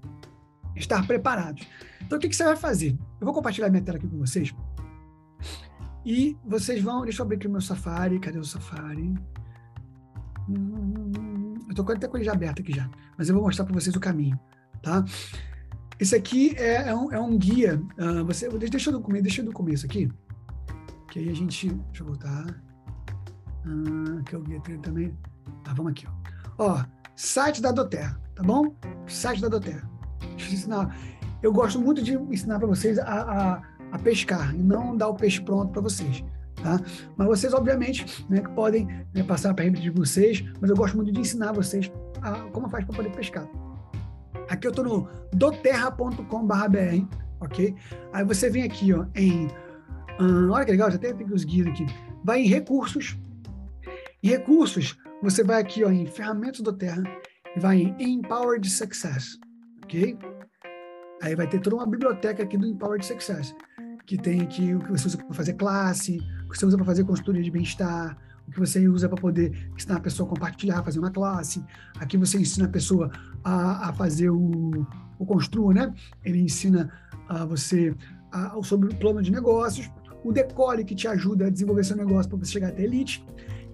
estar 0.76 1.07
preparados. 1.07 1.67
Então, 2.00 2.19
o 2.19 2.21
que, 2.21 2.29
que 2.29 2.37
você 2.37 2.45
vai 2.45 2.57
fazer? 2.57 2.99
Eu 3.21 3.25
vou 3.25 3.35
compartilhar 3.35 3.71
minha 3.71 3.83
tela 3.83 3.99
aqui 3.99 4.09
com 4.09 4.19
vocês. 4.19 4.55
E 6.05 6.37
vocês 6.45 6.83
vão. 6.83 7.02
Deixa 7.02 7.21
eu 7.21 7.25
abrir 7.25 7.37
aqui 7.37 7.47
o 7.47 7.50
meu 7.50 7.61
Safari. 7.61 8.19
Cadê 8.19 8.38
o 8.38 8.45
Safari? 8.45 9.14
Eu 10.49 11.71
estou 11.71 11.91
até 11.91 12.09
com 12.09 12.17
ele 12.17 12.25
já 12.25 12.33
aberto 12.33 12.61
aqui 12.61 12.73
já. 12.73 12.91
Mas 13.17 13.29
eu 13.29 13.35
vou 13.35 13.45
mostrar 13.45 13.64
para 13.64 13.75
vocês 13.75 13.95
o 13.95 14.00
caminho. 14.00 14.38
Tá? 14.83 15.05
Esse 15.99 16.17
aqui 16.17 16.55
é, 16.57 16.88
é, 16.88 16.95
um, 16.95 17.12
é 17.12 17.21
um, 17.21 17.38
guia. 17.38 17.81
Uh, 17.99 18.25
você, 18.25 18.49
deixa, 18.49 18.91
eu 18.91 18.95
do 18.95 19.00
começo, 19.00 19.23
deixa 19.23 19.41
eu 19.41 19.45
do 19.45 19.52
começo 19.52 19.87
aqui. 19.87 20.11
Que 21.11 21.21
aí 21.21 21.29
a 21.29 21.35
gente. 21.35 21.69
Deixa 21.69 22.02
eu 22.02 22.07
voltar. 22.07 22.47
Uh, 23.64 24.19
aqui 24.21 24.35
é 24.35 24.38
o 24.38 24.43
guia 24.43 24.61
também. 24.83 25.17
Tá, 25.62 25.73
vamos 25.73 25.93
aqui. 25.93 26.07
Ó. 26.59 26.73
ó, 26.73 26.85
site 27.14 27.62
da 27.62 27.71
Doterra, 27.71 28.21
tá 28.35 28.43
bom? 28.43 28.75
Site 29.07 29.41
da 29.41 29.49
Doterra. 29.49 29.91
Ensinar. 30.37 30.97
Eu 31.43 31.52
gosto 31.52 31.81
muito 31.81 32.02
de 32.02 32.14
ensinar 32.14 32.59
para 32.59 32.69
vocês 32.69 32.99
a, 32.99 33.05
a, 33.05 33.62
a, 33.93 33.99
pescar 33.99 34.55
e 34.55 34.59
não 34.59 34.97
dar 34.97 35.09
o 35.09 35.14
peixe 35.14 35.41
pronto 35.41 35.73
para 35.73 35.83
vocês. 35.83 36.25
Tá? 36.62 36.81
Mas 37.17 37.26
vocês, 37.26 37.52
obviamente, 37.52 38.25
né, 38.31 38.41
podem 38.55 38.87
né, 39.12 39.23
passar 39.25 39.50
a 39.50 39.69
de 39.69 39.91
vocês, 39.91 40.45
mas 40.61 40.71
eu 40.71 40.76
gosto 40.76 40.97
muito 40.97 41.11
de 41.11 41.21
ensinar 41.21 41.52
vocês 41.52 41.91
a, 42.21 42.33
como 42.52 42.69
faz 42.69 42.85
para 42.85 42.95
poder 42.95 43.11
pescar. 43.11 43.49
Aqui 44.49 44.67
eu 44.67 44.71
estou 44.71 44.85
no 44.85 45.09
doterra.com.br, 45.33 47.07
ok? 47.41 47.75
Aí 48.12 48.25
você 48.25 48.49
vem 48.49 48.62
aqui 48.62 48.93
ó, 48.93 49.07
em. 49.14 49.49
Hum, 50.21 50.50
olha 50.50 50.64
que 50.64 50.71
legal, 50.71 50.91
já 50.91 50.99
tem 50.99 51.14
os 51.33 51.45
guias 51.45 51.67
aqui. 51.67 51.87
Vai 52.23 52.43
em 52.43 52.47
recursos. 52.47 53.19
Em 54.23 54.29
recursos, 54.29 54.97
você 55.21 55.43
vai 55.43 55.61
aqui 55.61 55.83
ó, 55.85 55.91
em 55.91 56.07
ferramentas 56.07 56.61
do 56.61 56.73
Terra 56.73 57.02
e 57.57 57.61
vai 57.61 57.79
em 57.79 58.14
Empowered 58.14 58.69
Success, 58.69 59.38
ok? 59.92 60.18
Aí 61.20 61.37
vai 61.37 61.46
ter 61.46 61.61
toda 61.61 61.76
uma 61.76 61.87
biblioteca 61.87 62.42
aqui 62.42 62.56
do 62.56 62.66
Empowered 62.66 63.04
Success, 63.04 63.54
que 64.06 64.16
tem 64.16 64.40
aqui 64.40 64.75
o 64.75 64.80
que 64.80 64.90
você 64.90 65.06
usa 65.06 65.18
para 65.18 65.34
fazer 65.34 65.52
classe, 65.52 66.18
o 66.46 66.49
que 66.49 66.58
você 66.58 66.66
usa 66.66 66.76
para 66.76 66.87
fazer 66.87 67.04
consultoria 67.04 67.42
de 67.42 67.50
bem-estar, 67.50 68.16
o 68.49 68.50
que 68.50 68.58
você 68.58 68.88
usa 68.88 69.08
para 69.08 69.20
poder 69.20 69.70
ensinar 69.76 69.96
a 69.96 70.00
pessoa 70.00 70.26
a 70.26 70.30
compartilhar, 70.30 70.82
fazer 70.82 70.99
uma 70.99 71.11
classe. 71.11 71.62
Aqui 72.00 72.16
você 72.16 72.38
ensina 72.38 72.66
a 72.66 72.68
pessoa 72.68 73.11
a, 73.44 73.90
a 73.90 73.92
fazer 73.92 74.30
o, 74.30 74.87
o 75.18 75.26
Construa, 75.26 75.72
né? 75.72 75.94
Ele 76.25 76.40
ensina 76.40 76.90
a 77.28 77.44
você 77.44 77.94
a, 78.32 78.61
sobre 78.62 78.88
o 78.88 78.96
plano 78.96 79.22
de 79.22 79.30
negócios. 79.30 79.88
O 80.25 80.32
Decole, 80.32 80.84
que 80.84 80.94
te 80.94 81.06
ajuda 81.06 81.46
a 81.46 81.50
desenvolver 81.50 81.84
seu 81.84 81.96
negócio 81.96 82.30
para 82.30 82.38
você 82.38 82.52
chegar 82.52 82.68
até 82.68 82.82
Elite. 82.82 83.25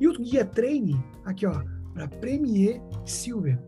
E 0.01 0.07
o 0.07 0.13
Guia 0.19 0.45
Treine, 0.45 1.03
aqui, 1.25 1.47
ó, 1.47 1.63
para 1.95 2.09
Premier 2.09 2.81
Silver. 3.05 3.59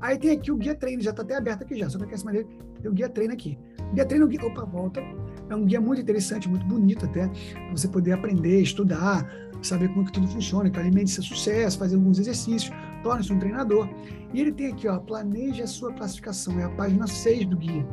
Aí 0.00 0.18
tem 0.18 0.30
aqui 0.30 0.52
o 0.52 0.56
Guia 0.56 0.74
Treine, 0.74 1.02
já 1.02 1.10
está 1.10 1.22
até 1.22 1.36
aberto 1.36 1.62
aqui 1.62 1.76
já, 1.76 1.88
só 1.88 1.98
que 1.98 2.14
essa 2.14 2.24
maneira 2.24 2.46
tem 2.80 2.90
o 2.90 2.94
Guia 2.94 3.08
Treine 3.08 3.34
aqui. 3.34 3.58
O 3.90 3.94
Guia 3.94 4.06
Treine, 4.06 4.26
guia, 4.26 4.46
opa, 4.46 4.64
volta. 4.64 5.02
É 5.50 5.56
um 5.56 5.64
guia 5.64 5.80
muito 5.80 6.00
interessante, 6.00 6.48
muito 6.48 6.66
bonito 6.66 7.04
até, 7.06 7.26
para 7.26 7.70
você 7.70 7.88
poder 7.88 8.12
aprender, 8.12 8.60
estudar, 8.60 9.26
saber 9.62 9.88
como 9.88 10.04
que 10.04 10.12
tudo 10.12 10.28
funciona, 10.28 10.70
que 10.70 10.78
alimente 10.78 11.10
seu 11.10 11.22
sucesso, 11.22 11.78
fazer 11.78 11.96
alguns 11.96 12.18
exercícios, 12.18 12.70
torne-se 13.02 13.32
um 13.32 13.38
treinador. 13.38 13.88
E 14.32 14.40
ele 14.40 14.52
tem 14.52 14.68
aqui, 14.68 14.86
ó, 14.86 14.98
planeje 14.98 15.62
a 15.62 15.66
sua 15.66 15.92
classificação, 15.92 16.58
é 16.60 16.64
a 16.64 16.70
página 16.70 17.06
6 17.06 17.46
do 17.46 17.56
guia. 17.56 17.86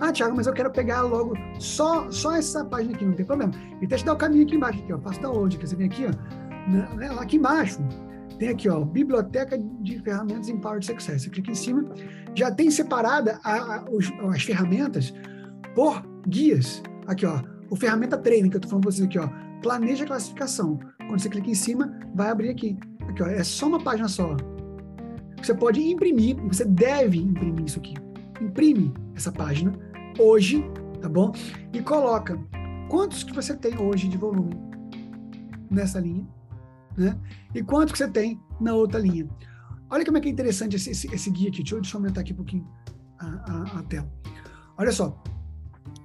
Ah, 0.00 0.12
Thiago, 0.12 0.36
mas 0.36 0.46
eu 0.46 0.52
quero 0.52 0.70
pegar 0.70 1.02
logo 1.02 1.34
só, 1.58 2.10
só 2.10 2.34
essa 2.34 2.64
página 2.64 2.94
aqui, 2.94 3.04
não 3.04 3.14
tem 3.14 3.24
problema. 3.24 3.52
Ele 3.80 3.86
te 3.86 4.04
dá 4.04 4.12
o 4.12 4.16
caminho 4.16 4.44
aqui 4.44 4.56
embaixo, 4.56 4.82
aqui, 4.82 4.92
ó, 4.92 4.98
faça 4.98 5.20
download, 5.20 5.56
que 5.56 5.66
você 5.66 5.76
vem 5.76 5.86
aqui, 5.86 6.06
ó, 6.06 6.70
né, 6.70 7.10
lá 7.10 7.22
aqui 7.22 7.36
embaixo, 7.36 7.78
tem 8.38 8.50
aqui, 8.50 8.68
ó, 8.68 8.84
Biblioteca 8.84 9.58
de 9.80 9.98
Ferramentas 10.00 10.48
Empowered 10.48 10.84
Success. 10.84 11.22
Você 11.22 11.30
clica 11.30 11.50
em 11.50 11.54
cima, 11.54 11.84
já 12.34 12.50
tem 12.50 12.70
separada 12.70 13.40
a, 13.42 13.76
a, 13.76 13.84
os, 13.90 14.12
as 14.32 14.42
ferramentas 14.42 15.12
por 15.74 16.02
guias. 16.28 16.82
Aqui, 17.06 17.24
ó, 17.24 17.40
o 17.70 17.76
ferramenta 17.76 18.18
treino 18.18 18.50
que 18.50 18.56
eu 18.56 18.60
tô 18.60 18.68
falando 18.68 18.82
para 18.82 18.92
vocês 18.92 19.06
aqui, 19.06 19.18
ó, 19.18 19.28
planeja 19.62 20.04
a 20.04 20.06
classificação. 20.06 20.78
Quando 20.98 21.20
você 21.20 21.28
clica 21.28 21.50
em 21.50 21.54
cima, 21.54 21.98
vai 22.14 22.28
abrir 22.28 22.50
aqui. 22.50 22.78
Aqui, 23.08 23.22
ó, 23.22 23.26
é 23.26 23.42
só 23.42 23.66
uma 23.66 23.82
página 23.82 24.08
só. 24.08 24.36
Você 25.42 25.54
pode 25.54 25.80
imprimir, 25.80 26.36
você 26.42 26.64
deve 26.64 27.18
imprimir 27.18 27.64
isso 27.64 27.78
aqui. 27.78 27.94
Imprime 28.40 28.92
essa 29.14 29.32
página 29.32 29.72
hoje, 30.18 30.64
tá 31.00 31.08
bom? 31.08 31.32
E 31.72 31.80
coloca 31.80 32.38
quantos 32.88 33.22
que 33.22 33.34
você 33.34 33.56
tem 33.56 33.78
hoje 33.80 34.08
de 34.08 34.16
volume 34.16 34.54
nessa 35.70 36.00
linha, 36.00 36.26
né? 36.96 37.18
E 37.54 37.62
quanto 37.62 37.92
que 37.92 37.98
você 37.98 38.08
tem 38.08 38.40
na 38.60 38.74
outra 38.74 38.98
linha. 39.00 39.28
Olha 39.88 40.04
como 40.04 40.18
é 40.18 40.20
que 40.20 40.28
é 40.28 40.32
interessante 40.32 40.76
esse, 40.76 40.90
esse, 40.90 41.14
esse 41.14 41.30
guia 41.30 41.48
aqui. 41.48 41.58
Deixa 41.58 41.76
eu, 41.76 41.80
deixa 41.80 41.96
eu, 41.96 42.00
aumentar 42.00 42.22
aqui 42.22 42.32
um 42.32 42.36
pouquinho 42.36 42.66
a, 43.18 43.26
a, 43.26 43.78
a, 43.78 43.82
tela. 43.84 44.10
Olha 44.76 44.92
só. 44.92 45.22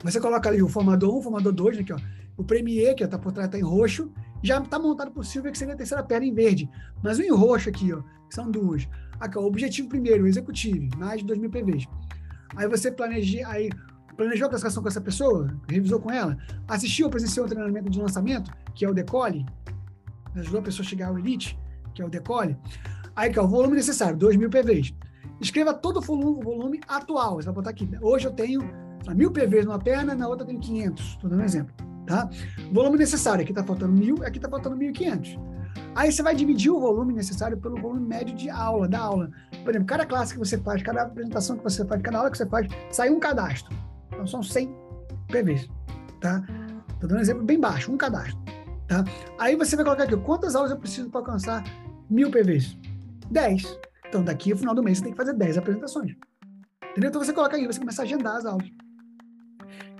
Você 0.04 0.19
coloca 0.19 0.49
ali 0.49 0.62
o 0.62 0.67
formador 0.67 1.15
1, 1.15 1.17
o 1.17 1.21
formador 1.21 1.54
2, 1.54 1.80
aqui, 1.80 1.93
ó. 1.93 1.97
O 2.38 2.43
Premier, 2.43 2.95
que 2.95 3.04
está 3.04 3.17
por 3.17 3.32
trás, 3.32 3.47
está 3.47 3.58
em 3.58 3.62
roxo, 3.62 4.12
já 4.41 4.60
está 4.60 4.80
montado 4.80 5.12
por 5.12 5.25
Silvia, 5.25 5.51
que 5.51 5.58
seria 5.58 5.73
a 5.73 5.77
terceira 5.77 6.04
perna 6.04 6.25
em 6.25 6.34
verde. 6.34 6.69
Mas 7.04 7.19
o 7.19 7.21
em 7.21 7.32
roxo 7.32 7.69
aqui, 7.69 7.93
ó, 7.93 8.01
são 8.30 8.49
duas. 8.49 8.88
Aqui, 9.19 9.38
ó, 9.38 9.41
o 9.41 9.45
objetivo 9.45 9.89
primeiro, 9.89 10.23
o 10.23 10.27
executivo, 10.27 10.89
mais 10.97 11.19
de 11.19 11.25
2 11.25 11.39
mil 11.39 11.49
PVs. 11.49 11.86
Aí 12.56 12.67
você 12.67 12.91
planeja, 12.91 13.47
aí 13.47 13.69
planejou 14.15 14.47
a 14.47 14.49
classificação 14.49 14.82
com 14.82 14.89
essa 14.89 15.01
pessoa, 15.01 15.56
revisou 15.67 15.99
com 15.99 16.12
ela, 16.12 16.38
assistiu 16.67 17.06
ou 17.06 17.12
presenciou 17.12 17.45
o 17.45 17.49
treinamento 17.49 17.89
de 17.89 17.99
lançamento, 17.99 18.51
que 18.73 18.86
é 18.86 18.89
o 18.89 18.93
decole, 18.93 19.45
ajudou 20.36 20.60
a 20.60 20.63
pessoa 20.63 20.86
a 20.86 20.89
chegar 20.89 21.08
ao 21.10 21.20
elite, 21.20 21.60
que 21.94 22.02
é 22.02 22.06
o 22.06 22.10
decole. 22.10 22.58
Aí, 23.15 23.32
que 23.32 23.39
é 23.39 23.41
o 23.41 23.48
volume 23.48 23.76
necessário, 23.76 24.17
2 24.17 24.38
mil 24.38 24.50
PVs. 24.50 24.94
Escreva 25.39 25.74
todo 25.74 25.98
o 25.98 26.02
volume, 26.02 26.44
volume 26.44 26.80
atual, 26.88 27.36
você 27.36 27.46
vai 27.46 27.56
botar 27.56 27.72
aqui. 27.72 27.89
Hoje 28.02 28.28
eu 28.28 28.32
tenho 28.32 28.62
mil 29.15 29.32
PVs 29.32 29.65
numa 29.65 29.80
perna, 29.80 30.13
na 30.13 30.28
outra 30.28 30.46
tenho 30.46 30.60
500, 30.60 31.04
estou 31.04 31.30
dando 31.30 31.41
um 31.41 31.46
exemplo. 31.46 31.74
Tá? 32.06 32.30
Volume 32.72 32.98
necessário, 32.98 33.41
aqui 33.41 33.52
está 33.52 33.63
faltando 33.63 33.94
mil, 33.94 34.24
aqui 34.24 34.38
está 34.38 34.50
faltando 34.50 34.76
1.500. 34.78 35.39
Aí 35.96 36.12
você 36.12 36.24
vai 36.24 36.36
dividir 36.36 36.72
o 36.72 36.80
volume 36.80 37.13
necessário 37.13 37.58
pelo 37.58 37.76
volume 37.82 38.08
médio 38.08 38.36
de 38.36 38.50
aula, 38.50 38.88
da 38.88 39.00
aula. 39.00 39.30
Por 39.63 39.72
exemplo, 39.72 39.88
cada 39.88 40.06
classe 40.06 40.34
que 40.34 40.39
você 40.39 40.58
faz, 40.58 40.82
cada 40.82 41.04
apresentação 41.04 41.58
que 41.58 41.63
você 41.63 41.86
faz, 41.86 42.02
cada 42.02 42.17
aula 42.17 42.32
que 42.32 42.38
você 42.38 42.46
faz, 42.46 42.67
sai 42.89 43.10
um 43.10 43.20
cadastro. 43.20 43.76
Então 44.08 44.26
são 44.26 44.41
100 44.41 44.74
PVs, 45.28 45.70
tá? 46.20 46.44
Estou 46.94 47.10
dando 47.10 47.17
um 47.17 47.22
exemplo 47.22 47.44
bem 47.44 47.60
baixo, 47.60 47.91
um 47.91 47.98
cadastro, 47.98 48.39
tá? 48.91 49.06
Aí 49.39 49.56
você 49.56 49.77
vai 49.77 49.86
colocar 49.86 50.04
aqui, 50.04 50.17
quantas 50.17 50.54
aulas 50.54 50.69
eu 50.69 50.77
preciso 50.77 51.10
para 51.10 51.21
alcançar 51.21 51.63
mil 52.10 52.30
PVs? 52.30 52.77
10. 53.32 53.80
Então 54.10 54.21
daqui 54.21 54.51
ao 54.51 54.58
final 54.58 54.75
do 54.75 54.84
mês 54.84 54.97
você 54.97 55.06
tem 55.06 55.13
que 55.13 55.17
fazer 55.17 55.34
10 55.34 55.58
apresentações. 55.58 56.13
Entendeu? 56.91 57.10
Então 57.10 57.23
você 57.23 57.32
coloca 57.32 57.56
aí, 57.56 57.65
você 57.65 57.80
começa 57.80 58.01
a 58.01 58.06
agendar 58.06 58.36
as 58.36 58.45
aulas. 58.45 58.67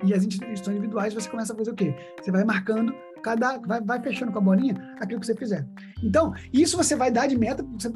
E 0.04 0.14
as 0.14 0.26
instituições 0.26 0.76
individuais, 0.76 1.14
você 1.14 1.30
começa 1.30 1.54
a 1.54 1.56
fazer 1.56 1.72
o 1.72 1.76
quê? 1.76 1.96
Você 2.22 2.32
vai 2.32 2.44
marcando, 2.44 2.94
cada, 3.24 3.60
vai, 3.60 3.80
vai 3.80 4.02
fechando 4.02 4.32
com 4.32 4.40
a 4.40 4.42
bolinha 4.42 4.76
aquilo 5.00 5.22
que 5.22 5.26
você 5.26 5.36
fizer. 5.36 5.66
Então, 6.04 6.34
isso 6.52 6.76
você 6.76 6.96
vai 6.96 7.12
dar 7.12 7.28
de 7.28 7.38
meta, 7.38 7.64
você, 7.64 7.90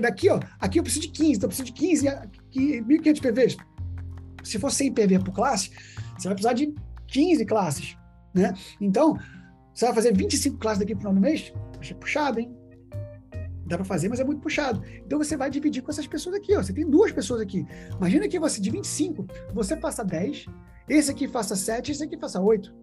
daqui, 0.00 0.28
ó, 0.28 0.38
aqui 0.60 0.78
eu 0.78 0.82
preciso 0.82 1.06
de 1.06 1.12
15, 1.12 1.32
então 1.32 1.46
eu 1.46 1.48
preciso 1.48 1.66
de 1.66 1.72
15, 1.72 2.06
1.500 2.54 3.20
PVs. 3.20 3.56
Se 4.44 4.58
for 4.58 4.70
100 4.70 4.92
PV 4.92 5.18
por 5.20 5.32
classe, 5.32 5.70
você 6.16 6.28
vai 6.28 6.34
precisar 6.34 6.52
de 6.52 6.74
15 7.08 7.46
classes, 7.46 7.96
né? 8.34 8.54
Então, 8.78 9.18
você 9.78 9.86
vai 9.86 9.94
fazer 9.94 10.12
25 10.12 10.58
classes 10.58 10.80
daqui 10.80 10.94
no 10.94 11.00
final 11.00 11.14
do 11.14 11.20
mês? 11.20 11.52
Poxa, 11.74 11.94
puxado, 11.94 12.40
hein? 12.40 12.52
Dá 13.66 13.76
para 13.76 13.84
fazer, 13.84 14.08
mas 14.08 14.18
é 14.18 14.24
muito 14.24 14.40
puxado. 14.40 14.82
Então 15.06 15.18
você 15.18 15.36
vai 15.36 15.50
dividir 15.50 15.82
com 15.82 15.90
essas 15.90 16.06
pessoas 16.06 16.34
aqui, 16.34 16.56
ó. 16.56 16.62
Você 16.62 16.72
tem 16.72 16.88
duas 16.88 17.12
pessoas 17.12 17.40
aqui. 17.40 17.66
Imagina 17.96 18.26
que 18.26 18.40
você, 18.40 18.60
de 18.60 18.70
25, 18.70 19.26
você 19.54 19.76
passa 19.76 20.02
10 20.02 20.46
esse 20.88 21.10
aqui 21.10 21.28
faça 21.28 21.54
7, 21.54 21.92
esse 21.92 22.02
aqui 22.02 22.16
faça 22.16 22.40
8. 22.40 22.74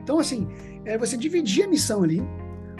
Então, 0.00 0.18
assim, 0.18 0.48
é 0.84 0.96
você 0.96 1.16
dividir 1.16 1.64
a 1.64 1.68
missão 1.68 2.02
ali 2.02 2.22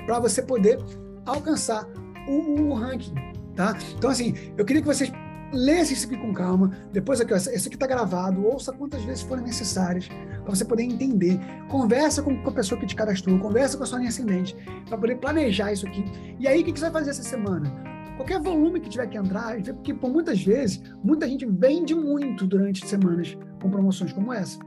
para 0.06 0.20
você 0.20 0.40
poder 0.40 0.78
alcançar 1.26 1.86
o, 2.28 2.62
o, 2.62 2.74
ranking, 2.74 3.14
tá? 3.56 3.76
Então, 3.96 4.10
assim, 4.10 4.34
eu 4.56 4.64
queria 4.64 4.80
que 4.80 4.86
vocês 4.86 5.10
lessem 5.52 5.94
isso 5.94 6.06
aqui 6.06 6.16
com 6.16 6.32
calma. 6.32 6.70
Depois 6.92 7.20
aqui, 7.20 7.32
ó, 7.32 7.36
esse 7.36 7.66
aqui 7.66 7.76
está 7.76 7.86
gravado, 7.86 8.44
ouça 8.44 8.72
quantas 8.72 9.02
vezes 9.04 9.22
forem 9.22 9.44
necessárias 9.44 10.08
para 10.08 10.54
você 10.54 10.64
poder 10.64 10.82
entender. 10.82 11.38
Conversa 11.68 12.22
com, 12.22 12.32
a 12.46 12.52
pessoa 12.52 12.80
que 12.80 12.86
te 12.86 12.94
cadastrou, 12.94 13.38
conversa 13.38 13.76
com 13.76 13.84
a 13.84 13.86
sua 13.86 13.98
linha 13.98 14.10
ascendente 14.10 14.56
para 14.88 14.98
poder 14.98 15.16
planejar 15.16 15.72
isso 15.72 15.86
aqui. 15.86 16.04
E 16.38 16.48
aí, 16.48 16.62
o 16.62 16.64
que, 16.64 16.72
você 16.72 16.90
vai 16.90 16.92
fazer 16.92 17.10
essa 17.10 17.22
semana? 17.22 17.92
qualquer 18.16 18.40
volume 18.40 18.78
que 18.78 18.88
tiver 18.88 19.06
que 19.08 19.16
entrar, 19.16 19.56
porque 19.62 19.92
por 19.94 20.10
muitas 20.10 20.42
vezes, 20.42 20.80
muita 21.02 21.26
gente 21.26 21.46
vende 21.46 21.94
muito 21.94 22.46
durante 22.46 22.86
semanas 22.86 23.36
com 23.60 23.70
promoções 23.70 24.12
como 24.12 24.32
essa. 24.32 24.58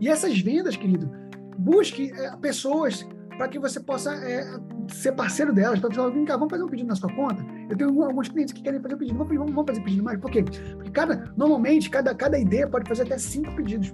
E 0.00 0.08
essas 0.08 0.38
vendas, 0.38 0.76
querido, 0.76 1.10
busque 1.58 2.12
é, 2.12 2.36
pessoas 2.36 3.06
para 3.36 3.48
que 3.48 3.58
você 3.58 3.80
possa 3.80 4.14
é, 4.14 4.46
ser 4.88 5.12
parceiro 5.12 5.52
delas, 5.52 5.78
para 5.78 5.92
falar, 5.92 6.10
vem 6.10 6.24
cá, 6.24 6.36
vamos 6.36 6.50
fazer 6.50 6.64
um 6.64 6.68
pedido 6.68 6.88
na 6.88 6.96
sua 6.96 7.12
conta. 7.12 7.44
Eu 7.68 7.76
tenho 7.76 8.02
alguns 8.02 8.28
clientes 8.28 8.52
que 8.52 8.62
querem 8.62 8.80
fazer 8.80 8.96
pedido, 8.96 9.18
vamos, 9.18 9.36
vamos 9.36 9.64
fazer 9.66 9.80
pedido 9.82 10.02
mais. 10.04 10.18
Por 10.20 10.30
quê? 10.30 10.42
Porque 10.42 10.90
cada, 10.90 11.32
normalmente, 11.36 11.90
cada, 11.90 12.14
cada 12.14 12.38
ideia 12.38 12.66
pode 12.68 12.88
fazer 12.88 13.02
até 13.02 13.18
cinco 13.18 13.54
pedidos. 13.56 13.92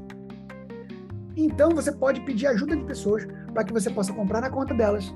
Então, 1.36 1.70
você 1.70 1.90
pode 1.90 2.20
pedir 2.22 2.46
ajuda 2.46 2.76
de 2.76 2.84
pessoas 2.84 3.26
para 3.54 3.64
que 3.64 3.72
você 3.72 3.90
possa 3.90 4.12
comprar 4.12 4.40
na 4.40 4.50
conta 4.50 4.74
delas. 4.74 5.14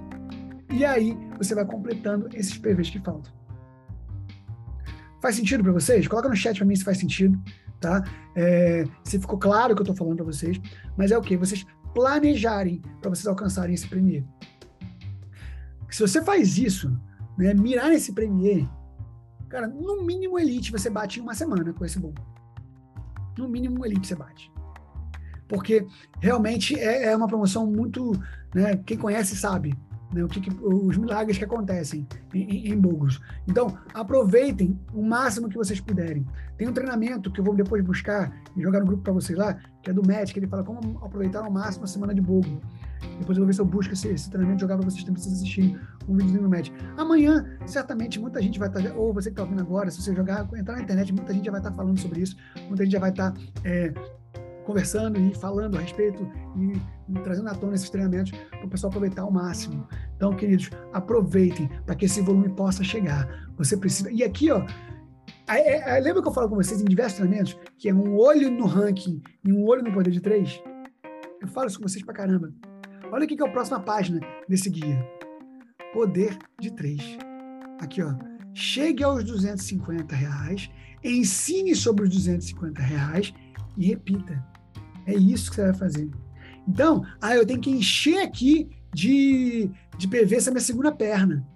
E 0.72 0.84
aí, 0.84 1.16
você 1.36 1.54
vai 1.54 1.66
completando 1.66 2.28
esses 2.34 2.56
PVs 2.56 2.90
que 2.90 2.98
faltam. 3.00 3.32
Faz 5.20 5.36
sentido 5.36 5.62
para 5.62 5.72
vocês? 5.72 6.06
Coloca 6.08 6.28
no 6.28 6.36
chat 6.36 6.56
para 6.56 6.66
mim 6.66 6.76
se 6.76 6.84
faz 6.84 6.98
sentido, 6.98 7.38
tá? 7.80 8.02
É, 8.34 8.84
se 9.04 9.18
ficou 9.18 9.38
claro 9.38 9.72
o 9.72 9.76
que 9.76 9.82
eu 9.82 9.84
estou 9.84 9.96
falando 9.96 10.16
para 10.16 10.26
vocês. 10.26 10.60
Mas 10.96 11.10
é 11.10 11.18
o 11.18 11.22
que? 11.22 11.36
Vocês 11.36 11.66
planejarem 11.94 12.82
para 13.00 13.10
vocês 13.10 13.26
alcançarem 13.26 13.74
esse 13.74 13.86
premier. 13.86 14.24
Se 15.90 16.00
você 16.00 16.22
faz 16.22 16.58
isso, 16.58 16.94
né, 17.36 17.54
mirar 17.54 17.88
nesse 17.88 18.12
premier, 18.12 18.68
cara, 19.48 19.66
no 19.66 20.02
mínimo 20.02 20.38
elite 20.38 20.72
você 20.72 20.90
bate 20.90 21.18
em 21.18 21.22
uma 21.22 21.34
semana 21.34 21.72
com 21.72 21.84
esse 21.84 21.98
bom. 21.98 22.14
No 23.36 23.48
mínimo 23.48 23.84
elite 23.84 24.06
você 24.06 24.14
bate. 24.14 24.50
Porque 25.48 25.86
realmente 26.20 26.78
é, 26.78 27.04
é 27.04 27.16
uma 27.16 27.28
promoção 27.28 27.66
muito, 27.66 28.12
né, 28.54 28.76
quem 28.84 28.96
conhece 28.96 29.36
sabe, 29.36 29.76
né, 30.12 30.24
o 30.24 30.28
que, 30.28 30.40
que, 30.40 30.50
os 30.64 30.96
milagres 30.96 31.38
que 31.38 31.44
acontecem 31.44 32.06
em, 32.34 32.72
em 32.72 32.78
Bogos. 32.78 33.20
Então, 33.46 33.76
aproveitem 33.92 34.78
o 34.92 35.02
máximo 35.02 35.48
que 35.48 35.56
vocês 35.56 35.80
puderem. 35.80 36.26
Tem 36.56 36.68
um 36.68 36.72
treinamento 36.72 37.30
que 37.30 37.40
eu 37.40 37.44
vou 37.44 37.54
depois 37.54 37.84
buscar 37.84 38.32
e 38.56 38.62
jogar 38.62 38.80
no 38.80 38.86
grupo 38.86 39.02
para 39.02 39.12
vocês 39.12 39.38
lá, 39.38 39.58
que 39.82 39.90
é 39.90 39.92
do 39.92 40.06
Matt, 40.06 40.32
que 40.32 40.38
ele 40.38 40.46
fala 40.46 40.64
como 40.64 40.98
aproveitar 41.04 41.44
ao 41.44 41.50
máximo 41.50 41.84
a 41.84 41.88
semana 41.88 42.14
de 42.14 42.20
Bogo. 42.20 42.60
Depois 43.18 43.36
eu 43.36 43.42
vou 43.42 43.46
ver 43.46 43.52
se 43.52 43.60
eu 43.60 43.64
busco 43.64 43.92
esse, 43.92 44.08
esse 44.08 44.30
treinamento 44.30 44.60
jogar 44.60 44.76
para 44.76 44.88
vocês 44.88 45.02
também 45.02 45.14
precisam 45.14 45.38
assistir 45.38 45.80
um 46.08 46.16
vídeo 46.16 46.40
no 46.40 46.48
Match. 46.48 46.70
Amanhã, 46.96 47.44
certamente, 47.66 48.18
muita 48.18 48.40
gente 48.40 48.58
vai 48.58 48.68
estar, 48.68 48.82
tá, 48.82 48.94
ou 48.94 49.12
você 49.12 49.28
que 49.28 49.34
está 49.34 49.42
ouvindo 49.42 49.60
agora, 49.60 49.90
se 49.90 50.00
você 50.00 50.14
jogar, 50.14 50.48
entrar 50.56 50.76
na 50.76 50.82
internet, 50.82 51.12
muita 51.12 51.32
gente 51.32 51.44
já 51.44 51.50
vai 51.50 51.60
estar 51.60 51.70
tá 51.70 51.76
falando 51.76 51.98
sobre 51.98 52.20
isso, 52.20 52.36
muita 52.68 52.84
gente 52.84 52.92
já 52.92 53.00
vai 53.00 53.10
estar 53.10 53.32
tá, 53.32 53.40
é, 53.64 53.92
conversando 54.66 55.18
e 55.18 55.34
falando 55.34 55.76
a 55.76 55.80
respeito 55.80 56.28
e, 56.56 57.20
trazendo 57.20 57.48
à 57.48 57.54
tona 57.54 57.74
esses 57.74 57.88
treinamentos 57.88 58.32
para 58.50 58.66
o 58.66 58.68
pessoal 58.68 58.90
aproveitar 58.90 59.22
ao 59.22 59.30
máximo. 59.30 59.86
Então, 60.16 60.34
queridos, 60.34 60.70
aproveitem 60.92 61.68
para 61.86 61.94
que 61.94 62.04
esse 62.04 62.20
volume 62.20 62.48
possa 62.50 62.82
chegar. 62.82 63.48
Você 63.56 63.76
precisa. 63.76 64.10
E 64.10 64.22
aqui, 64.24 64.50
ó, 64.50 64.66
é, 65.48 65.96
é, 65.96 66.00
lembra 66.00 66.20
que 66.20 66.28
eu 66.28 66.32
falo 66.32 66.48
com 66.48 66.56
vocês 66.56 66.80
em 66.80 66.84
diversos 66.84 67.18
treinamentos 67.18 67.56
que 67.78 67.88
é 67.88 67.94
um 67.94 68.16
olho 68.16 68.50
no 68.50 68.66
ranking 68.66 69.22
e 69.44 69.52
um 69.52 69.64
olho 69.64 69.82
no 69.82 69.92
poder 69.92 70.10
de 70.10 70.20
três? 70.20 70.60
Eu 71.40 71.48
falo 71.48 71.68
isso 71.68 71.78
com 71.78 71.88
vocês 71.88 72.04
pra 72.04 72.12
caramba. 72.12 72.52
Olha 73.12 73.24
aqui 73.24 73.36
que 73.36 73.42
é 73.42 73.46
a 73.46 73.52
próxima 73.52 73.78
página 73.78 74.20
desse 74.48 74.68
guia. 74.68 74.98
Poder 75.92 76.36
de 76.60 76.72
três. 76.72 77.16
Aqui, 77.80 78.02
ó. 78.02 78.12
Chegue 78.52 79.04
aos 79.04 79.22
250 79.22 80.16
reais, 80.16 80.70
ensine 81.04 81.74
sobre 81.74 82.04
os 82.04 82.10
250 82.10 82.80
reais 82.80 83.32
e 83.76 83.86
repita. 83.86 84.55
É 85.06 85.14
isso 85.14 85.50
que 85.50 85.56
você 85.56 85.62
vai 85.62 85.74
fazer. 85.74 86.10
Então, 86.68 87.04
ah, 87.20 87.34
eu 87.34 87.46
tenho 87.46 87.60
que 87.60 87.70
encher 87.70 88.18
aqui 88.18 88.68
de, 88.92 89.70
de 89.96 90.08
PV 90.08 90.36
essa 90.36 90.50
minha 90.50 90.60
segunda 90.60 90.90
perna. 90.90 91.46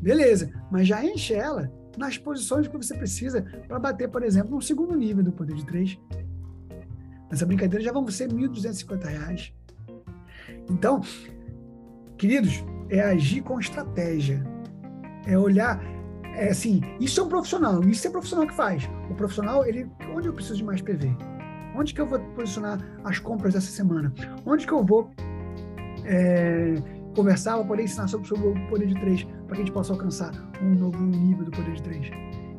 Beleza, 0.00 0.50
mas 0.70 0.86
já 0.86 1.04
enche 1.04 1.34
ela 1.34 1.70
nas 1.98 2.16
posições 2.16 2.68
que 2.68 2.76
você 2.76 2.94
precisa 2.96 3.42
para 3.66 3.78
bater, 3.78 4.08
por 4.08 4.22
exemplo, 4.22 4.54
no 4.54 4.62
segundo 4.62 4.96
nível 4.96 5.22
do 5.22 5.32
poder 5.32 5.54
de 5.54 5.66
três. 5.66 5.98
Nessa 7.30 7.44
brincadeira 7.44 7.84
já 7.84 7.92
vão 7.92 8.06
ser 8.08 8.30
R$ 8.30 8.48
1.250. 8.48 9.52
Então, 10.70 11.00
queridos, 12.16 12.64
é 12.88 13.00
agir 13.00 13.42
com 13.42 13.58
estratégia. 13.58 14.42
É 15.26 15.38
olhar, 15.38 15.80
é 16.34 16.48
assim, 16.48 16.80
isso 17.00 17.20
é 17.20 17.24
um 17.24 17.28
profissional, 17.28 17.82
isso 17.84 18.06
é 18.06 18.10
profissional 18.10 18.46
que 18.46 18.54
faz. 18.54 18.88
O 19.10 19.14
profissional, 19.14 19.66
ele, 19.66 19.88
onde 20.14 20.28
eu 20.28 20.32
preciso 20.32 20.56
de 20.56 20.64
mais 20.64 20.80
PV? 20.80 21.14
Onde 21.74 21.94
que 21.94 22.00
eu 22.00 22.06
vou 22.06 22.18
posicionar 22.18 22.78
as 23.04 23.18
compras 23.18 23.54
dessa 23.54 23.70
semana? 23.70 24.12
Onde 24.44 24.66
que 24.66 24.72
eu 24.72 24.84
vou 24.84 25.10
é, 26.04 26.74
conversar 27.14 27.56
para 27.56 27.64
poder 27.64 27.84
ensinar 27.84 28.08
sobre, 28.08 28.26
sobre 28.26 28.48
o 28.48 28.68
poder 28.68 28.88
de 28.88 28.94
três, 28.94 29.24
para 29.24 29.46
que 29.46 29.52
a 29.54 29.64
gente 29.64 29.72
possa 29.72 29.92
alcançar 29.92 30.32
um 30.62 30.74
novo 30.74 31.02
nível 31.02 31.44
do 31.44 31.50
poder 31.50 31.74
de 31.74 31.82
três? 31.82 32.10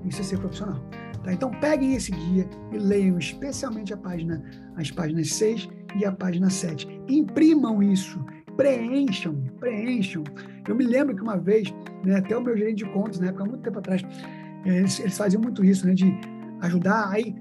Isso 0.05 0.21
é 0.21 0.23
ser 0.23 0.39
profissional. 0.39 0.81
Tá? 1.23 1.33
Então, 1.33 1.51
peguem 1.51 1.95
esse 1.95 2.11
guia 2.11 2.47
e 2.71 2.77
leiam 2.77 3.17
especialmente 3.17 3.93
a 3.93 3.97
página, 3.97 4.43
as 4.75 4.89
páginas 4.89 5.31
6 5.33 5.69
e 5.99 6.05
a 6.05 6.11
página 6.11 6.49
7. 6.49 6.87
Imprimam 7.07 7.83
isso, 7.83 8.23
preencham, 8.57 9.35
preencham. 9.59 10.23
Eu 10.67 10.75
me 10.75 10.83
lembro 10.83 11.15
que 11.15 11.21
uma 11.21 11.37
vez, 11.37 11.73
né, 12.05 12.17
até 12.17 12.35
o 12.35 12.41
meu 12.41 12.57
gerente 12.57 12.83
de 12.83 12.91
contas, 12.91 13.19
na 13.19 13.27
época, 13.27 13.45
muito 13.45 13.61
tempo 13.61 13.79
atrás, 13.79 14.01
eles, 14.65 14.99
eles 14.99 15.17
faziam 15.17 15.41
muito 15.41 15.63
isso, 15.63 15.85
né, 15.85 15.93
de 15.93 16.11
ajudar 16.61 17.09
aí 17.09 17.35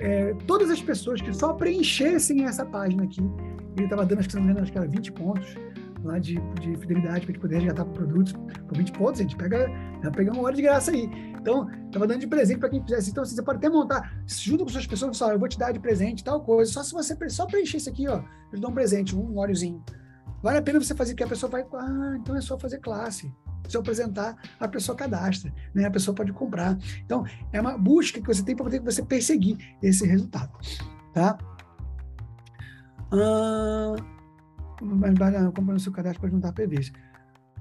é, 0.00 0.34
todas 0.46 0.70
as 0.70 0.80
pessoas 0.80 1.20
que 1.20 1.32
só 1.32 1.52
preenchessem 1.52 2.44
essa 2.44 2.64
página 2.64 3.04
aqui. 3.04 3.20
Ele 3.76 3.84
estava 3.84 4.04
dando, 4.04 4.18
acho 4.18 4.28
que, 4.28 4.32
se 4.32 4.38
não 4.38 4.44
me 4.44 4.50
engano, 4.50 4.64
acho 4.64 4.72
que 4.72 4.78
era 4.78 4.88
20 4.88 5.12
pontos 5.12 5.56
lá 6.02 6.18
de, 6.18 6.40
de 6.60 6.76
fidelidade 6.76 7.20
para 7.20 7.30
a 7.30 7.32
gente 7.32 7.38
poder 7.38 7.56
resgatar 7.58 7.84
produtos 7.84 8.32
por 8.32 8.76
20 8.76 8.92
pontos, 8.92 9.20
a 9.20 9.22
gente 9.22 9.36
pega, 9.36 9.70
pega 10.14 10.32
uma 10.32 10.42
hora 10.42 10.56
de 10.56 10.62
graça 10.62 10.90
aí. 10.90 11.10
Então, 11.38 11.70
estava 11.86 12.06
dando 12.06 12.20
de 12.20 12.26
presente 12.26 12.58
para 12.58 12.70
quem 12.70 12.82
fizesse. 12.82 13.10
Então, 13.10 13.22
assim, 13.22 13.34
você 13.34 13.42
pode 13.42 13.58
até 13.58 13.68
montar, 13.68 14.22
junto 14.26 14.64
com 14.64 14.70
suas 14.70 14.86
pessoas, 14.86 15.16
só, 15.16 15.30
eu 15.30 15.38
vou 15.38 15.48
te 15.48 15.58
dar 15.58 15.72
de 15.72 15.78
presente 15.78 16.24
tal 16.24 16.42
coisa. 16.42 16.72
Só 16.72 16.82
se 16.82 16.92
você 16.92 17.16
só 17.28 17.46
preencher 17.46 17.76
isso 17.76 17.90
aqui, 17.90 18.08
ó, 18.08 18.22
eu 18.52 18.56
te 18.56 18.60
dou 18.60 18.70
um 18.70 18.74
presente, 18.74 19.14
um 19.14 19.36
óleozinho. 19.36 19.82
Vale 20.42 20.58
a 20.58 20.62
pena 20.62 20.80
você 20.80 20.94
fazer, 20.94 21.14
que 21.14 21.22
a 21.22 21.28
pessoa 21.28 21.50
vai, 21.50 21.62
ah, 21.74 22.16
então 22.18 22.34
é 22.34 22.40
só 22.40 22.58
fazer 22.58 22.78
classe. 22.78 23.30
Se 23.68 23.76
eu 23.76 23.80
apresentar, 23.80 24.36
a 24.58 24.66
pessoa 24.66 24.96
cadastra, 24.96 25.52
né? 25.74 25.84
A 25.84 25.90
pessoa 25.90 26.14
pode 26.14 26.32
comprar. 26.32 26.76
Então, 27.04 27.24
é 27.52 27.60
uma 27.60 27.78
busca 27.78 28.20
que 28.20 28.26
você 28.26 28.42
tem 28.42 28.56
para 28.56 28.64
poder 28.64 28.80
você 28.80 29.02
perseguir 29.02 29.56
esse 29.82 30.06
resultado, 30.06 30.50
tá? 31.14 31.38
Ah, 33.12 33.94
comprando 35.54 35.80
seu 35.80 35.92
cadastro 35.92 36.20
para 36.20 36.30
juntar 36.30 36.52
PVs. 36.52 36.92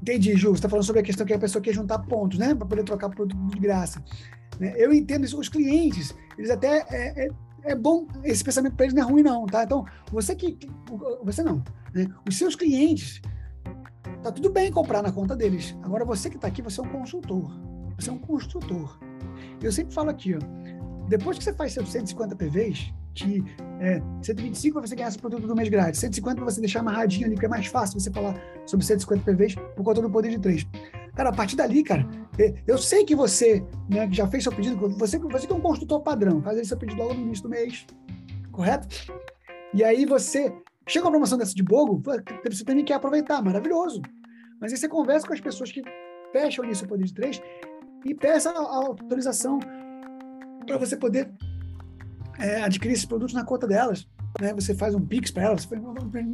Entendi, 0.01 0.35
Ju. 0.35 0.49
Você 0.49 0.55
está 0.55 0.69
falando 0.69 0.85
sobre 0.85 1.01
a 1.01 1.03
questão 1.03 1.25
que 1.25 1.33
a 1.33 1.39
pessoa 1.39 1.61
quer 1.61 1.73
juntar 1.73 1.99
pontos, 1.99 2.37
né? 2.39 2.55
Para 2.55 2.65
poder 2.65 2.83
trocar 2.83 3.09
produto 3.09 3.35
de 3.47 3.59
graça. 3.59 4.03
Né? 4.59 4.73
Eu 4.77 4.93
entendo 4.93 5.25
isso. 5.25 5.39
Os 5.39 5.49
clientes, 5.49 6.15
eles 6.37 6.49
até. 6.49 6.85
É, 6.89 7.25
é, 7.25 7.29
é 7.63 7.75
bom, 7.75 8.07
esse 8.23 8.41
pensamento 8.43 8.75
para 8.75 8.85
eles 8.85 8.95
não 8.95 9.03
é 9.03 9.05
ruim, 9.05 9.21
não, 9.21 9.45
tá? 9.45 9.63
Então, 9.63 9.85
você 10.11 10.35
que. 10.35 10.57
Você 11.23 11.43
não. 11.43 11.63
Né? 11.93 12.07
Os 12.27 12.37
seus 12.37 12.55
clientes, 12.55 13.21
tá 14.21 14.31
tudo 14.31 14.49
bem 14.49 14.71
comprar 14.71 15.01
na 15.01 15.11
conta 15.11 15.35
deles. 15.35 15.75
Agora, 15.81 16.05
você 16.05 16.29
que 16.29 16.35
está 16.35 16.47
aqui, 16.47 16.61
você 16.61 16.79
é 16.79 16.83
um 16.83 16.89
consultor. 16.89 17.51
Você 17.97 18.09
é 18.09 18.13
um 18.13 18.17
construtor. 18.17 18.99
Eu 19.61 19.71
sempre 19.71 19.93
falo 19.93 20.09
aqui, 20.09 20.35
ó. 20.35 20.39
Depois 21.07 21.37
que 21.37 21.43
você 21.43 21.53
faz 21.53 21.73
seus 21.73 21.91
150 21.91 22.35
PVs, 22.35 22.93
que 23.15 23.43
é, 23.79 24.01
125 24.21 24.77
para 24.77 24.87
você 24.87 24.95
ganhar 24.95 25.09
esse 25.09 25.17
produto 25.17 25.47
do 25.47 25.55
mês 25.55 25.67
grátis, 25.67 25.99
150 25.99 26.35
para 26.35 26.45
você 26.45 26.59
deixar 26.61 26.81
amarradinho 26.81 27.25
ali, 27.25 27.35
que 27.35 27.45
é 27.45 27.49
mais 27.49 27.65
fácil 27.65 27.99
você 27.99 28.11
falar 28.11 28.35
sobre 28.65 28.85
150 28.85 29.23
PVs 29.23 29.55
por 29.75 29.83
conta 29.83 30.01
do 30.01 30.09
poder 30.09 30.29
de 30.29 30.39
3. 30.39 30.65
Cara, 31.15 31.29
a 31.29 31.33
partir 31.33 31.55
dali, 31.55 31.83
cara, 31.83 32.07
é, 32.37 32.53
eu 32.65 32.77
sei 32.77 33.03
que 33.03 33.15
você, 33.15 33.63
né, 33.89 34.07
que 34.07 34.15
já 34.15 34.27
fez 34.27 34.43
seu 34.43 34.53
pedido, 34.53 34.77
você, 34.97 35.17
você 35.17 35.47
que 35.47 35.53
é 35.53 35.55
um 35.55 35.61
construtor 35.61 36.01
padrão, 36.01 36.41
faz 36.41 36.65
seu 36.67 36.77
pedido 36.77 37.01
logo 37.01 37.13
no 37.13 37.21
início 37.21 37.43
do 37.43 37.49
mês, 37.49 37.85
correto? 38.51 38.87
E 39.73 39.83
aí 39.83 40.05
você 40.05 40.53
chega 40.89 41.05
uma 41.05 41.11
promoção 41.11 41.37
dessa 41.37 41.53
de 41.53 41.63
bogo, 41.63 42.01
você 42.49 42.65
também 42.65 42.83
quer 42.83 42.95
aproveitar, 42.95 43.41
maravilhoso. 43.41 44.01
Mas 44.59 44.71
aí 44.71 44.77
você 44.77 44.87
conversa 44.87 45.25
com 45.25 45.33
as 45.33 45.39
pessoas 45.39 45.71
que 45.71 45.81
fecham 46.31 46.65
ali 46.65 46.75
seu 46.75 46.87
poder 46.87 47.05
de 47.05 47.13
3 47.13 47.41
e 48.05 48.13
peça 48.13 48.49
a 48.49 48.75
autorização 48.75 49.59
para 50.65 50.77
você 50.77 50.97
poder 50.97 51.31
é, 52.39 52.61
adquirir 52.63 52.93
esses 52.93 53.05
produtos 53.05 53.33
na 53.33 53.43
conta 53.43 53.67
delas. 53.67 54.07
Né? 54.41 54.53
Você 54.53 54.73
faz 54.73 54.95
um 54.95 55.05
Pix 55.05 55.31
para 55.31 55.43
elas, 55.43 55.67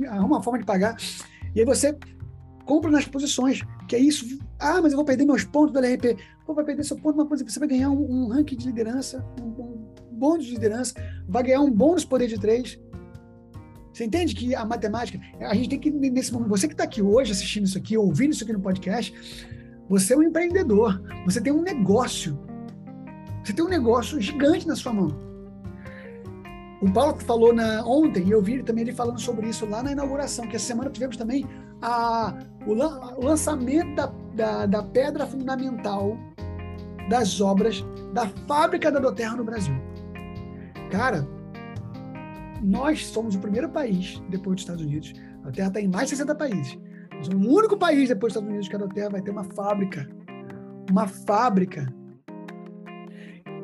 arruma 0.08 0.38
uma 0.38 0.44
forma 0.44 0.60
de 0.60 0.66
pagar, 0.66 0.96
e 1.54 1.60
aí 1.60 1.66
você 1.66 1.98
compra 2.66 2.90
nas 2.90 3.06
posições, 3.06 3.62
que 3.88 3.96
é 3.96 4.00
isso. 4.00 4.26
Ah, 4.60 4.82
mas 4.82 4.92
eu 4.92 4.98
vou 4.98 5.06
perder 5.06 5.26
meus 5.26 5.44
pontos 5.44 5.72
do 5.72 5.80
LRP. 5.80 6.18
Pô, 6.46 6.54
vai 6.54 6.66
perder 6.66 6.84
seu 6.84 6.98
ponto, 6.98 7.28
mas 7.30 7.42
você 7.42 7.60
vai 7.60 7.68
ganhar 7.68 7.90
um, 7.90 8.26
um 8.26 8.28
ranking 8.28 8.56
de 8.56 8.68
liderança, 8.68 9.24
um, 9.42 9.46
um 9.46 9.96
bônus 10.12 10.46
de 10.46 10.52
liderança, 10.52 10.94
vai 11.28 11.44
ganhar 11.44 11.62
um 11.62 11.72
bônus 11.72 12.06
poder 12.06 12.28
de 12.28 12.40
três. 12.40 12.80
Você 13.96 14.04
entende 14.04 14.36
que 14.36 14.54
a 14.54 14.66
matemática, 14.66 15.18
a 15.40 15.56
gente 15.56 15.70
tem 15.70 15.80
que, 15.80 15.90
nesse 15.90 16.34
momento, 16.34 16.50
você 16.50 16.68
que 16.68 16.74
está 16.74 16.84
aqui 16.84 17.02
hoje 17.02 17.32
assistindo 17.32 17.64
isso 17.64 17.78
aqui, 17.78 17.98
ouvindo 17.98 18.34
isso 18.34 18.44
aqui 18.44 18.52
no 18.52 18.60
podcast, 18.60 19.48
você 19.88 20.14
é 20.14 20.18
um 20.18 20.24
empreendedor, 20.24 21.02
você 21.24 21.40
tem 21.40 21.54
um 21.54 21.62
negócio. 21.62 22.38
Você 23.42 23.54
tem 23.54 23.64
um 23.64 23.70
negócio 23.70 24.20
gigante 24.20 24.68
na 24.68 24.76
sua 24.76 24.92
mão. 24.92 25.18
O 26.82 26.92
Paulo 26.92 27.16
falou 27.22 27.54
na, 27.54 27.86
ontem, 27.86 28.28
e 28.28 28.32
eu 28.32 28.42
vi 28.42 28.62
também 28.64 28.82
ele 28.82 28.92
falando 28.92 29.22
sobre 29.22 29.48
isso 29.48 29.66
lá 29.66 29.82
na 29.82 29.94
inauguração, 29.94 30.46
que 30.46 30.58
essa 30.58 30.66
semana 30.66 30.90
tivemos 30.90 31.16
também 31.16 31.46
a, 31.82 32.38
o, 32.68 32.74
o 32.74 33.26
lançamento 33.26 33.96
da, 33.96 34.14
da, 34.36 34.66
da, 34.66 34.84
pedra 34.84 35.26
fundamental 35.26 36.18
das 37.08 37.40
obras 37.40 37.82
da 38.14 38.28
fábrica 38.46 38.92
da 38.92 39.00
Doterra 39.00 39.38
no 39.38 39.46
Brasil. 39.46 39.76
Cara, 40.92 41.26
nós 42.66 43.06
somos 43.06 43.36
o 43.36 43.40
primeiro 43.40 43.70
país, 43.70 44.22
depois 44.30 44.56
dos 44.56 44.64
Estados 44.64 44.84
Unidos, 44.84 45.14
a 45.44 45.52
Terra 45.52 45.68
está 45.68 45.80
em 45.80 45.88
mais 45.88 46.10
de 46.10 46.18
60 46.18 46.36
países, 46.36 46.80
o 47.34 47.56
único 47.56 47.78
país 47.78 48.10
depois 48.10 48.34
dos 48.34 48.42
Estados 48.42 48.50
Unidos 48.50 48.68
que 48.68 48.76
a 48.76 48.80
Doterra 48.80 49.10
vai 49.10 49.22
ter 49.22 49.32
uma 49.32 49.44
fábrica. 49.44 50.08
Uma 50.90 51.08
fábrica. 51.08 51.88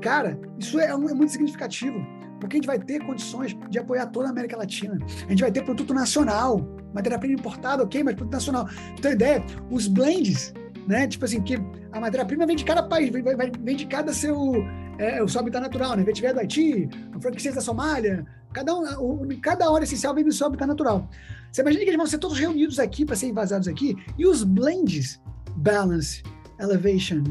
Cara, 0.02 0.40
isso 0.58 0.80
é, 0.80 0.86
é 0.86 0.98
muito 0.98 1.30
significativo, 1.30 2.00
porque 2.40 2.56
a 2.56 2.58
gente 2.58 2.66
vai 2.66 2.80
ter 2.80 3.06
condições 3.06 3.56
de 3.70 3.78
apoiar 3.78 4.08
toda 4.08 4.28
a 4.28 4.32
América 4.32 4.58
Latina. 4.58 4.98
A 5.28 5.30
gente 5.30 5.42
vai 5.42 5.52
ter 5.52 5.64
produto 5.64 5.94
nacional, 5.94 6.60
matéria-prima 6.94 7.36
importada, 7.36 7.84
ok, 7.84 8.04
mas 8.04 8.16
produto 8.16 8.34
nacional. 8.34 8.66
Pra 8.66 9.02
ter 9.02 9.12
ideia, 9.14 9.44
os 9.70 9.88
blends, 9.88 10.54
né? 10.88 11.08
Tipo 11.08 11.26
assim, 11.26 11.42
que 11.42 11.56
a 11.92 12.00
matéria-prima 12.00 12.48
vem 12.48 12.56
de 12.56 12.66
cada 12.66 12.82
país, 12.82 13.10
vem, 13.10 13.24
vem 13.24 13.76
de 13.76 13.86
cada 13.86 14.12
seu, 14.12 14.56
é, 14.98 15.22
o 15.22 15.28
seu 15.28 15.42
habitat 15.42 15.62
natural, 15.62 15.96
né? 15.96 16.04
Vetiver 16.04 16.34
do 16.34 16.40
Haiti, 16.40 16.90
a 17.16 17.20
franquia 17.20 17.52
da 17.52 17.62
Somália, 17.62 18.26
cada, 18.54 18.76
um, 18.76 19.28
cada 19.42 19.70
hora 19.70 19.84
essencial 19.84 20.14
vem 20.14 20.24
do 20.24 20.32
seu 20.32 20.48
habitat 20.48 20.68
natural. 20.68 21.10
Você 21.52 21.62
imagina 21.62 21.84
que 21.84 21.90
eles 21.90 21.98
vão 21.98 22.08
ser 22.08 22.18
todos 22.18 22.38
reunidos 22.38 22.80
aqui 22.80 23.06
para 23.06 23.16
serem 23.16 23.34
vazados 23.34 23.68
aqui, 23.68 23.96
e 24.18 24.26
os 24.26 24.44
blends, 24.44 25.22
Balance, 25.58 26.24
Elevation, 26.60 27.24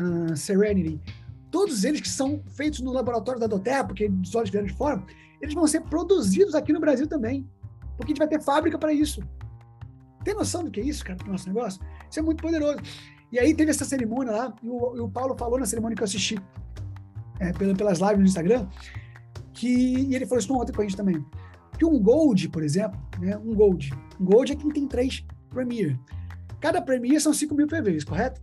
uh, 0.00 0.36
Serenity, 0.36 1.00
todos 1.50 1.84
eles 1.84 2.00
que 2.00 2.08
são 2.08 2.42
feitos 2.54 2.80
no 2.80 2.92
laboratório 2.92 3.40
da 3.40 3.46
Doterra, 3.46 3.84
porque 3.84 4.08
os 4.08 4.34
olhos 4.34 4.50
vieram 4.50 4.66
de 4.66 4.74
fora, 4.74 5.02
eles 5.40 5.54
vão 5.54 5.66
ser 5.66 5.80
produzidos 5.82 6.54
aqui 6.54 6.72
no 6.72 6.80
Brasil 6.80 7.06
também, 7.06 7.48
porque 7.96 8.12
a 8.12 8.14
gente 8.14 8.18
vai 8.18 8.28
ter 8.28 8.40
fábrica 8.40 8.78
para 8.78 8.92
isso. 8.92 9.22
Tem 10.24 10.34
noção 10.34 10.64
do 10.64 10.70
que 10.70 10.80
é 10.80 10.84
isso, 10.84 11.04
cara, 11.04 11.16
para 11.16 11.28
o 11.28 11.32
nosso 11.32 11.46
negócio? 11.46 11.80
Isso 12.08 12.18
é 12.18 12.22
muito 12.22 12.42
poderoso. 12.42 12.78
E 13.30 13.38
aí 13.38 13.54
teve 13.54 13.70
essa 13.70 13.84
cerimônia 13.84 14.32
lá, 14.32 14.54
e 14.62 14.68
o, 14.68 14.96
e 14.96 15.00
o 15.00 15.08
Paulo 15.08 15.36
falou 15.36 15.58
na 15.58 15.66
cerimônia 15.66 15.96
que 15.96 16.02
eu 16.02 16.06
assisti 16.06 16.38
é, 17.40 17.52
pelas 17.52 17.98
lives 17.98 18.18
no 18.18 18.24
Instagram, 18.24 18.66
que 19.54 19.68
e 19.68 20.14
ele 20.14 20.26
falou 20.26 20.40
isso 20.40 20.52
ontem 20.52 20.72
com 20.72 20.82
a 20.82 20.84
gente 20.84 20.96
também, 20.96 21.24
que 21.78 21.84
um 21.84 21.98
Gold, 21.98 22.48
por 22.48 22.62
exemplo, 22.62 23.00
né, 23.20 23.36
um 23.38 23.54
Gold, 23.54 23.92
um 24.20 24.24
Gold 24.24 24.52
é 24.52 24.56
quem 24.56 24.70
tem 24.70 24.86
três 24.86 25.24
Premier. 25.50 25.98
Cada 26.60 26.80
Premier 26.80 27.20
são 27.20 27.32
5 27.32 27.54
mil 27.54 27.66
PVs, 27.66 28.04
correto? 28.04 28.40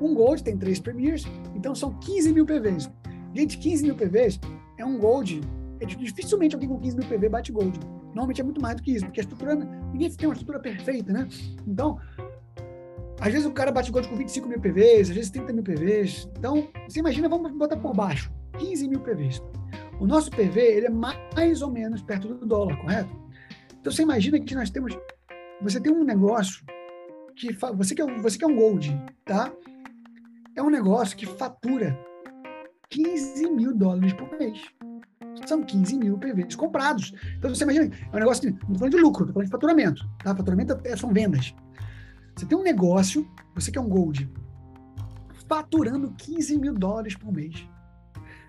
Um 0.00 0.14
Gold 0.14 0.42
tem 0.42 0.56
três 0.56 0.80
Premiers, 0.80 1.24
então 1.54 1.74
são 1.74 1.92
15 2.00 2.32
mil 2.32 2.44
PVs. 2.44 2.90
Gente, 3.34 3.56
15 3.58 3.84
mil 3.84 3.94
PVs 3.94 4.38
é 4.78 4.84
um 4.84 4.98
Gold, 4.98 5.40
é 5.80 5.86
dificilmente 5.86 6.54
alguém 6.54 6.68
com 6.68 6.78
15 6.78 6.96
mil 6.98 7.06
PV 7.06 7.28
bate 7.28 7.52
Gold. 7.52 7.78
Normalmente 8.06 8.40
é 8.40 8.44
muito 8.44 8.60
mais 8.60 8.76
do 8.76 8.82
que 8.82 8.92
isso, 8.92 9.04
porque 9.04 9.20
a 9.20 9.22
estrutura, 9.22 9.54
ninguém 9.54 10.10
tem 10.10 10.28
uma 10.28 10.34
estrutura 10.34 10.60
perfeita, 10.60 11.12
né? 11.12 11.26
Então, 11.66 11.98
às 13.20 13.32
vezes 13.32 13.46
o 13.46 13.52
cara 13.52 13.70
bate 13.70 13.92
Gold 13.92 14.08
com 14.08 14.16
25 14.16 14.48
mil 14.48 14.60
PVs, 14.60 15.10
às 15.10 15.14
vezes 15.14 15.30
30 15.30 15.52
mil 15.52 15.62
PVs. 15.62 16.28
Então, 16.36 16.68
você 16.88 16.98
imagina, 16.98 17.28
vamos 17.28 17.52
botar 17.52 17.76
por 17.76 17.94
baixo, 17.94 18.30
15 18.58 18.88
mil 18.88 19.00
PVs. 19.00 19.40
O 20.02 20.06
nosso 20.06 20.32
PV, 20.32 20.60
ele 20.60 20.86
é 20.86 20.90
mais 20.90 21.62
ou 21.62 21.70
menos 21.70 22.02
perto 22.02 22.34
do 22.34 22.44
dólar, 22.44 22.76
correto? 22.78 23.08
Então, 23.78 23.92
você 23.92 24.02
imagina 24.02 24.40
que 24.40 24.52
nós 24.52 24.68
temos, 24.68 24.98
você 25.62 25.80
tem 25.80 25.92
um 25.92 26.02
negócio 26.02 26.64
que, 27.36 27.52
você 27.76 27.94
que 27.94 28.02
é, 28.02 28.18
você 28.18 28.36
que 28.36 28.42
é 28.42 28.48
um 28.48 28.56
Gold, 28.56 29.00
tá? 29.24 29.52
É 30.56 30.62
um 30.62 30.70
negócio 30.70 31.16
que 31.16 31.24
fatura 31.24 31.96
15 32.90 33.48
mil 33.52 33.72
dólares 33.72 34.12
por 34.14 34.28
mês 34.36 34.60
são 35.46 35.62
15 35.62 35.96
mil 35.96 36.18
PVs 36.18 36.56
comprados. 36.56 37.14
Então 37.38 37.54
você 37.54 37.62
imagina, 37.62 37.94
é 38.12 38.16
um 38.16 38.18
negócio, 38.18 38.50
não 38.50 38.58
estou 38.58 38.78
falando 38.78 38.96
de 38.96 39.00
lucro, 39.00 39.22
estou 39.22 39.34
falando 39.34 39.46
de 39.46 39.52
faturamento. 39.52 40.10
Tá? 40.24 40.34
Faturamento 40.34 40.80
é, 40.82 40.96
são 40.96 41.12
vendas. 41.12 41.54
Você 42.34 42.44
tem 42.44 42.58
um 42.58 42.64
negócio, 42.64 43.30
você 43.54 43.70
que 43.70 43.78
é 43.78 43.80
um 43.80 43.88
gold, 43.88 44.28
faturando 45.46 46.12
15 46.18 46.58
mil 46.58 46.74
dólares 46.74 47.14
por 47.14 47.32
mês. 47.32 47.68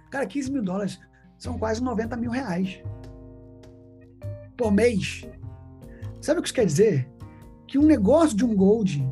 Cara, 0.09 0.25
15 0.25 0.51
mil 0.51 0.63
dólares 0.63 0.99
são 1.37 1.57
quase 1.57 1.83
90 1.83 2.15
mil 2.17 2.31
reais 2.31 2.81
por 4.55 4.71
mês. 4.71 5.25
Sabe 6.21 6.39
o 6.39 6.41
que 6.41 6.47
isso 6.47 6.55
quer 6.55 6.65
dizer? 6.65 7.09
Que 7.67 7.77
um 7.77 7.83
negócio 7.83 8.35
de 8.35 8.45
um 8.45 8.55
gold 8.55 9.05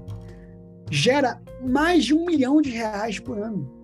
gera 0.90 1.42
mais 1.64 2.04
de 2.06 2.14
um 2.14 2.26
milhão 2.26 2.62
de 2.62 2.70
reais 2.70 3.20
por 3.20 3.38
ano. 3.38 3.82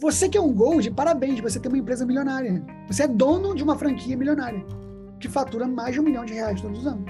Você 0.00 0.28
que 0.28 0.38
é 0.38 0.40
um 0.40 0.52
Gold, 0.52 0.92
parabéns, 0.92 1.40
você 1.40 1.58
tem 1.58 1.70
uma 1.70 1.78
empresa 1.78 2.06
milionária. 2.06 2.64
Você 2.86 3.02
é 3.02 3.08
dono 3.08 3.52
de 3.52 3.64
uma 3.64 3.76
franquia 3.76 4.16
milionária, 4.16 4.64
que 5.18 5.28
fatura 5.28 5.66
mais 5.66 5.94
de 5.94 6.00
um 6.00 6.04
milhão 6.04 6.24
de 6.24 6.34
reais 6.34 6.60
todos 6.60 6.78
os 6.78 6.86
anos. 6.86 7.04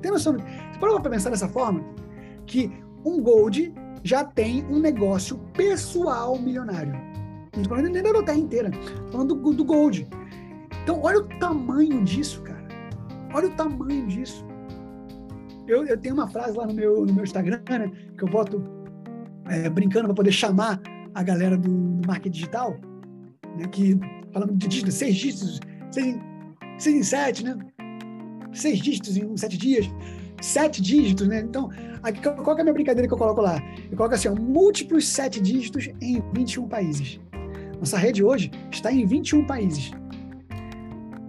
Tem 0.00 0.10
noção? 0.10 0.32
Você 0.32 0.78
parou 0.80 0.98
para 0.98 1.10
pensar 1.10 1.28
dessa 1.28 1.48
forma? 1.48 1.84
Que 2.46 2.72
um 3.04 3.20
Gold 3.20 3.74
já 4.02 4.24
tem 4.24 4.64
um 4.64 4.78
negócio 4.80 5.36
pessoal 5.52 6.38
milionário. 6.38 7.11
Nem 7.54 8.02
da 8.02 8.22
terra 8.22 8.38
inteira, 8.38 8.70
falando 9.10 9.34
do, 9.34 9.52
do 9.52 9.64
Gold. 9.64 10.08
Então, 10.82 11.00
olha 11.02 11.18
o 11.18 11.28
tamanho 11.38 12.02
disso, 12.02 12.42
cara. 12.42 12.66
Olha 13.34 13.48
o 13.48 13.50
tamanho 13.50 14.06
disso. 14.06 14.44
Eu, 15.66 15.84
eu 15.86 15.96
tenho 15.98 16.14
uma 16.14 16.28
frase 16.28 16.56
lá 16.56 16.66
no 16.66 16.74
meu, 16.74 17.04
no 17.06 17.12
meu 17.12 17.24
Instagram, 17.24 17.60
né, 17.68 17.90
que 18.16 18.24
eu 18.24 18.28
boto 18.28 18.62
é, 19.48 19.68
brincando 19.68 20.06
para 20.06 20.14
poder 20.14 20.32
chamar 20.32 20.80
a 21.14 21.22
galera 21.22 21.56
do, 21.56 21.68
do 21.68 22.06
marketing 22.06 22.30
digital, 22.30 22.76
né, 23.56 23.68
que 23.70 23.98
falando 24.32 24.54
de 24.54 24.66
dígitos, 24.66 24.94
seis 24.94 25.14
dígitos, 25.14 25.60
seis, 25.90 26.16
seis 26.78 26.96
em 26.96 27.02
sete, 27.02 27.44
né? 27.44 27.56
Seis 28.52 28.80
dígitos 28.80 29.16
em 29.16 29.36
sete 29.36 29.56
dias, 29.56 29.86
sete 30.40 30.82
dígitos, 30.82 31.28
né? 31.28 31.40
Então, 31.40 31.70
aqui, 32.02 32.20
qual 32.20 32.56
é 32.56 32.60
a 32.60 32.64
minha 32.64 32.74
brincadeira 32.74 33.06
que 33.06 33.14
eu 33.14 33.18
coloco 33.18 33.40
lá? 33.40 33.62
Eu 33.90 33.96
coloco 33.96 34.14
assim, 34.14 34.28
ó, 34.28 34.34
múltiplos 34.34 35.06
sete 35.06 35.40
dígitos 35.40 35.88
em 36.00 36.22
21 36.34 36.68
países. 36.68 37.20
Nossa 37.82 37.98
rede 37.98 38.22
hoje 38.22 38.48
está 38.70 38.92
em 38.92 39.04
21 39.04 39.44
países. 39.44 39.90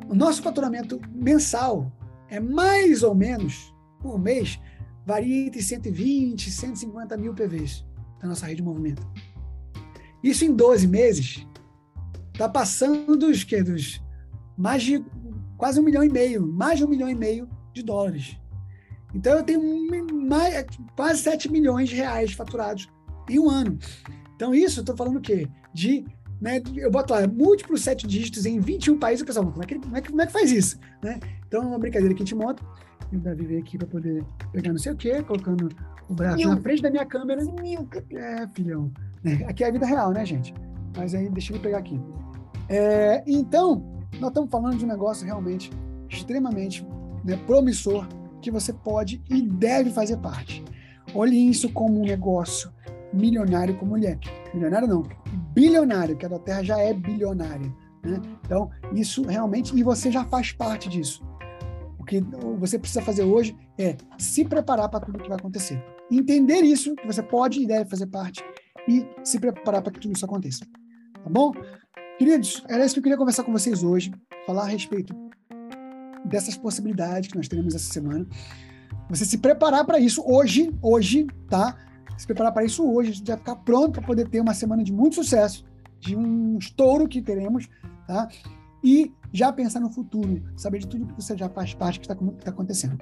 O 0.07 0.13
nosso 0.13 0.43
faturamento 0.43 1.01
mensal 1.11 1.91
é 2.29 2.39
mais 2.39 3.01
ou 3.01 3.15
menos, 3.15 3.73
por 3.99 4.19
mês, 4.19 4.59
varia 5.03 5.47
entre 5.47 5.63
120 5.63 6.45
e 6.45 6.51
150 6.51 7.17
mil 7.17 7.33
PVs 7.33 7.83
da 8.21 8.27
nossa 8.27 8.45
rede 8.45 8.57
de 8.57 8.63
movimento. 8.63 9.01
Isso 10.23 10.45
em 10.45 10.55
12 10.55 10.87
meses 10.87 11.47
está 12.31 12.47
passando 12.47 13.17
dos, 13.17 13.43
que, 13.43 13.63
dos 13.63 13.99
mais 14.55 14.83
de 14.83 15.03
quase 15.57 15.79
um 15.79 15.83
milhão 15.83 16.03
e 16.03 16.09
meio, 16.09 16.45
mais 16.45 16.77
de 16.77 16.85
um 16.85 16.87
milhão 16.87 17.09
e 17.09 17.15
meio 17.15 17.49
de 17.73 17.81
dólares. 17.81 18.37
Então 19.11 19.33
eu 19.37 19.43
tenho 19.43 19.59
mais, 20.27 20.67
quase 20.95 21.23
7 21.23 21.51
milhões 21.51 21.89
de 21.89 21.95
reais 21.95 22.31
faturados 22.33 22.87
em 23.27 23.39
um 23.39 23.49
ano. 23.49 23.79
Então 24.35 24.53
isso, 24.53 24.81
eu 24.81 24.83
estou 24.83 24.95
falando 24.95 25.17
o 25.17 25.21
quê? 25.21 25.49
De, 25.73 26.05
né, 26.41 26.61
eu 26.75 26.91
boto 26.91 27.13
lá, 27.13 27.25
múltiplos 27.27 27.81
sete 27.81 28.05
dígitos 28.05 28.45
em 28.45 28.59
21 28.59 28.97
países, 28.99 29.21
o 29.21 29.25
pessoal, 29.25 29.45
como 29.45 29.63
é 29.63 29.65
que, 29.65 29.79
como 29.79 29.97
é 29.97 30.01
que, 30.01 30.09
como 30.09 30.21
é 30.21 30.25
que 30.25 30.31
faz 30.31 30.51
isso? 30.51 30.79
Né? 31.01 31.19
Então 31.47 31.63
é 31.63 31.65
uma 31.65 31.79
brincadeira 31.79 32.13
que 32.13 32.21
a 32.21 32.25
gente 32.25 32.35
monta. 32.35 32.63
E 33.11 33.17
o 33.17 33.19
Davi 33.19 33.45
veio 33.45 33.59
aqui 33.59 33.77
para 33.77 33.87
poder 33.87 34.23
pegar 34.51 34.71
não 34.71 34.79
sei 34.79 34.91
o 34.91 34.95
quê, 34.95 35.21
colocando 35.21 35.69
o 36.09 36.13
braço 36.13 36.47
na 36.47 36.57
frente 36.57 36.81
da 36.81 36.89
minha 36.89 37.05
câmera. 37.05 37.41
É, 38.11 38.47
filhão. 38.47 38.91
É, 39.23 39.45
aqui 39.45 39.63
é 39.63 39.67
a 39.67 39.71
vida 39.71 39.85
real, 39.85 40.11
né, 40.11 40.25
gente? 40.25 40.53
Mas 40.97 41.13
aí, 41.13 41.29
deixa 41.29 41.53
eu 41.53 41.59
pegar 41.59 41.77
aqui. 41.77 41.99
É, 42.67 43.23
então, 43.27 43.83
nós 44.19 44.29
estamos 44.29 44.49
falando 44.49 44.77
de 44.77 44.85
um 44.85 44.87
negócio 44.87 45.25
realmente 45.25 45.71
extremamente 46.09 46.85
né, 47.23 47.37
promissor 47.45 48.07
que 48.41 48.51
você 48.51 48.73
pode 48.73 49.21
e 49.29 49.41
deve 49.41 49.91
fazer 49.91 50.17
parte. 50.17 50.63
Olhe 51.13 51.49
isso 51.49 51.69
como 51.69 52.01
um 52.01 52.05
negócio 52.05 52.71
milionário 53.13 53.75
como 53.77 53.97
ele 53.97 54.07
é. 54.07 54.19
Milionário 54.53 54.87
não, 54.87 55.03
bilionário, 55.53 56.17
que 56.17 56.25
a 56.25 56.29
da 56.29 56.39
Terra 56.39 56.63
já 56.63 56.79
é 56.79 56.93
bilionária. 56.93 57.73
Né? 58.03 58.21
Então, 58.45 58.69
isso 58.93 59.23
realmente, 59.23 59.75
e 59.75 59.83
você 59.83 60.11
já 60.11 60.25
faz 60.25 60.51
parte 60.51 60.89
disso. 60.89 61.23
O 61.97 62.03
que 62.03 62.21
você 62.57 62.77
precisa 62.77 63.01
fazer 63.01 63.23
hoje 63.23 63.55
é 63.77 63.95
se 64.17 64.43
preparar 64.43 64.89
para 64.89 64.99
tudo 64.99 65.19
que 65.19 65.29
vai 65.29 65.37
acontecer. 65.37 65.81
Entender 66.11 66.61
isso, 66.61 66.95
que 66.95 67.07
você 67.07 67.23
pode 67.23 67.61
e 67.61 67.65
deve 67.65 67.89
fazer 67.89 68.07
parte, 68.07 68.43
e 68.87 69.07
se 69.23 69.39
preparar 69.39 69.81
para 69.81 69.91
que 69.91 69.99
tudo 69.99 70.13
isso 70.13 70.25
aconteça. 70.25 70.65
Tá 71.23 71.29
bom? 71.29 71.53
Queridos, 72.17 72.63
era 72.67 72.85
isso 72.85 72.95
que 72.95 72.99
eu 72.99 73.03
queria 73.03 73.17
conversar 73.17 73.43
com 73.43 73.51
vocês 73.51 73.83
hoje, 73.83 74.11
falar 74.45 74.63
a 74.63 74.67
respeito 74.67 75.15
dessas 76.25 76.57
possibilidades 76.57 77.29
que 77.29 77.37
nós 77.37 77.47
teremos 77.47 77.73
essa 77.73 77.91
semana. 77.91 78.27
Você 79.09 79.25
se 79.25 79.37
preparar 79.37 79.85
para 79.85 79.99
isso 79.99 80.23
hoje, 80.25 80.71
hoje, 80.81 81.25
tá? 81.49 81.75
Se 82.17 82.25
preparar 82.25 82.51
para 82.53 82.63
isso 82.63 82.85
hoje, 82.85 83.11
a 83.11 83.13
gente 83.13 83.27
vai 83.27 83.37
ficar 83.37 83.55
pronto 83.57 83.93
para 83.93 84.03
poder 84.03 84.27
ter 84.27 84.39
uma 84.39 84.53
semana 84.53 84.83
de 84.83 84.93
muito 84.93 85.15
sucesso, 85.15 85.65
de 85.99 86.15
um 86.15 86.57
estouro 86.57 87.07
que 87.07 87.21
teremos, 87.21 87.67
tá? 88.07 88.27
E 88.83 89.13
já 89.31 89.51
pensar 89.51 89.79
no 89.79 89.89
futuro, 89.89 90.43
saber 90.55 90.79
de 90.79 90.87
tudo 90.87 91.07
que 91.07 91.13
você 91.13 91.37
já 91.37 91.49
faz 91.49 91.73
parte 91.73 91.99
que 91.99 92.05
está 92.05 92.15
tá 92.15 92.51
acontecendo. 92.51 92.97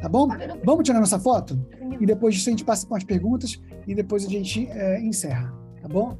Tá 0.00 0.08
bom? 0.08 0.28
Vamos 0.64 0.84
tirar 0.84 0.98
nossa 0.98 1.18
foto? 1.18 1.58
E 2.00 2.06
depois 2.06 2.34
disso 2.34 2.48
a 2.48 2.52
gente 2.52 2.64
passa 2.64 2.86
com 2.86 2.94
as 2.94 3.04
perguntas 3.04 3.60
e 3.86 3.94
depois 3.94 4.24
a 4.24 4.28
gente 4.28 4.66
é, 4.68 5.00
encerra. 5.00 5.54
Tá 5.80 5.88
bom? 5.88 6.16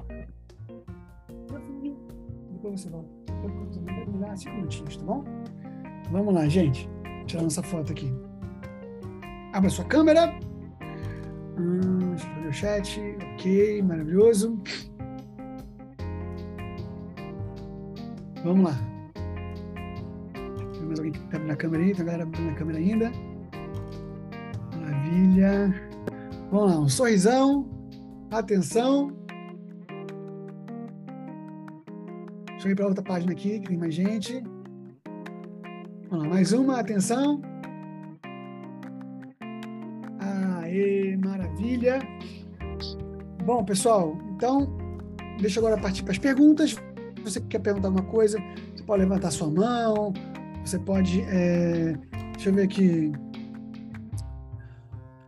Depois 2.53 2.81
você 2.81 2.89
volta. 2.89 3.09
Dar 4.21 4.37
cinco 4.37 4.57
minutinhos, 4.57 4.97
tá 4.97 5.05
bom? 5.05 5.25
Vamos 6.11 6.35
lá, 6.35 6.47
gente. 6.49 6.89
Tirar 7.27 7.43
nossa 7.43 7.63
foto 7.63 7.93
aqui. 7.93 8.13
Abra 9.53 9.71
sua 9.71 9.85
câmera. 9.85 10.39
Hum, 11.59 12.11
deixa 12.11 12.29
eu 12.29 12.43
ver 12.43 12.49
o 12.49 12.53
chat. 12.53 13.01
Ok, 13.35 13.83
maravilhoso. 13.83 14.63
Vamos 18.45 18.71
lá 18.71 18.97
mais 20.87 20.99
alguém 20.99 21.13
que 21.13 21.19
está 21.19 21.39
na 21.39 21.57
câmera 21.57 21.83
aí? 21.83 21.95
Tem 21.95 22.05
galera 22.05 22.25
na 22.25 22.55
câmera 22.55 22.79
ainda? 22.79 23.13
Maravilha. 24.81 25.75
Vamos 26.51 26.73
lá, 26.73 26.81
um 26.81 26.89
sorrisão. 26.89 27.69
Atenção. 28.31 29.13
Deixa 32.47 32.69
eu 32.69 32.73
ir 32.73 32.77
para 32.77 32.87
outra 32.87 33.03
página 33.03 33.33
aqui, 33.33 33.61
que 33.61 33.69
tem 33.69 33.77
mais 33.77 33.95
gente. 33.95 34.43
Vamos 36.09 36.25
lá, 36.25 36.29
mais 36.29 36.53
uma, 36.53 36.81
atenção. 36.81 37.43
Maravilha. 41.87 41.99
Bom, 43.45 43.65
pessoal, 43.65 44.19
então, 44.35 44.77
deixa 45.41 45.61
eu 45.61 45.67
agora 45.67 45.81
partir 45.81 46.03
para 46.03 46.13
as 46.13 46.19
perguntas. 46.19 46.73
Se 46.73 47.23
você 47.23 47.41
quer 47.41 47.61
perguntar 47.61 47.89
alguma 47.89 48.05
coisa, 48.05 48.39
você 48.75 48.83
pode 48.83 49.03
levantar 49.03 49.31
sua 49.31 49.49
mão, 49.49 50.13
você 50.65 50.79
pode. 50.79 51.23
É... 51.23 51.97
Deixa 52.33 52.51
eu 52.51 52.55
ver 52.55 52.63
aqui. 52.63 53.13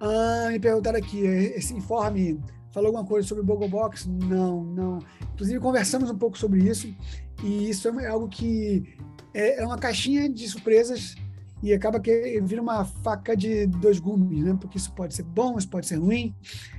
Ah, 0.00 0.48
me 0.50 0.60
perguntaram 0.60 0.98
aqui, 0.98 1.20
esse 1.20 1.74
informe 1.74 2.40
falou 2.72 2.88
alguma 2.88 3.04
coisa 3.04 3.26
sobre 3.26 3.42
o 3.42 3.46
Bogobox? 3.46 4.06
Não, 4.06 4.64
não. 4.64 4.98
Inclusive, 5.34 5.58
conversamos 5.58 6.10
um 6.10 6.18
pouco 6.18 6.38
sobre 6.38 6.60
isso, 6.60 6.94
e 7.42 7.68
isso 7.68 7.88
é 7.88 8.06
algo 8.06 8.28
que 8.28 8.96
é, 9.34 9.60
é 9.60 9.66
uma 9.66 9.78
caixinha 9.78 10.28
de 10.28 10.46
surpresas 10.48 11.16
e 11.62 11.72
acaba 11.72 12.00
que 12.00 12.40
vira 12.42 12.62
uma 12.62 12.84
faca 12.84 13.36
de 13.36 13.66
dois 13.66 13.98
gumes, 13.98 14.44
né? 14.44 14.56
Porque 14.60 14.78
isso 14.78 14.92
pode 14.92 15.14
ser 15.14 15.24
bom, 15.24 15.58
isso 15.58 15.68
pode 15.68 15.86
ser 15.86 15.96
ruim. 15.96 16.34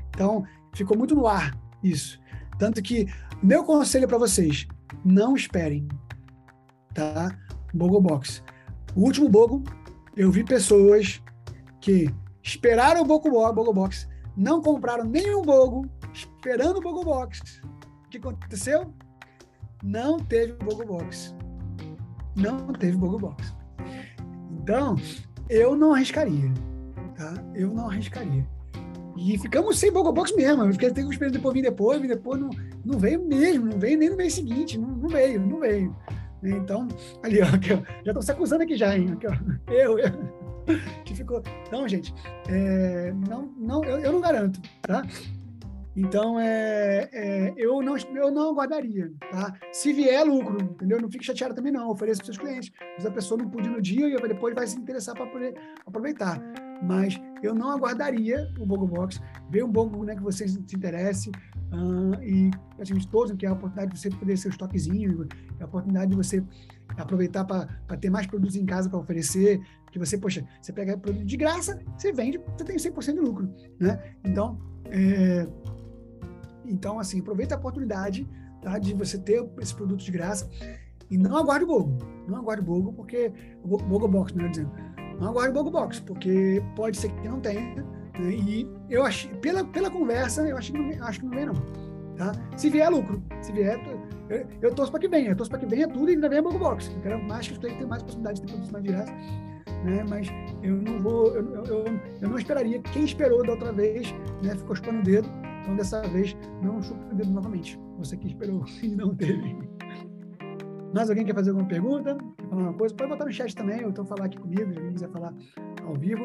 Então, 0.10 0.44
ficou 0.74 0.98
muito 0.98 1.15
no 1.15 1.28
ar 1.28 1.58
isso. 1.84 2.20
Tanto 2.58 2.82
que, 2.82 3.08
meu 3.42 3.63
conselho 3.63 4.08
para 4.08 4.18
vocês, 4.18 4.68
não 5.04 5.36
esperem, 5.36 5.88
tá? 6.94 7.38
Bogobox. 7.74 8.44
O 8.96 9.04
último 9.04 9.30
Bogo, 9.30 9.63
eu 10.15 10.32
vi 10.32 10.44
pessoas 10.44 11.22
que 11.80 12.10
esperaram 12.42 13.02
o 13.02 13.06
Bogobox, 13.06 14.08
não 14.36 14.62
compraram 14.62 15.06
nenhum 15.06 15.42
Bogo, 15.42 15.88
esperando 16.13 16.78
o 16.78 16.82
Bogobox. 16.82 17.62
O 18.06 18.10
que 18.10 18.18
aconteceu? 18.18 18.94
Não 19.84 20.20
teve 20.20 20.54
Bogobox. 20.54 21.36
Não 22.36 22.74
teve 22.74 22.98
Bogobox. 22.98 23.54
Então, 24.70 24.96
eu 25.50 25.76
não 25.76 25.96
arriscaria, 25.96 26.54
tá? 27.18 27.34
Eu 27.56 27.74
não 27.74 27.90
arriscaria. 27.90 28.46
E 29.18 29.36
ficamos 29.40 29.80
sem 29.80 29.92
Bogobox 29.92 30.32
mesmo. 30.36 30.64
Eu 30.64 30.72
fiquei 30.74 30.92
com 30.92 31.12
esperança 31.12 31.40
depois 31.40 31.56
vir 31.56 31.64
depois, 31.64 32.00
vir 32.00 32.08
depois 32.08 32.40
não, 32.40 32.52
não 32.86 33.00
veio 33.00 33.26
mesmo, 33.26 33.66
não 33.66 33.80
veio 33.80 33.98
nem 33.98 34.12
no 34.12 34.16
mês 34.16 34.36
seguinte, 34.36 34.78
não, 34.78 34.90
não 34.90 35.10
veio, 35.10 35.42
não 35.42 35.60
veio. 35.60 35.96
Então, 36.44 36.88
ali, 37.24 37.42
ó, 37.42 37.46
aqui, 37.48 37.74
ó, 37.74 37.78
já 37.78 38.12
estão 38.12 38.22
se 38.22 38.32
acusando 38.32 38.62
aqui 38.62 38.78
já, 38.78 38.96
hein? 38.96 39.12
Aqui, 39.12 39.26
ó, 39.26 39.72
eu, 39.74 39.98
eu, 39.98 40.12
que 41.04 41.16
ficou. 41.16 41.42
Então, 41.68 41.88
gente, 41.88 42.14
é, 42.48 43.12
não, 43.28 43.52
não, 43.58 43.84
eu, 43.84 43.98
eu 43.98 44.12
não 44.12 44.22
garanto, 44.22 44.62
tá? 44.84 45.02
Então, 45.95 46.39
é, 46.39 47.10
é, 47.12 47.54
eu, 47.58 47.82
não, 47.82 47.97
eu 47.97 48.32
não 48.32 48.52
aguardaria, 48.52 49.12
tá? 49.32 49.54
Se 49.71 49.91
vier 49.91 50.23
lucro, 50.23 50.62
entendeu? 50.62 51.02
Não 51.02 51.10
fique 51.10 51.25
chateado 51.25 51.56
também 51.56 51.71
não, 51.71 51.89
ofereça 51.89 52.19
para 52.19 52.25
seus 52.25 52.38
clientes. 52.38 52.71
Mas 52.95 53.06
a 53.06 53.12
pessoa 53.12 53.38
não 53.38 53.49
pude 53.49 53.69
no 53.69 53.82
dia 53.82 54.08
e 54.08 54.28
depois 54.28 54.54
vai 54.54 54.67
se 54.67 54.78
interessar 54.78 55.15
para 55.15 55.25
poder 55.28 55.56
aproveitar. 55.86 56.39
Mas 56.82 57.19
eu 57.43 57.54
não 57.54 57.71
aguardaria 57.71 58.49
o 58.60 58.65
Bogo 58.65 58.88
Box, 58.88 59.21
ver 59.49 59.63
um 59.63 59.71
Bogo 59.71 60.06
né, 60.06 60.15
que 60.15 60.21
você 60.21 60.47
se 60.47 60.60
interesse 60.75 61.30
uh, 61.30 62.23
e 62.23 62.52
praticamente 62.75 63.08
todos, 63.08 63.36
que 63.36 63.45
é 63.45 63.49
a 63.49 63.54
oportunidade 63.54 63.91
de 63.91 63.99
você 63.99 64.10
poder 64.10 64.38
ser 64.38 64.47
o 64.47 64.52
estoquezinho, 64.52 65.28
é 65.60 65.63
a 65.63 65.65
oportunidade 65.65 66.12
de 66.12 66.17
você 66.17 66.43
aproveitar 66.97 67.43
para 67.43 67.97
ter 67.99 68.10
mais 68.10 68.28
produtos 68.28 68.56
em 68.56 68.65
casa 68.65 68.89
para 68.89 68.99
oferecer, 68.99 69.60
que 69.91 69.99
você, 69.99 70.17
poxa, 70.17 70.47
você 70.62 70.71
pega 70.71 70.97
produto 70.97 71.25
de 71.25 71.38
graça, 71.38 71.82
você 71.97 72.13
vende, 72.13 72.39
você 72.58 72.63
tem 72.63 72.78
100% 72.78 73.13
de 73.13 73.19
lucro, 73.19 73.54
né? 73.80 74.15
Então, 74.23 74.58
é, 74.86 75.47
então, 76.70 77.00
assim, 77.00 77.20
aproveita 77.20 77.56
a 77.56 77.58
oportunidade 77.58 78.28
tá, 78.62 78.78
de 78.78 78.94
você 78.94 79.18
ter 79.18 79.46
esse 79.60 79.74
produto 79.74 80.04
de 80.04 80.12
graça 80.12 80.50
e 81.10 81.18
não 81.18 81.36
aguarde 81.36 81.66
o 81.66 81.68
Bogo. 81.68 81.98
Não 82.28 82.38
aguarde 82.38 82.62
o 82.62 82.66
Bogo, 82.66 82.94
porque. 82.94 83.32
O 83.64 83.78
Bogo 83.78 84.08
Box, 84.08 84.34
melhor 84.34 84.52
dizendo. 84.52 84.72
Não 85.20 85.30
aguarde 85.30 85.50
o 85.50 85.54
Bogo 85.54 85.72
Box, 85.72 86.00
porque 86.02 86.62
pode 86.76 86.98
ser 86.98 87.10
que 87.10 87.28
não 87.28 87.40
tenha. 87.40 87.76
Né, 88.20 88.32
e 88.32 88.70
eu 88.90 89.04
achei, 89.04 89.32
pela, 89.36 89.64
pela 89.66 89.90
conversa, 89.90 90.48
eu 90.48 90.58
acho 90.58 90.72
que 90.72 90.78
não, 90.78 91.08
acho 91.08 91.20
que 91.20 91.26
não 91.26 91.36
vem, 91.36 91.46
não. 91.48 91.56
Tá? 92.16 92.32
Se 92.56 92.70
vier, 92.70 92.86
é 92.86 92.90
lucro. 92.90 93.24
Se 93.42 93.52
vier, 93.52 93.80
eu, 94.30 94.46
eu 94.62 94.76
torço 94.76 94.92
para 94.92 95.00
que 95.00 95.08
venha. 95.08 95.32
Eu 95.32 95.36
torço 95.36 95.50
para 95.50 95.60
que 95.60 95.66
venha 95.66 95.88
tudo 95.88 96.10
e 96.10 96.14
ainda 96.14 96.30
venha 96.30 96.42
Bogo 96.42 96.60
Box. 96.60 96.92
Eu 96.94 97.02
quero 97.02 97.24
mais 97.24 97.48
que 97.48 97.54
os 97.54 97.60
clientes 97.60 97.78
tenham 97.78 97.90
mais 97.90 98.04
possibilidade 98.04 98.42
de 98.42 98.42
ter 98.42 98.48
produtos 98.48 98.72
mais 98.72 98.84
de 98.84 98.92
graça. 98.92 99.12
Né? 99.84 100.06
Mas 100.08 100.28
eu 100.62 100.76
não 100.76 101.00
vou, 101.00 101.28
eu, 101.36 101.66
eu, 101.66 101.86
eu, 102.22 102.30
não 102.30 102.38
esperaria. 102.38 102.80
Quem 102.80 103.04
esperou 103.04 103.44
da 103.44 103.54
outra 103.54 103.72
vez, 103.72 104.14
né, 104.44 104.56
ficou 104.56 104.76
chupando 104.76 105.00
o 105.00 105.04
dedo 105.04 105.30
então, 105.70 105.76
dessa 105.76 106.02
vez, 106.02 106.36
não 106.64 106.82
chupa 106.82 107.04
o 107.12 107.16
dedo 107.16 107.32
novamente. 107.32 107.80
Você 108.00 108.18
que 108.18 108.28
esperou 108.28 108.66
e 108.82 108.96
não 108.96 109.16
teve. 109.16 109.56
Mais 110.94 111.10
alguém 111.10 111.24
quer 111.24 111.36
fazer 111.36 111.52
alguma 111.52 111.68
pergunta? 111.68 112.18
Quer 112.38 112.50
falar 112.50 112.62
uma 112.64 112.74
coisa? 112.74 112.96
Pode 112.96 113.10
botar 113.12 113.26
no 113.26 113.32
chat 113.32 113.56
também, 113.56 113.84
ou 113.84 113.92
então 113.92 114.06
falar 114.06 114.26
aqui 114.26 114.40
comigo, 114.40 114.72
se 114.72 114.80
alguém 114.80 114.94
quiser 114.94 115.10
falar 115.10 115.34
ao 115.84 115.94
vivo, 115.94 116.24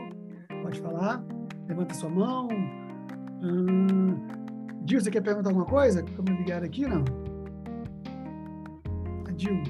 pode 0.63 0.81
falar. 0.81 1.23
Levanta 1.69 1.95
sua 1.95 2.09
mão. 2.09 2.49
Hum, 3.43 4.17
Dil, 4.85 5.01
você 5.01 5.11
quer 5.11 5.23
perguntar 5.23 5.51
alguma 5.51 5.67
coisa? 5.67 6.03
Como 6.03 6.39
ligar 6.39 6.63
aqui, 6.65 6.87
não? 6.87 7.05
A 9.29 9.33
Dil. 9.33 9.63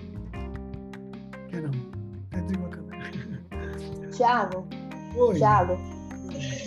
Quer 1.49 1.63
não? 1.63 1.71
É 2.33 2.39
a 2.39 2.69
câmera. 2.69 3.11
Tiago. 4.15 4.69
Oi. 5.17 5.35
Tiago, 5.37 5.77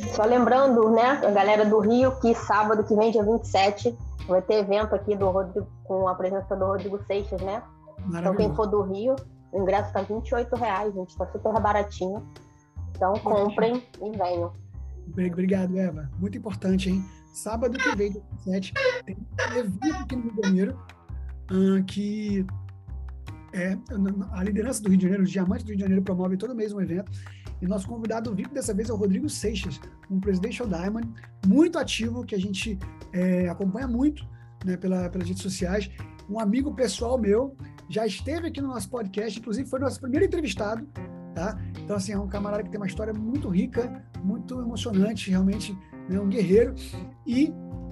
só 0.07 0.23
lembrando, 0.23 0.89
né, 0.91 1.21
a 1.25 1.31
galera 1.31 1.65
do 1.65 1.79
Rio, 1.79 2.11
que 2.19 2.33
sábado 2.35 2.83
que 2.83 2.95
vem, 2.95 3.11
dia 3.11 3.23
27, 3.23 3.97
vai 4.27 4.41
ter 4.41 4.55
evento 4.55 4.93
aqui 4.93 5.15
do 5.15 5.29
Rodrigo, 5.29 5.67
com 5.83 6.07
a 6.07 6.15
presença 6.15 6.55
do 6.55 6.65
Rodrigo 6.65 7.01
Seixas, 7.05 7.41
né? 7.41 7.63
Então, 8.09 8.35
quem 8.35 8.53
for 8.55 8.67
do 8.67 8.81
Rio, 8.83 9.15
o 9.51 9.61
ingresso 9.61 9.91
tá 9.91 10.01
28 10.01 10.55
reais, 10.55 10.93
gente, 10.93 11.17
tá 11.17 11.25
super 11.27 11.59
baratinho. 11.59 12.25
Então, 12.95 13.13
comprem 13.15 13.83
e 14.01 14.17
venham. 14.17 14.51
Obrigado, 15.09 15.77
Eva. 15.77 16.09
Muito 16.19 16.37
importante, 16.37 16.89
hein? 16.89 17.03
Sábado 17.33 17.77
que 17.77 17.95
vem, 17.95 18.11
dia 18.11 18.21
27, 18.45 18.73
tem 19.05 19.17
um 19.17 19.57
evento 19.57 20.03
aqui 20.03 20.15
no 20.15 20.23
Rio 20.23 20.33
de 20.33 20.47
Janeiro, 20.47 20.79
uh, 21.51 21.83
que 21.85 22.45
é, 23.57 23.77
a 24.31 24.43
liderança 24.43 24.81
do 24.81 24.89
Rio 24.89 24.97
de 24.97 25.03
Janeiro, 25.03 25.23
os 25.23 25.31
diamantes 25.31 25.63
do 25.63 25.69
Rio 25.69 25.77
de 25.77 25.81
Janeiro 25.81 26.03
promove 26.03 26.37
todo 26.37 26.55
mês 26.55 26.71
um 26.71 26.79
evento 26.79 27.11
e 27.61 27.65
nosso 27.65 27.87
convidado 27.87 28.33
VIP 28.33 28.53
dessa 28.53 28.73
vez 28.73 28.89
é 28.89 28.93
o 28.93 28.95
Rodrigo 28.95 29.27
Seixas, 29.29 29.79
um 30.11 30.19
Presidential 30.19 30.67
Diamond, 30.67 31.07
muito 31.47 31.79
ativo, 31.79 32.23
que 32.23 32.35
a 32.35 32.39
gente 32.39 32.77
é, 33.11 33.49
acompanha 33.49 33.87
muito 33.87 34.27
né, 34.63 34.77
pela, 34.77 35.09
pelas 35.09 35.27
redes 35.27 35.41
sociais. 35.41 35.89
Um 36.29 36.39
amigo 36.39 36.73
pessoal 36.73 37.17
meu, 37.17 37.55
já 37.89 38.05
esteve 38.05 38.47
aqui 38.47 38.61
no 38.61 38.67
nosso 38.67 38.89
podcast, 38.89 39.39
inclusive 39.39 39.67
foi 39.67 39.79
nosso 39.79 39.99
primeiro 39.99 40.25
entrevistado, 40.25 40.85
tá? 41.33 41.57
Então, 41.83 41.95
assim, 41.95 42.11
é 42.11 42.19
um 42.19 42.27
camarada 42.27 42.63
que 42.63 42.69
tem 42.69 42.79
uma 42.79 42.87
história 42.87 43.13
muito 43.13 43.47
rica, 43.49 44.03
muito 44.23 44.61
emocionante, 44.61 45.31
realmente, 45.31 45.75
né, 46.07 46.19
um 46.19 46.27
guerreiro. 46.27 46.75
E 47.25 47.51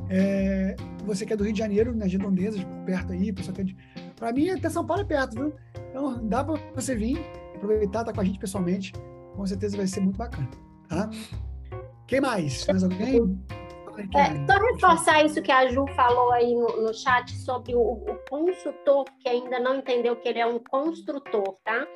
é, 0.10 0.76
você 1.06 1.26
que 1.26 1.34
é 1.34 1.38
do 1.38 1.44
Rio 1.44 1.54
de 1.54 1.60
Janeiro, 1.60 1.92
nas 1.92 2.08
né, 2.08 2.18
redondezas, 2.18 2.62
perto 2.86 3.14
aí, 3.14 3.34
pessoal 3.34 3.56
que 3.56 3.62
é 3.62 3.64
de... 3.64 3.78
Para 4.16 4.32
mim, 4.32 4.50
até 4.50 4.70
São 4.70 4.86
Paulo 4.86 5.04
é 5.04 5.06
perto, 5.06 5.36
viu? 5.36 5.54
Então, 5.90 6.20
dá 6.28 6.44
para 6.44 6.58
você 6.74 6.96
vir, 6.96 7.20
aproveitar, 7.56 8.02
estar 8.02 8.06
tá 8.06 8.14
com 8.14 8.22
a 8.22 8.24
gente 8.24 8.40
pessoalmente 8.40 8.94
com 9.36 9.46
certeza 9.46 9.78
vai 9.78 9.88
ser 9.88 10.02
muito 10.02 10.18
bacana. 10.18 10.50
Tá? 10.90 11.10
Quem 12.08 12.22
mais? 12.22 12.66
Mais 12.68 12.84
alguém? 12.84 13.38
É, 14.14 14.46
só 14.46 14.60
reforçar 14.60 15.26
isso 15.26 15.42
que 15.42 15.52
a 15.52 15.68
Ju 15.68 15.86
falou 15.96 16.32
aí 16.34 16.54
no, 16.54 16.84
no 16.84 16.94
chat 16.94 17.32
sobre 17.38 17.74
o, 17.74 17.80
o, 17.80 18.20
consultor, 18.30 19.06
que 19.22 19.30
ainda 19.30 19.58
não 19.58 19.76
entendeu 19.76 20.18
que 20.18 20.28
ele 20.28 20.40
é 20.40 20.46
um 20.46 20.60
construtor, 20.60 21.56
tá? 21.64 21.88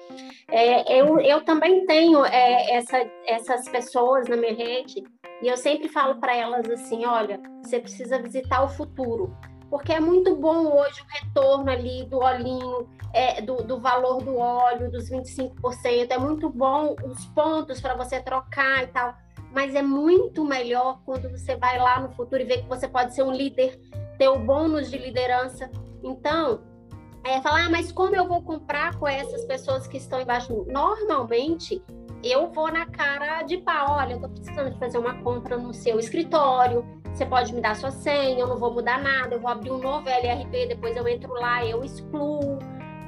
É, 0.47 0.97
eu, 0.97 1.19
eu 1.19 1.43
também 1.43 1.85
tenho 1.85 2.23
é, 2.25 2.71
essa, 2.71 3.05
essas 3.25 3.67
pessoas 3.67 4.29
na 4.29 4.37
minha 4.37 4.53
rede 4.53 5.03
e 5.41 5.47
eu 5.49 5.57
sempre 5.57 5.89
falo 5.89 6.15
para 6.21 6.33
elas 6.33 6.69
assim: 6.69 7.05
olha, 7.05 7.37
você 7.61 7.81
precisa 7.81 8.21
visitar 8.21 8.63
o 8.63 8.69
futuro 8.69 9.35
porque 9.69 9.93
é 9.93 9.99
muito 9.99 10.35
bom 10.35 10.67
hoje 10.67 11.01
o 11.01 11.05
retorno 11.07 11.69
ali 11.69 12.03
do 12.05 12.17
olhinho, 12.19 12.89
é, 13.13 13.41
do, 13.41 13.57
do, 13.57 13.79
valor 13.79 14.21
do 14.23 14.37
óleo, 14.37 14.91
dos 14.91 15.09
25%, 15.09 16.07
é 16.09 16.17
muito 16.17 16.49
bom 16.49 16.95
os 17.05 17.25
pontos 17.27 17.79
para 17.79 17.95
você 17.95 18.19
trocar 18.19 18.83
e 18.83 18.87
tal, 18.87 19.13
mas 19.51 19.75
é 19.75 19.81
muito 19.81 20.43
melhor 20.43 20.99
quando 21.05 21.29
você 21.29 21.55
vai 21.55 21.77
lá 21.77 21.99
no 21.99 22.09
futuro 22.11 22.41
e 22.41 22.45
vê 22.45 22.57
que 22.57 22.67
você 22.67 22.87
pode 22.87 23.13
ser 23.13 23.23
um 23.23 23.31
líder, 23.31 23.79
ter 24.17 24.27
o 24.27 24.39
bônus 24.39 24.89
de 24.89 24.97
liderança. 24.97 25.69
Então, 26.03 26.61
é, 27.23 27.41
falar, 27.41 27.65
ah, 27.65 27.69
mas 27.69 27.91
como 27.91 28.15
eu 28.15 28.27
vou 28.27 28.41
comprar 28.41 28.97
com 28.97 29.07
essas 29.07 29.43
pessoas 29.45 29.87
que 29.87 29.97
estão 29.97 30.21
embaixo? 30.21 30.65
Normalmente, 30.67 31.83
eu 32.23 32.49
vou 32.51 32.71
na 32.71 32.85
cara 32.85 33.43
de 33.43 33.57
pau, 33.57 33.97
olha, 33.97 34.13
eu 34.13 34.15
estou 34.15 34.29
precisando 34.29 34.71
de 34.71 34.79
fazer 34.79 34.97
uma 34.97 35.21
compra 35.21 35.57
no 35.57 35.73
seu 35.73 35.99
escritório, 35.99 36.85
você 37.13 37.25
pode 37.25 37.53
me 37.53 37.61
dar 37.61 37.75
sua 37.75 37.91
senha, 37.91 38.39
eu 38.39 38.47
não 38.47 38.57
vou 38.57 38.73
mudar 38.73 39.01
nada, 39.01 39.35
eu 39.35 39.39
vou 39.39 39.49
abrir 39.49 39.71
um 39.71 39.77
novo 39.77 40.07
LRP, 40.07 40.67
depois 40.67 40.95
eu 40.95 41.07
entro 41.07 41.33
lá, 41.33 41.65
eu 41.65 41.83
excluo. 41.83 42.59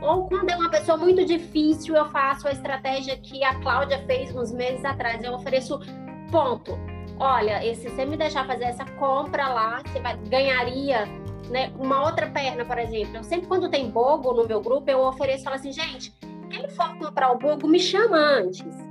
Ou 0.02 0.28
quando 0.28 0.50
é 0.50 0.56
uma 0.56 0.70
pessoa 0.70 0.98
muito 0.98 1.24
difícil, 1.26 1.96
eu 1.96 2.06
faço 2.10 2.48
a 2.48 2.52
estratégia 2.52 3.16
que 3.18 3.44
a 3.44 3.56
Cláudia 3.60 4.04
fez 4.06 4.36
uns 4.36 4.52
meses 4.52 4.84
atrás, 4.84 5.24
eu 5.24 5.34
ofereço 5.34 5.80
ponto. 6.32 6.78
olha, 7.20 7.62
se 7.76 7.90
você 7.90 8.06
me 8.06 8.18
deixar 8.18 8.48
fazer 8.48 8.66
essa 8.66 8.86
compra 8.94 9.48
lá, 9.48 9.82
você 9.86 10.00
vai, 10.00 10.18
ganharia 10.18 11.06
né, 11.50 11.72
uma 11.78 12.04
outra 12.04 12.28
perna, 12.28 12.66
por 12.66 12.80
exemplo. 12.80 13.18
Eu 13.18 13.24
sempre, 13.24 13.48
quando 13.48 13.70
tem 13.70 13.90
bogo 13.90 14.34
no 14.34 14.48
meu 14.48 14.62
grupo, 14.62 14.90
eu 14.90 15.02
ofereço, 15.02 15.44
falo 15.44 15.56
assim, 15.58 15.72
gente, 15.72 16.12
quem 16.50 16.68
for 16.70 16.98
comprar 16.98 17.32
o 17.32 17.38
bogo, 17.38 17.68
me 17.68 17.80
chama 17.80 18.18
antes 18.18 18.91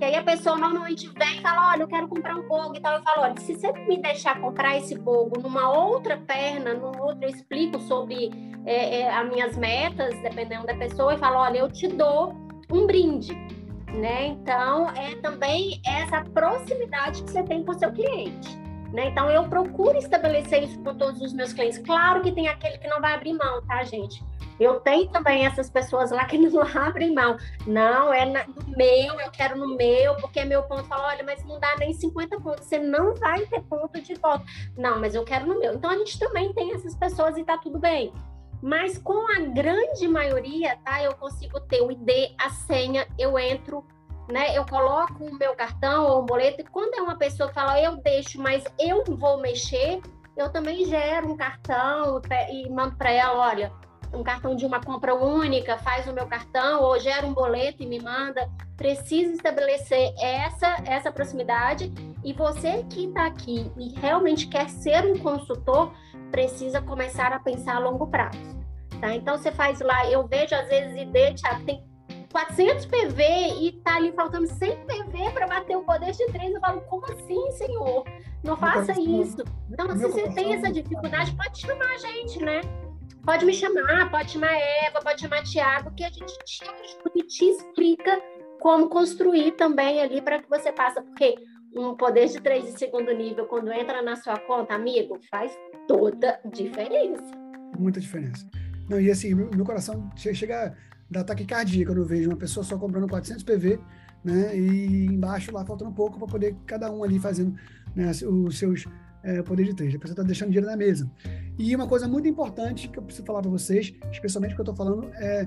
que 0.00 0.04
aí 0.06 0.16
a 0.16 0.22
pessoa 0.22 0.56
normalmente 0.56 1.06
vem 1.08 1.36
e 1.36 1.42
fala, 1.42 1.72
olha, 1.72 1.82
eu 1.82 1.86
quero 1.86 2.08
comprar 2.08 2.34
um 2.34 2.48
bogo 2.48 2.74
e 2.74 2.80
tal. 2.80 2.94
Eu 2.94 3.02
falo, 3.02 3.20
olha, 3.20 3.36
se 3.38 3.54
você 3.54 3.70
me 3.86 4.00
deixar 4.00 4.40
comprar 4.40 4.78
esse 4.78 4.98
bogo 4.98 5.38
numa 5.42 5.70
outra 5.70 6.16
perna, 6.16 6.72
num 6.72 6.98
outro, 7.02 7.18
eu 7.20 7.28
explico 7.28 7.78
sobre 7.80 8.30
é, 8.64 9.00
é, 9.00 9.14
as 9.14 9.28
minhas 9.28 9.58
metas, 9.58 10.18
dependendo 10.22 10.66
da 10.66 10.74
pessoa, 10.74 11.12
e 11.12 11.18
falo, 11.18 11.36
olha, 11.36 11.58
eu 11.58 11.70
te 11.70 11.86
dou 11.86 12.34
um 12.72 12.86
brinde. 12.86 13.34
Né? 13.92 14.28
Então, 14.28 14.88
é 14.88 15.16
também 15.16 15.82
essa 15.86 16.24
proximidade 16.32 17.22
que 17.22 17.30
você 17.30 17.42
tem 17.42 17.62
com 17.62 17.72
o 17.72 17.78
seu 17.78 17.92
cliente. 17.92 18.58
Né? 18.92 19.08
Então, 19.08 19.30
eu 19.30 19.48
procuro 19.48 19.96
estabelecer 19.96 20.64
isso 20.64 20.78
com 20.82 20.94
todos 20.94 21.20
os 21.20 21.32
meus 21.32 21.52
clientes. 21.52 21.78
Claro 21.78 22.22
que 22.22 22.32
tem 22.32 22.48
aquele 22.48 22.78
que 22.78 22.88
não 22.88 23.00
vai 23.00 23.14
abrir 23.14 23.32
mão, 23.34 23.64
tá, 23.66 23.84
gente? 23.84 24.22
Eu 24.60 24.78
tenho 24.78 25.08
também 25.08 25.46
essas 25.46 25.70
pessoas 25.70 26.10
lá 26.10 26.26
que 26.26 26.36
não 26.36 26.60
abrem 26.76 27.14
mão. 27.14 27.38
Não, 27.66 28.12
é 28.12 28.26
na, 28.26 28.46
no 28.46 28.76
meu, 28.76 29.18
eu 29.18 29.30
quero 29.30 29.56
no 29.56 29.74
meu, 29.74 30.14
porque 30.16 30.40
é 30.40 30.44
meu 30.44 30.62
ponto. 30.64 30.84
Fala, 30.84 31.08
olha, 31.08 31.24
mas 31.24 31.42
não 31.46 31.58
dá 31.58 31.76
nem 31.78 31.94
50 31.94 32.38
pontos, 32.40 32.66
você 32.66 32.78
não 32.78 33.14
vai 33.14 33.46
ter 33.46 33.62
ponto 33.62 33.98
de 34.02 34.14
volta. 34.14 34.44
Não, 34.76 35.00
mas 35.00 35.14
eu 35.14 35.24
quero 35.24 35.46
no 35.46 35.58
meu. 35.58 35.72
Então 35.72 35.90
a 35.90 35.96
gente 35.96 36.18
também 36.18 36.52
tem 36.52 36.74
essas 36.74 36.94
pessoas 36.94 37.38
e 37.38 37.44
tá 37.44 37.56
tudo 37.56 37.78
bem. 37.78 38.12
Mas 38.62 38.98
com 38.98 39.32
a 39.32 39.40
grande 39.40 40.06
maioria, 40.06 40.76
tá? 40.84 41.02
Eu 41.02 41.14
consigo 41.14 41.58
ter 41.60 41.80
o 41.80 41.90
ID, 41.90 42.34
a 42.38 42.50
senha, 42.50 43.06
eu 43.18 43.38
entro, 43.38 43.82
né? 44.30 44.56
Eu 44.56 44.64
coloco 44.64 45.24
o 45.24 45.34
meu 45.34 45.54
cartão 45.54 46.06
ou 46.06 46.22
um 46.22 46.26
boleto, 46.26 46.60
e 46.60 46.64
quando 46.64 46.94
é 46.94 47.02
uma 47.02 47.16
pessoa 47.16 47.48
que 47.48 47.54
fala, 47.54 47.80
eu 47.80 47.96
deixo, 47.96 48.40
mas 48.40 48.64
eu 48.78 49.04
vou 49.04 49.40
mexer, 49.40 50.00
eu 50.36 50.50
também 50.50 50.84
gero 50.86 51.30
um 51.30 51.36
cartão 51.36 52.20
e 52.50 52.68
mando 52.70 52.96
para 52.96 53.10
ela, 53.10 53.38
olha, 53.48 53.72
um 54.12 54.22
cartão 54.22 54.56
de 54.56 54.66
uma 54.66 54.80
compra 54.80 55.14
única, 55.14 55.78
faz 55.78 56.06
o 56.06 56.12
meu 56.12 56.26
cartão 56.26 56.82
ou 56.82 56.98
gera 56.98 57.26
um 57.26 57.32
boleto 57.32 57.82
e 57.82 57.86
me 57.86 58.00
manda. 58.00 58.48
Precisa 58.76 59.32
estabelecer 59.32 60.12
essa, 60.18 60.82
essa 60.84 61.12
proximidade 61.12 61.92
e 62.24 62.32
você 62.32 62.84
que 62.90 63.06
está 63.06 63.26
aqui 63.26 63.70
e 63.76 64.00
realmente 64.00 64.48
quer 64.48 64.68
ser 64.68 65.04
um 65.04 65.18
consultor, 65.18 65.92
precisa 66.30 66.80
começar 66.80 67.32
a 67.32 67.38
pensar 67.38 67.76
a 67.76 67.78
longo 67.78 68.06
prazo. 68.06 68.58
Tá? 69.00 69.14
Então 69.14 69.36
você 69.36 69.50
faz 69.52 69.80
lá, 69.80 70.06
eu 70.10 70.26
vejo 70.26 70.54
às 70.54 70.68
vezes 70.68 70.96
ID, 70.96 71.40
Thiago, 71.40 71.64
tem 71.64 71.89
400 72.32 72.86
PV 72.86 73.22
e 73.60 73.72
tá 73.82 73.96
ali 73.96 74.12
faltando 74.12 74.46
100 74.46 74.86
PV 74.86 75.30
para 75.32 75.46
bater 75.46 75.76
o 75.76 75.82
poder 75.82 76.12
de 76.12 76.26
três. 76.26 76.54
Eu 76.54 76.60
falo, 76.60 76.80
como 76.82 77.04
assim, 77.06 77.50
senhor? 77.52 78.04
Não 78.42 78.56
faça 78.56 78.92
isso. 78.92 79.44
Então, 79.70 79.90
se 79.96 80.02
você 80.02 80.28
tem 80.30 80.54
essa 80.54 80.70
dificuldade, 80.70 81.34
pode 81.36 81.60
chamar 81.60 81.86
a 81.86 81.98
gente, 81.98 82.42
né? 82.42 82.60
Pode 83.24 83.44
me 83.44 83.52
chamar, 83.52 84.10
pode 84.10 84.30
chamar 84.30 84.54
Eva, 84.54 85.00
pode 85.02 85.20
chamar 85.20 85.42
Tiago, 85.42 85.90
que 85.94 86.04
a 86.04 86.08
gente 86.08 86.32
te 86.44 86.64
ajuda 86.64 87.10
e 87.16 87.22
te 87.22 87.44
explica 87.44 88.20
como 88.60 88.88
construir 88.88 89.52
também 89.52 90.00
ali 90.00 90.22
para 90.22 90.40
que 90.40 90.48
você 90.48 90.72
passe, 90.72 91.02
porque 91.02 91.34
um 91.74 91.94
poder 91.94 92.28
de 92.28 92.40
três 92.40 92.64
de 92.64 92.78
segundo 92.78 93.12
nível, 93.12 93.46
quando 93.46 93.72
entra 93.72 94.02
na 94.02 94.16
sua 94.16 94.38
conta, 94.38 94.74
amigo, 94.74 95.18
faz 95.30 95.52
toda 95.86 96.40
diferença. 96.44 97.22
Muita 97.78 98.00
diferença. 98.00 98.48
Não, 98.88 99.00
e 99.00 99.10
assim, 99.10 99.34
meu 99.34 99.64
coração 99.64 100.10
chega 100.16 100.76
a 101.10 101.14
dar 101.14 101.24
taquicardia 101.24 101.84
quando 101.84 101.98
eu 101.98 102.06
vejo 102.06 102.30
uma 102.30 102.36
pessoa 102.36 102.64
só 102.64 102.78
comprando 102.78 103.08
400 103.08 103.42
PV, 103.42 103.80
né, 104.22 104.56
e 104.56 105.06
embaixo 105.06 105.52
lá 105.52 105.64
faltando 105.64 105.90
um 105.90 105.94
pouco 105.94 106.18
para 106.18 106.28
poder 106.28 106.54
cada 106.66 106.90
um 106.90 107.02
ali 107.02 107.18
fazendo 107.18 107.54
né, 107.94 108.10
os 108.10 108.58
seus 108.58 108.86
é, 109.22 109.42
de 109.42 109.74
três. 109.74 109.94
A 109.94 109.98
pessoa 109.98 110.12
está 110.12 110.22
deixando 110.22 110.48
dinheiro 110.48 110.66
na 110.66 110.76
mesa. 110.76 111.10
E 111.58 111.74
uma 111.74 111.86
coisa 111.86 112.08
muito 112.08 112.28
importante 112.28 112.88
que 112.88 112.98
eu 112.98 113.02
preciso 113.02 113.26
falar 113.26 113.42
para 113.42 113.50
vocês, 113.50 113.94
especialmente 114.10 114.54
que 114.54 114.60
eu 114.60 114.64
estou 114.64 114.74
falando 114.74 115.10
é, 115.14 115.46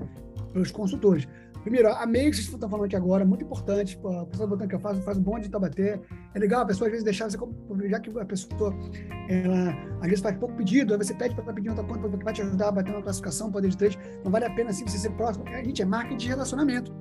para 0.52 0.62
os 0.62 0.70
consultores. 0.70 1.26
Primeiro, 1.64 1.88
a 1.88 2.04
meio 2.04 2.30
que 2.30 2.36
vocês 2.36 2.46
estão 2.46 2.68
falando 2.68 2.84
aqui 2.84 2.94
agora, 2.94 3.24
muito 3.24 3.42
importante, 3.42 3.98
a 4.04 4.26
pessoa 4.26 4.46
botando 4.46 4.68
que 4.68 4.74
eu 4.74 4.80
faço, 4.80 5.00
faz 5.00 5.16
um 5.16 5.22
bom 5.22 5.38
de 5.38 5.48
Tabaté. 5.48 5.98
É 6.34 6.38
legal 6.38 6.60
a 6.60 6.66
pessoa 6.66 6.88
às 6.88 6.92
vezes 6.92 7.02
deixar 7.02 7.30
você, 7.30 7.38
já 7.88 7.98
que 8.00 8.10
a 8.18 8.24
pessoa, 8.26 8.74
ela 9.30 9.70
às 10.02 10.06
vezes 10.06 10.20
faz 10.20 10.36
pouco 10.36 10.54
pedido, 10.56 10.92
aí 10.92 10.98
você 10.98 11.14
pede 11.14 11.34
para 11.34 11.54
pedir 11.54 11.70
outra 11.70 11.82
conta, 11.82 12.06
porque 12.06 12.22
vai 12.22 12.34
te 12.34 12.42
ajudar 12.42 12.68
a 12.68 12.72
bater 12.72 12.92
uma 12.92 13.02
classificação, 13.02 13.50
poder 13.50 13.70
de 13.70 13.78
três. 13.78 13.98
Não 14.22 14.30
vale 14.30 14.44
a 14.44 14.50
pena 14.50 14.70
assim 14.70 14.86
você 14.86 14.98
ser 14.98 15.10
próximo. 15.12 15.48
A 15.48 15.64
gente 15.64 15.80
é 15.80 15.86
marketing 15.86 16.18
de 16.18 16.28
relacionamento. 16.28 16.94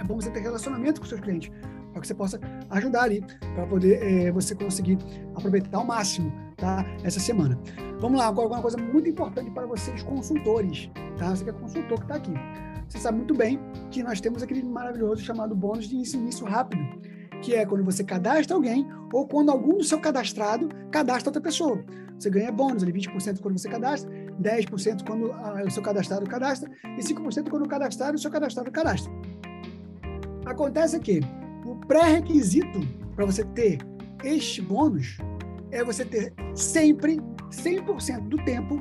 É 0.00 0.04
bom 0.04 0.14
você 0.18 0.30
ter 0.30 0.40
relacionamento 0.40 0.98
com 1.02 1.06
seus 1.06 1.20
clientes 1.20 1.52
para 1.92 2.00
que 2.00 2.06
você 2.06 2.14
possa 2.14 2.40
ajudar 2.70 3.02
ali, 3.02 3.22
para 3.54 3.66
poder 3.66 4.02
é, 4.02 4.32
você 4.32 4.54
conseguir 4.54 4.96
aproveitar 5.34 5.76
ao 5.76 5.84
máximo 5.84 6.32
tá, 6.56 6.84
essa 7.04 7.20
semana. 7.20 7.60
Vamos 8.00 8.18
lá, 8.18 8.28
agora 8.28 8.48
uma 8.48 8.62
coisa 8.62 8.78
muito 8.78 9.10
importante 9.10 9.50
para 9.50 9.66
vocês, 9.66 10.02
consultores. 10.02 10.90
Tá? 11.18 11.36
Você 11.36 11.44
que 11.44 11.50
é 11.50 11.52
consultor 11.52 11.98
que 11.98 12.04
está 12.04 12.14
aqui. 12.14 12.32
Você 12.94 13.00
sabe 13.00 13.18
muito 13.18 13.34
bem 13.34 13.58
que 13.90 14.04
nós 14.04 14.20
temos 14.20 14.40
aquele 14.40 14.62
maravilhoso 14.62 15.20
chamado 15.20 15.52
bônus 15.52 15.88
de 15.88 15.96
início 15.96 16.46
rápido, 16.46 16.80
que 17.42 17.52
é 17.52 17.66
quando 17.66 17.82
você 17.82 18.04
cadastra 18.04 18.54
alguém 18.54 18.86
ou 19.12 19.26
quando 19.26 19.50
algum 19.50 19.78
do 19.78 19.82
seu 19.82 19.98
cadastrado 19.98 20.68
cadastra 20.92 21.30
outra 21.30 21.42
pessoa. 21.42 21.84
Você 22.16 22.30
ganha 22.30 22.52
bônus 22.52 22.84
ali, 22.84 22.92
20% 22.92 23.40
quando 23.40 23.58
você 23.58 23.68
cadastra, 23.68 24.08
10% 24.40 25.04
quando 25.04 25.32
ah, 25.32 25.64
o 25.66 25.70
seu 25.72 25.82
cadastrado 25.82 26.24
cadastra 26.24 26.70
e 26.84 27.00
5% 27.00 27.50
quando 27.50 27.64
o 27.64 27.68
cadastrado 27.68 28.16
o 28.16 28.20
seu 28.20 28.30
cadastrado 28.30 28.70
cadastra. 28.70 29.12
Acontece 30.46 31.00
que 31.00 31.18
pré-requisito 31.88 32.78
para 33.16 33.26
você 33.26 33.44
ter 33.44 33.78
este 34.22 34.62
bônus 34.62 35.18
é 35.72 35.82
você 35.82 36.04
ter 36.04 36.32
sempre, 36.54 37.20
100% 37.50 38.28
do 38.28 38.36
tempo, 38.44 38.80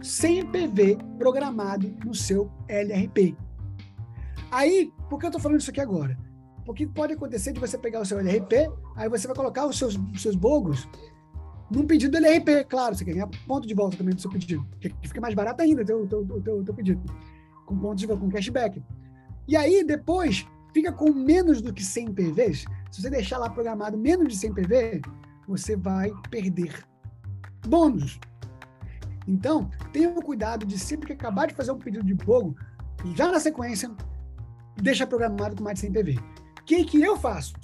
100 0.00 0.46
PV 0.46 0.98
programado 1.18 1.92
no 2.04 2.14
seu 2.14 2.48
LRP. 2.68 3.36
Aí, 4.50 4.92
por 5.08 5.18
que 5.18 5.26
eu 5.26 5.28
estou 5.28 5.40
falando 5.40 5.60
isso 5.60 5.70
aqui 5.70 5.80
agora? 5.80 6.18
Porque 6.64 6.86
pode 6.86 7.14
acontecer 7.14 7.52
de 7.52 7.60
você 7.60 7.78
pegar 7.78 8.00
o 8.00 8.04
seu 8.04 8.18
LRP, 8.18 8.70
aí 8.96 9.08
você 9.08 9.26
vai 9.26 9.36
colocar 9.36 9.66
os 9.66 9.78
seus, 9.78 9.98
seus 10.16 10.36
bogos 10.36 10.88
num 11.70 11.86
pedido 11.86 12.12
do 12.12 12.16
LRP, 12.24 12.64
claro, 12.64 12.94
você 12.94 13.04
ganha 13.04 13.28
ponto 13.46 13.66
de 13.66 13.74
volta 13.74 13.96
também 13.96 14.14
do 14.14 14.20
seu 14.20 14.30
pedido, 14.30 14.66
que 14.80 14.90
fica 15.02 15.20
mais 15.20 15.34
barato 15.34 15.62
ainda 15.62 15.82
o 15.82 15.84
teu, 15.84 16.06
teu, 16.06 16.40
teu, 16.40 16.64
teu 16.64 16.74
pedido, 16.74 17.02
com 17.66 17.76
ponto 17.76 17.98
de 17.98 18.06
volta, 18.06 18.22
com 18.22 18.30
cashback. 18.30 18.82
E 19.46 19.54
aí, 19.54 19.84
depois, 19.84 20.46
fica 20.72 20.90
com 20.92 21.12
menos 21.12 21.60
do 21.60 21.72
que 21.72 21.84
100 21.84 22.14
PVs, 22.14 22.64
se 22.90 23.02
você 23.02 23.10
deixar 23.10 23.38
lá 23.38 23.50
programado 23.50 23.98
menos 23.98 24.28
de 24.28 24.36
100 24.36 24.54
PV, 24.54 25.02
você 25.46 25.76
vai 25.76 26.10
perder 26.30 26.84
bônus. 27.66 28.18
Então, 29.26 29.70
tenha 29.92 30.10
cuidado 30.14 30.64
de 30.64 30.78
sempre 30.78 31.06
que 31.06 31.12
acabar 31.12 31.46
de 31.46 31.54
fazer 31.54 31.70
um 31.70 31.78
pedido 31.78 32.04
de 32.04 32.16
fogo, 32.24 32.56
já 33.14 33.30
na 33.30 33.38
sequência, 33.38 33.90
deixa 34.82 35.06
programado 35.06 35.56
com 35.56 35.64
mais 35.64 35.76
de 35.76 35.80
100 35.82 35.92
PV. 35.92 36.18
O 36.60 36.64
que, 36.64 36.84
que 36.84 37.02
eu 37.02 37.16
faço? 37.16 37.54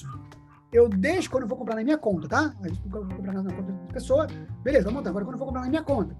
Eu 0.72 0.88
deixo 0.88 1.30
quando 1.30 1.44
eu 1.44 1.48
vou 1.48 1.56
comprar 1.56 1.76
na 1.76 1.84
minha 1.84 1.98
conta, 1.98 2.28
tá? 2.28 2.54
Eu 2.64 2.74
vou 2.90 3.06
comprar 3.06 3.32
na 3.32 3.54
conta 3.54 3.72
da 3.72 3.92
pessoa, 3.92 4.26
beleza, 4.62 4.84
vamos 4.84 4.98
montar. 4.98 5.10
Agora, 5.10 5.24
quando 5.24 5.34
eu 5.34 5.38
vou 5.38 5.46
comprar 5.46 5.62
na 5.62 5.68
minha 5.68 5.82
conta, 5.82 6.16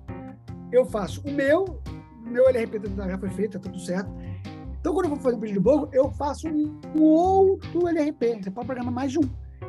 eu 0.71 0.85
faço 0.85 1.21
o 1.27 1.31
meu, 1.31 1.81
meu 2.25 2.49
LRP 2.49 2.81
já 2.97 3.19
foi 3.19 3.31
feito, 3.31 3.59
tá 3.59 3.69
tudo 3.69 3.81
certo. 3.81 4.11
Então, 4.85 4.93
quando 4.93 5.07
eu 5.07 5.11
vou 5.11 5.19
fazer 5.19 5.37
um 5.37 5.41
pedido 5.41 5.57
de 5.57 5.65
bolo, 5.65 5.89
eu 5.93 6.11
faço 6.11 6.47
um 6.47 7.01
outro 7.01 7.89
LRP. 7.89 8.43
Você 8.43 8.51
pode 8.51 8.67
programar 8.67 8.93
mais 8.93 9.13
de 9.13 9.19
um. 9.19 9.23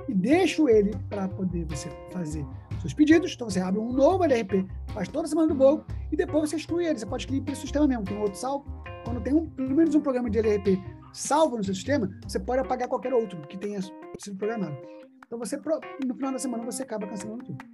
E 0.10 0.14
deixo 0.14 0.68
ele 0.68 0.92
para 1.10 1.28
poder 1.30 1.64
você 1.66 1.90
fazer 2.12 2.46
seus 2.82 2.94
pedidos. 2.94 3.34
Então, 3.34 3.50
você 3.50 3.62
abre 3.62 3.80
um 3.80 3.94
novo 3.94 4.26
LRP, 4.26 4.68
faz 4.94 5.08
toda 5.08 5.26
semana 5.26 5.48
do 5.48 5.56
bolo, 5.56 5.86
e 6.12 6.18
depois 6.18 6.50
você 6.50 6.58
exclui 6.58 6.86
ele. 6.86 7.00
Você 7.00 7.06
pode 7.06 7.24
excluir 7.24 7.42
pelo 7.42 7.56
sistema 7.56 7.88
mesmo. 7.88 8.04
Tem 8.04 8.18
outro 8.18 8.38
salvo. 8.38 8.66
Quando 9.06 9.22
tem 9.22 9.34
um, 9.34 9.46
pelo 9.46 9.74
menos 9.74 9.96
um 9.96 10.02
programa 10.02 10.30
de 10.30 10.38
LRP 10.38 10.84
salvo 11.16 11.58
no 11.58 11.64
seu 11.64 11.74
sistema, 11.74 12.10
você 12.24 12.40
pode 12.40 12.62
apagar 12.62 12.88
qualquer 12.88 13.14
outro 13.14 13.42
que 13.48 13.58
tenha 13.58 13.80
sido 13.82 14.38
programado. 14.38 14.78
Então, 15.26 15.40
você, 15.40 15.58
no 16.06 16.14
final 16.14 16.32
da 16.34 16.40
semana, 16.40 16.64
você 16.64 16.84
acaba 16.84 17.08
cancelando 17.08 17.46
tudo. 17.46 17.66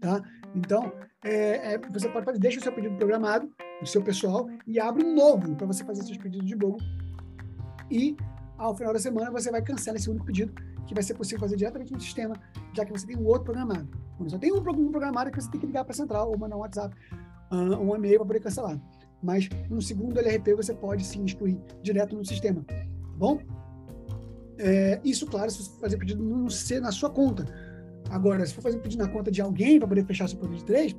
Tá? 0.00 0.22
Então, 0.54 0.92
é, 1.24 1.74
é, 1.74 1.78
você 1.78 2.08
pode 2.08 2.24
fazer, 2.24 2.38
deixa 2.38 2.58
o 2.58 2.62
seu 2.62 2.72
pedido 2.72 2.96
programado, 2.96 3.50
o 3.80 3.86
seu 3.86 4.02
pessoal, 4.02 4.48
e 4.66 4.78
abre 4.78 5.04
um 5.04 5.14
novo 5.14 5.54
para 5.56 5.66
você 5.66 5.84
fazer 5.84 6.02
seus 6.02 6.18
pedidos 6.18 6.46
de 6.46 6.56
bolo. 6.56 6.78
E, 7.90 8.16
ao 8.56 8.76
final 8.76 8.92
da 8.92 8.98
semana, 8.98 9.30
você 9.30 9.50
vai 9.50 9.62
cancelar 9.62 9.96
esse 9.96 10.10
único 10.10 10.26
pedido, 10.26 10.52
que 10.86 10.94
vai 10.94 11.02
ser 11.02 11.14
possível 11.14 11.40
fazer 11.40 11.56
diretamente 11.56 11.92
no 11.92 12.00
sistema, 12.00 12.34
já 12.74 12.84
que 12.84 12.92
você 12.92 13.06
tem 13.06 13.16
um 13.16 13.26
outro 13.26 13.44
programado. 13.44 13.88
Quando 14.16 14.30
só 14.30 14.38
tem 14.38 14.52
um 14.52 14.62
programado 14.62 15.30
que 15.30 15.40
você 15.40 15.50
tem 15.50 15.60
que 15.60 15.66
ligar 15.66 15.84
para 15.84 15.92
a 15.92 15.96
central, 15.96 16.30
ou 16.30 16.38
mandar 16.38 16.56
um 16.56 16.60
WhatsApp, 16.60 16.94
um 17.50 17.94
e-mail 17.94 18.18
para 18.18 18.26
poder 18.26 18.40
cancelar. 18.40 18.78
Mas, 19.22 19.48
no 19.68 19.82
segundo 19.82 20.18
LRP, 20.18 20.54
você 20.54 20.72
pode 20.72 21.04
sim 21.04 21.24
excluir 21.24 21.58
direto 21.82 22.16
no 22.16 22.24
sistema. 22.24 22.62
Tá 22.62 22.76
bom? 23.16 23.40
É, 24.58 25.00
isso, 25.04 25.26
claro, 25.26 25.50
se 25.50 25.62
você 25.62 25.80
fazer 25.80 25.96
pedido 25.96 26.22
no, 26.22 26.48
na 26.80 26.92
sua 26.92 27.10
conta 27.10 27.44
Agora, 28.10 28.44
se 28.46 28.54
for 28.54 28.62
fazer 28.62 28.78
pedido 28.78 29.04
na 29.04 29.10
conta 29.10 29.30
de 29.30 29.40
alguém 29.40 29.78
para 29.78 29.88
poder 29.88 30.04
fechar 30.04 30.28
seu 30.28 30.38
produto 30.38 30.58
de 30.58 30.64
três, 30.64 30.96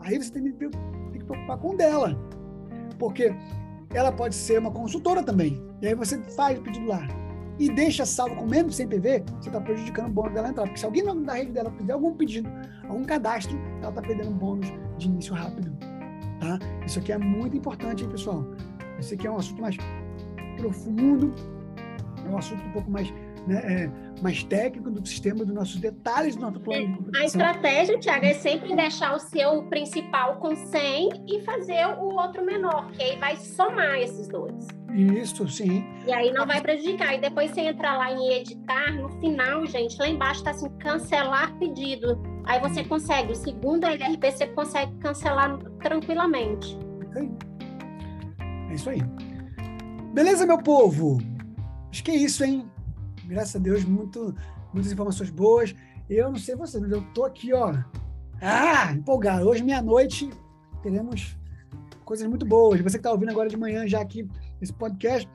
aí 0.00 0.20
você 0.20 0.32
tem 0.32 0.44
que, 0.44 0.52
tem 0.52 0.70
que 1.12 1.24
preocupar 1.24 1.58
com 1.58 1.76
dela. 1.76 2.16
Porque 2.98 3.32
ela 3.94 4.10
pode 4.10 4.34
ser 4.34 4.58
uma 4.58 4.70
consultora 4.70 5.22
também. 5.22 5.62
E 5.80 5.86
aí 5.86 5.94
você 5.94 6.18
faz 6.34 6.58
o 6.58 6.62
pedido 6.62 6.86
lá. 6.86 7.06
e 7.58 7.68
deixa 7.68 8.06
salvo 8.06 8.36
com 8.36 8.46
menos 8.46 8.72
de 8.72 8.76
100 8.76 8.88
PV, 8.88 9.24
você 9.40 9.48
está 9.48 9.60
prejudicando 9.60 10.06
o 10.06 10.12
bônus 10.12 10.34
dela 10.34 10.48
entrar. 10.48 10.64
Porque 10.64 10.78
se 10.78 10.84
alguém 10.84 11.04
da 11.04 11.34
rede 11.34 11.52
dela 11.52 11.72
fizer 11.72 11.92
algum 11.92 12.14
pedido, 12.14 12.48
algum 12.88 13.04
cadastro, 13.04 13.58
ela 13.80 13.88
está 13.88 14.02
perdendo 14.02 14.30
um 14.30 14.38
bônus 14.38 14.68
de 14.96 15.08
início 15.08 15.34
rápido. 15.34 15.72
Tá? 16.40 16.58
Isso 16.86 16.98
aqui 16.98 17.12
é 17.12 17.18
muito 17.18 17.56
importante, 17.56 18.04
hein, 18.04 18.10
pessoal? 18.10 18.44
Isso 18.98 19.14
aqui 19.14 19.26
é 19.26 19.30
um 19.30 19.36
assunto 19.36 19.60
mais 19.60 19.76
profundo, 20.56 21.34
é 22.24 22.28
um 22.28 22.38
assunto 22.38 22.64
um 22.64 22.72
pouco 22.72 22.90
mais 22.90 23.12
né, 23.48 23.84
é, 23.84 23.90
mais 24.20 24.42
técnico 24.44 24.90
do 24.90 25.06
sistema, 25.06 25.44
dos 25.44 25.54
nossos 25.54 25.76
detalhes 25.76 26.36
do 26.36 26.42
nosso 26.42 26.60
plano. 26.60 27.08
A 27.16 27.24
estratégia, 27.24 27.98
Tiago, 27.98 28.26
é 28.26 28.34
sempre 28.34 28.76
deixar 28.76 29.14
o 29.14 29.18
seu 29.18 29.62
principal 29.64 30.36
com 30.36 30.54
100 30.54 31.24
e 31.26 31.40
fazer 31.42 31.86
o 31.98 32.14
outro 32.14 32.44
menor, 32.44 32.90
que 32.92 33.02
aí 33.02 33.18
vai 33.18 33.36
somar 33.36 33.98
esses 33.98 34.28
dois. 34.28 34.66
Isso, 34.94 35.46
sim. 35.48 35.84
E 36.06 36.12
aí 36.12 36.32
não 36.32 36.46
vai 36.46 36.60
prejudicar. 36.60 37.14
E 37.14 37.20
depois 37.20 37.50
você 37.50 37.62
entra 37.62 37.96
lá 37.96 38.12
em 38.12 38.32
editar, 38.32 38.92
no 38.92 39.08
final, 39.20 39.64
gente, 39.66 39.96
lá 39.98 40.08
embaixo 40.08 40.40
está 40.40 40.50
assim, 40.50 40.68
cancelar 40.78 41.56
pedido. 41.58 42.20
Aí 42.48 42.58
você 42.60 42.82
consegue, 42.82 43.32
o 43.32 43.36
segundo 43.36 43.84
LRP 43.84 44.32
você 44.32 44.46
consegue 44.46 44.92
cancelar 44.96 45.58
tranquilamente. 45.82 46.78
É 48.70 48.74
isso 48.74 48.88
aí. 48.88 49.02
Beleza, 50.14 50.46
meu 50.46 50.58
povo? 50.58 51.18
Acho 51.90 52.02
que 52.02 52.10
é 52.10 52.16
isso, 52.16 52.42
hein? 52.42 52.68
graças 53.28 53.54
a 53.54 53.58
Deus, 53.58 53.84
muito, 53.84 54.34
muitas 54.72 54.90
informações 54.90 55.30
boas. 55.30 55.74
Eu 56.08 56.30
não 56.30 56.38
sei 56.38 56.56
você, 56.56 56.80
mas 56.80 56.90
eu 56.90 57.02
tô 57.12 57.24
aqui, 57.24 57.52
ó. 57.52 57.74
Ah, 58.40 58.92
empolgado. 58.92 59.46
Hoje, 59.46 59.62
meia-noite, 59.62 60.30
teremos 60.82 61.36
coisas 62.04 62.26
muito 62.26 62.46
boas. 62.46 62.80
Você 62.80 62.92
que 62.92 63.00
está 63.00 63.12
ouvindo 63.12 63.30
agora 63.30 63.48
de 63.48 63.56
manhã 63.56 63.86
já 63.86 64.00
aqui 64.00 64.26
esse 64.60 64.72
podcast, 64.72 65.28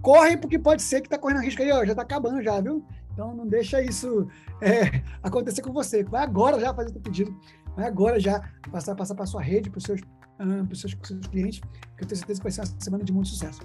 corre, 0.00 0.36
porque 0.36 0.58
pode 0.58 0.82
ser 0.82 1.00
que 1.00 1.08
está 1.08 1.18
correndo 1.18 1.42
risco 1.42 1.62
aí, 1.62 1.72
ó. 1.72 1.84
Já 1.84 1.92
está 1.92 2.02
acabando 2.02 2.40
já, 2.40 2.60
viu? 2.60 2.84
Então 3.20 3.34
não 3.34 3.46
deixa 3.46 3.82
isso 3.82 4.26
é, 4.62 5.02
acontecer 5.22 5.60
com 5.60 5.72
você. 5.74 6.02
Vai 6.02 6.22
agora 6.22 6.58
já 6.58 6.72
fazer 6.72 6.96
o 6.96 7.00
pedido. 7.00 7.38
Vai 7.76 7.86
agora 7.86 8.18
já 8.18 8.40
passar, 8.72 8.94
passar 8.94 9.14
para 9.14 9.26
sua 9.26 9.42
rede, 9.42 9.68
para 9.68 9.76
os 9.76 9.84
seus, 9.84 10.00
uh, 10.00 10.74
seus, 10.74 10.96
seus 11.02 11.26
clientes, 11.26 11.60
que 11.60 12.04
eu 12.04 12.08
tenho 12.08 12.16
certeza 12.16 12.40
que 12.40 12.44
vai 12.44 12.52
ser 12.52 12.62
uma 12.62 12.80
semana 12.80 13.04
de 13.04 13.12
muito 13.12 13.28
sucesso. 13.28 13.60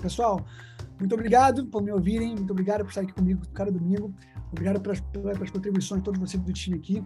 Pessoal, 0.00 0.46
muito 1.00 1.12
obrigado 1.12 1.66
por 1.66 1.82
me 1.82 1.90
ouvirem, 1.90 2.36
muito 2.36 2.52
obrigado 2.52 2.82
por 2.82 2.90
estar 2.90 3.00
aqui 3.00 3.12
comigo 3.12 3.42
cada 3.52 3.70
domingo, 3.70 4.14
obrigado 4.52 4.80
pelas, 4.80 5.00
pelas 5.00 5.50
contribuições 5.50 6.00
de 6.00 6.04
todos 6.04 6.20
vocês 6.20 6.40
do 6.40 6.52
time 6.52 6.78
aqui. 6.78 7.04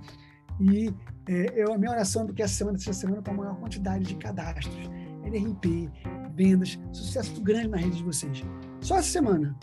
E 0.61 0.95
é, 1.27 1.62
eu, 1.62 1.73
a 1.73 1.79
minha 1.79 1.91
oração 1.91 2.27
do 2.27 2.35
que 2.35 2.43
essa 2.43 2.55
semana 2.55 2.77
seja 2.77 2.93
semana 2.93 3.23
com 3.23 3.31
a 3.31 3.35
maior 3.35 3.57
quantidade 3.57 4.05
de 4.05 4.14
cadastros, 4.16 4.91
NRP, 5.25 5.91
vendas, 6.35 6.79
sucesso 6.93 7.41
grande 7.41 7.68
na 7.68 7.79
rede 7.79 7.97
de 7.97 8.05
vocês. 8.05 8.45
Só 8.83 8.99
essa 8.99 9.09
semana, 9.09 9.59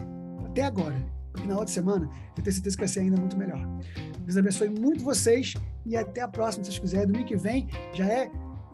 até 0.47 0.64
agora, 0.64 1.18
porque 1.32 1.47
na 1.47 1.55
outra 1.55 1.73
semana 1.73 2.09
eu 2.38 2.43
tenho 2.43 2.53
certeza 2.53 2.75
que 2.75 2.82
vai 2.82 2.88
ser 2.88 3.01
ainda 3.01 3.17
muito 3.17 3.38
melhor. 3.38 3.59
Deus 4.21 4.38
abençoe 4.38 4.69
muito 4.69 5.03
vocês 5.03 5.53
e 5.86 5.95
até 5.95 6.21
a 6.21 6.27
próxima, 6.27 6.63
se 6.63 6.71
vocês 6.71 6.80
quiserem. 6.80 7.07
Domingo 7.07 7.27
que 7.27 7.38
vem 7.38 7.67
já 7.93 8.05
é 8.05 8.32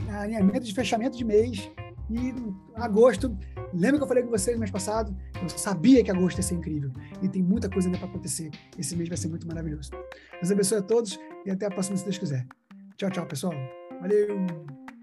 alinhamento 0.09 0.65
de 0.65 0.73
fechamento 0.73 1.17
de 1.17 1.23
mês 1.23 1.69
e 2.09 2.33
agosto, 2.75 3.35
lembra 3.73 3.97
que 3.97 4.03
eu 4.03 4.07
falei 4.07 4.23
com 4.23 4.29
vocês 4.29 4.55
no 4.55 4.59
mês 4.59 4.71
passado? 4.71 5.15
Eu 5.41 5.49
sabia 5.49 6.03
que 6.03 6.11
agosto 6.11 6.37
ia 6.37 6.43
ser 6.43 6.55
incrível. 6.55 6.91
E 7.21 7.27
tem 7.27 7.41
muita 7.41 7.69
coisa 7.69 7.87
ainda 7.87 7.97
para 7.97 8.07
acontecer. 8.07 8.51
Esse 8.77 8.95
mês 8.95 9.09
vai 9.09 9.17
ser 9.17 9.27
muito 9.27 9.47
maravilhoso. 9.47 9.91
Deus 10.33 10.51
abençoe 10.51 10.77
a 10.79 10.83
todos 10.83 11.19
e 11.45 11.51
até 11.51 11.65
a 11.65 11.69
próxima, 11.69 11.97
se 11.97 12.03
Deus 12.03 12.17
quiser. 12.17 12.45
Tchau, 12.97 13.09
tchau, 13.09 13.25
pessoal. 13.25 13.53
Valeu! 14.01 14.94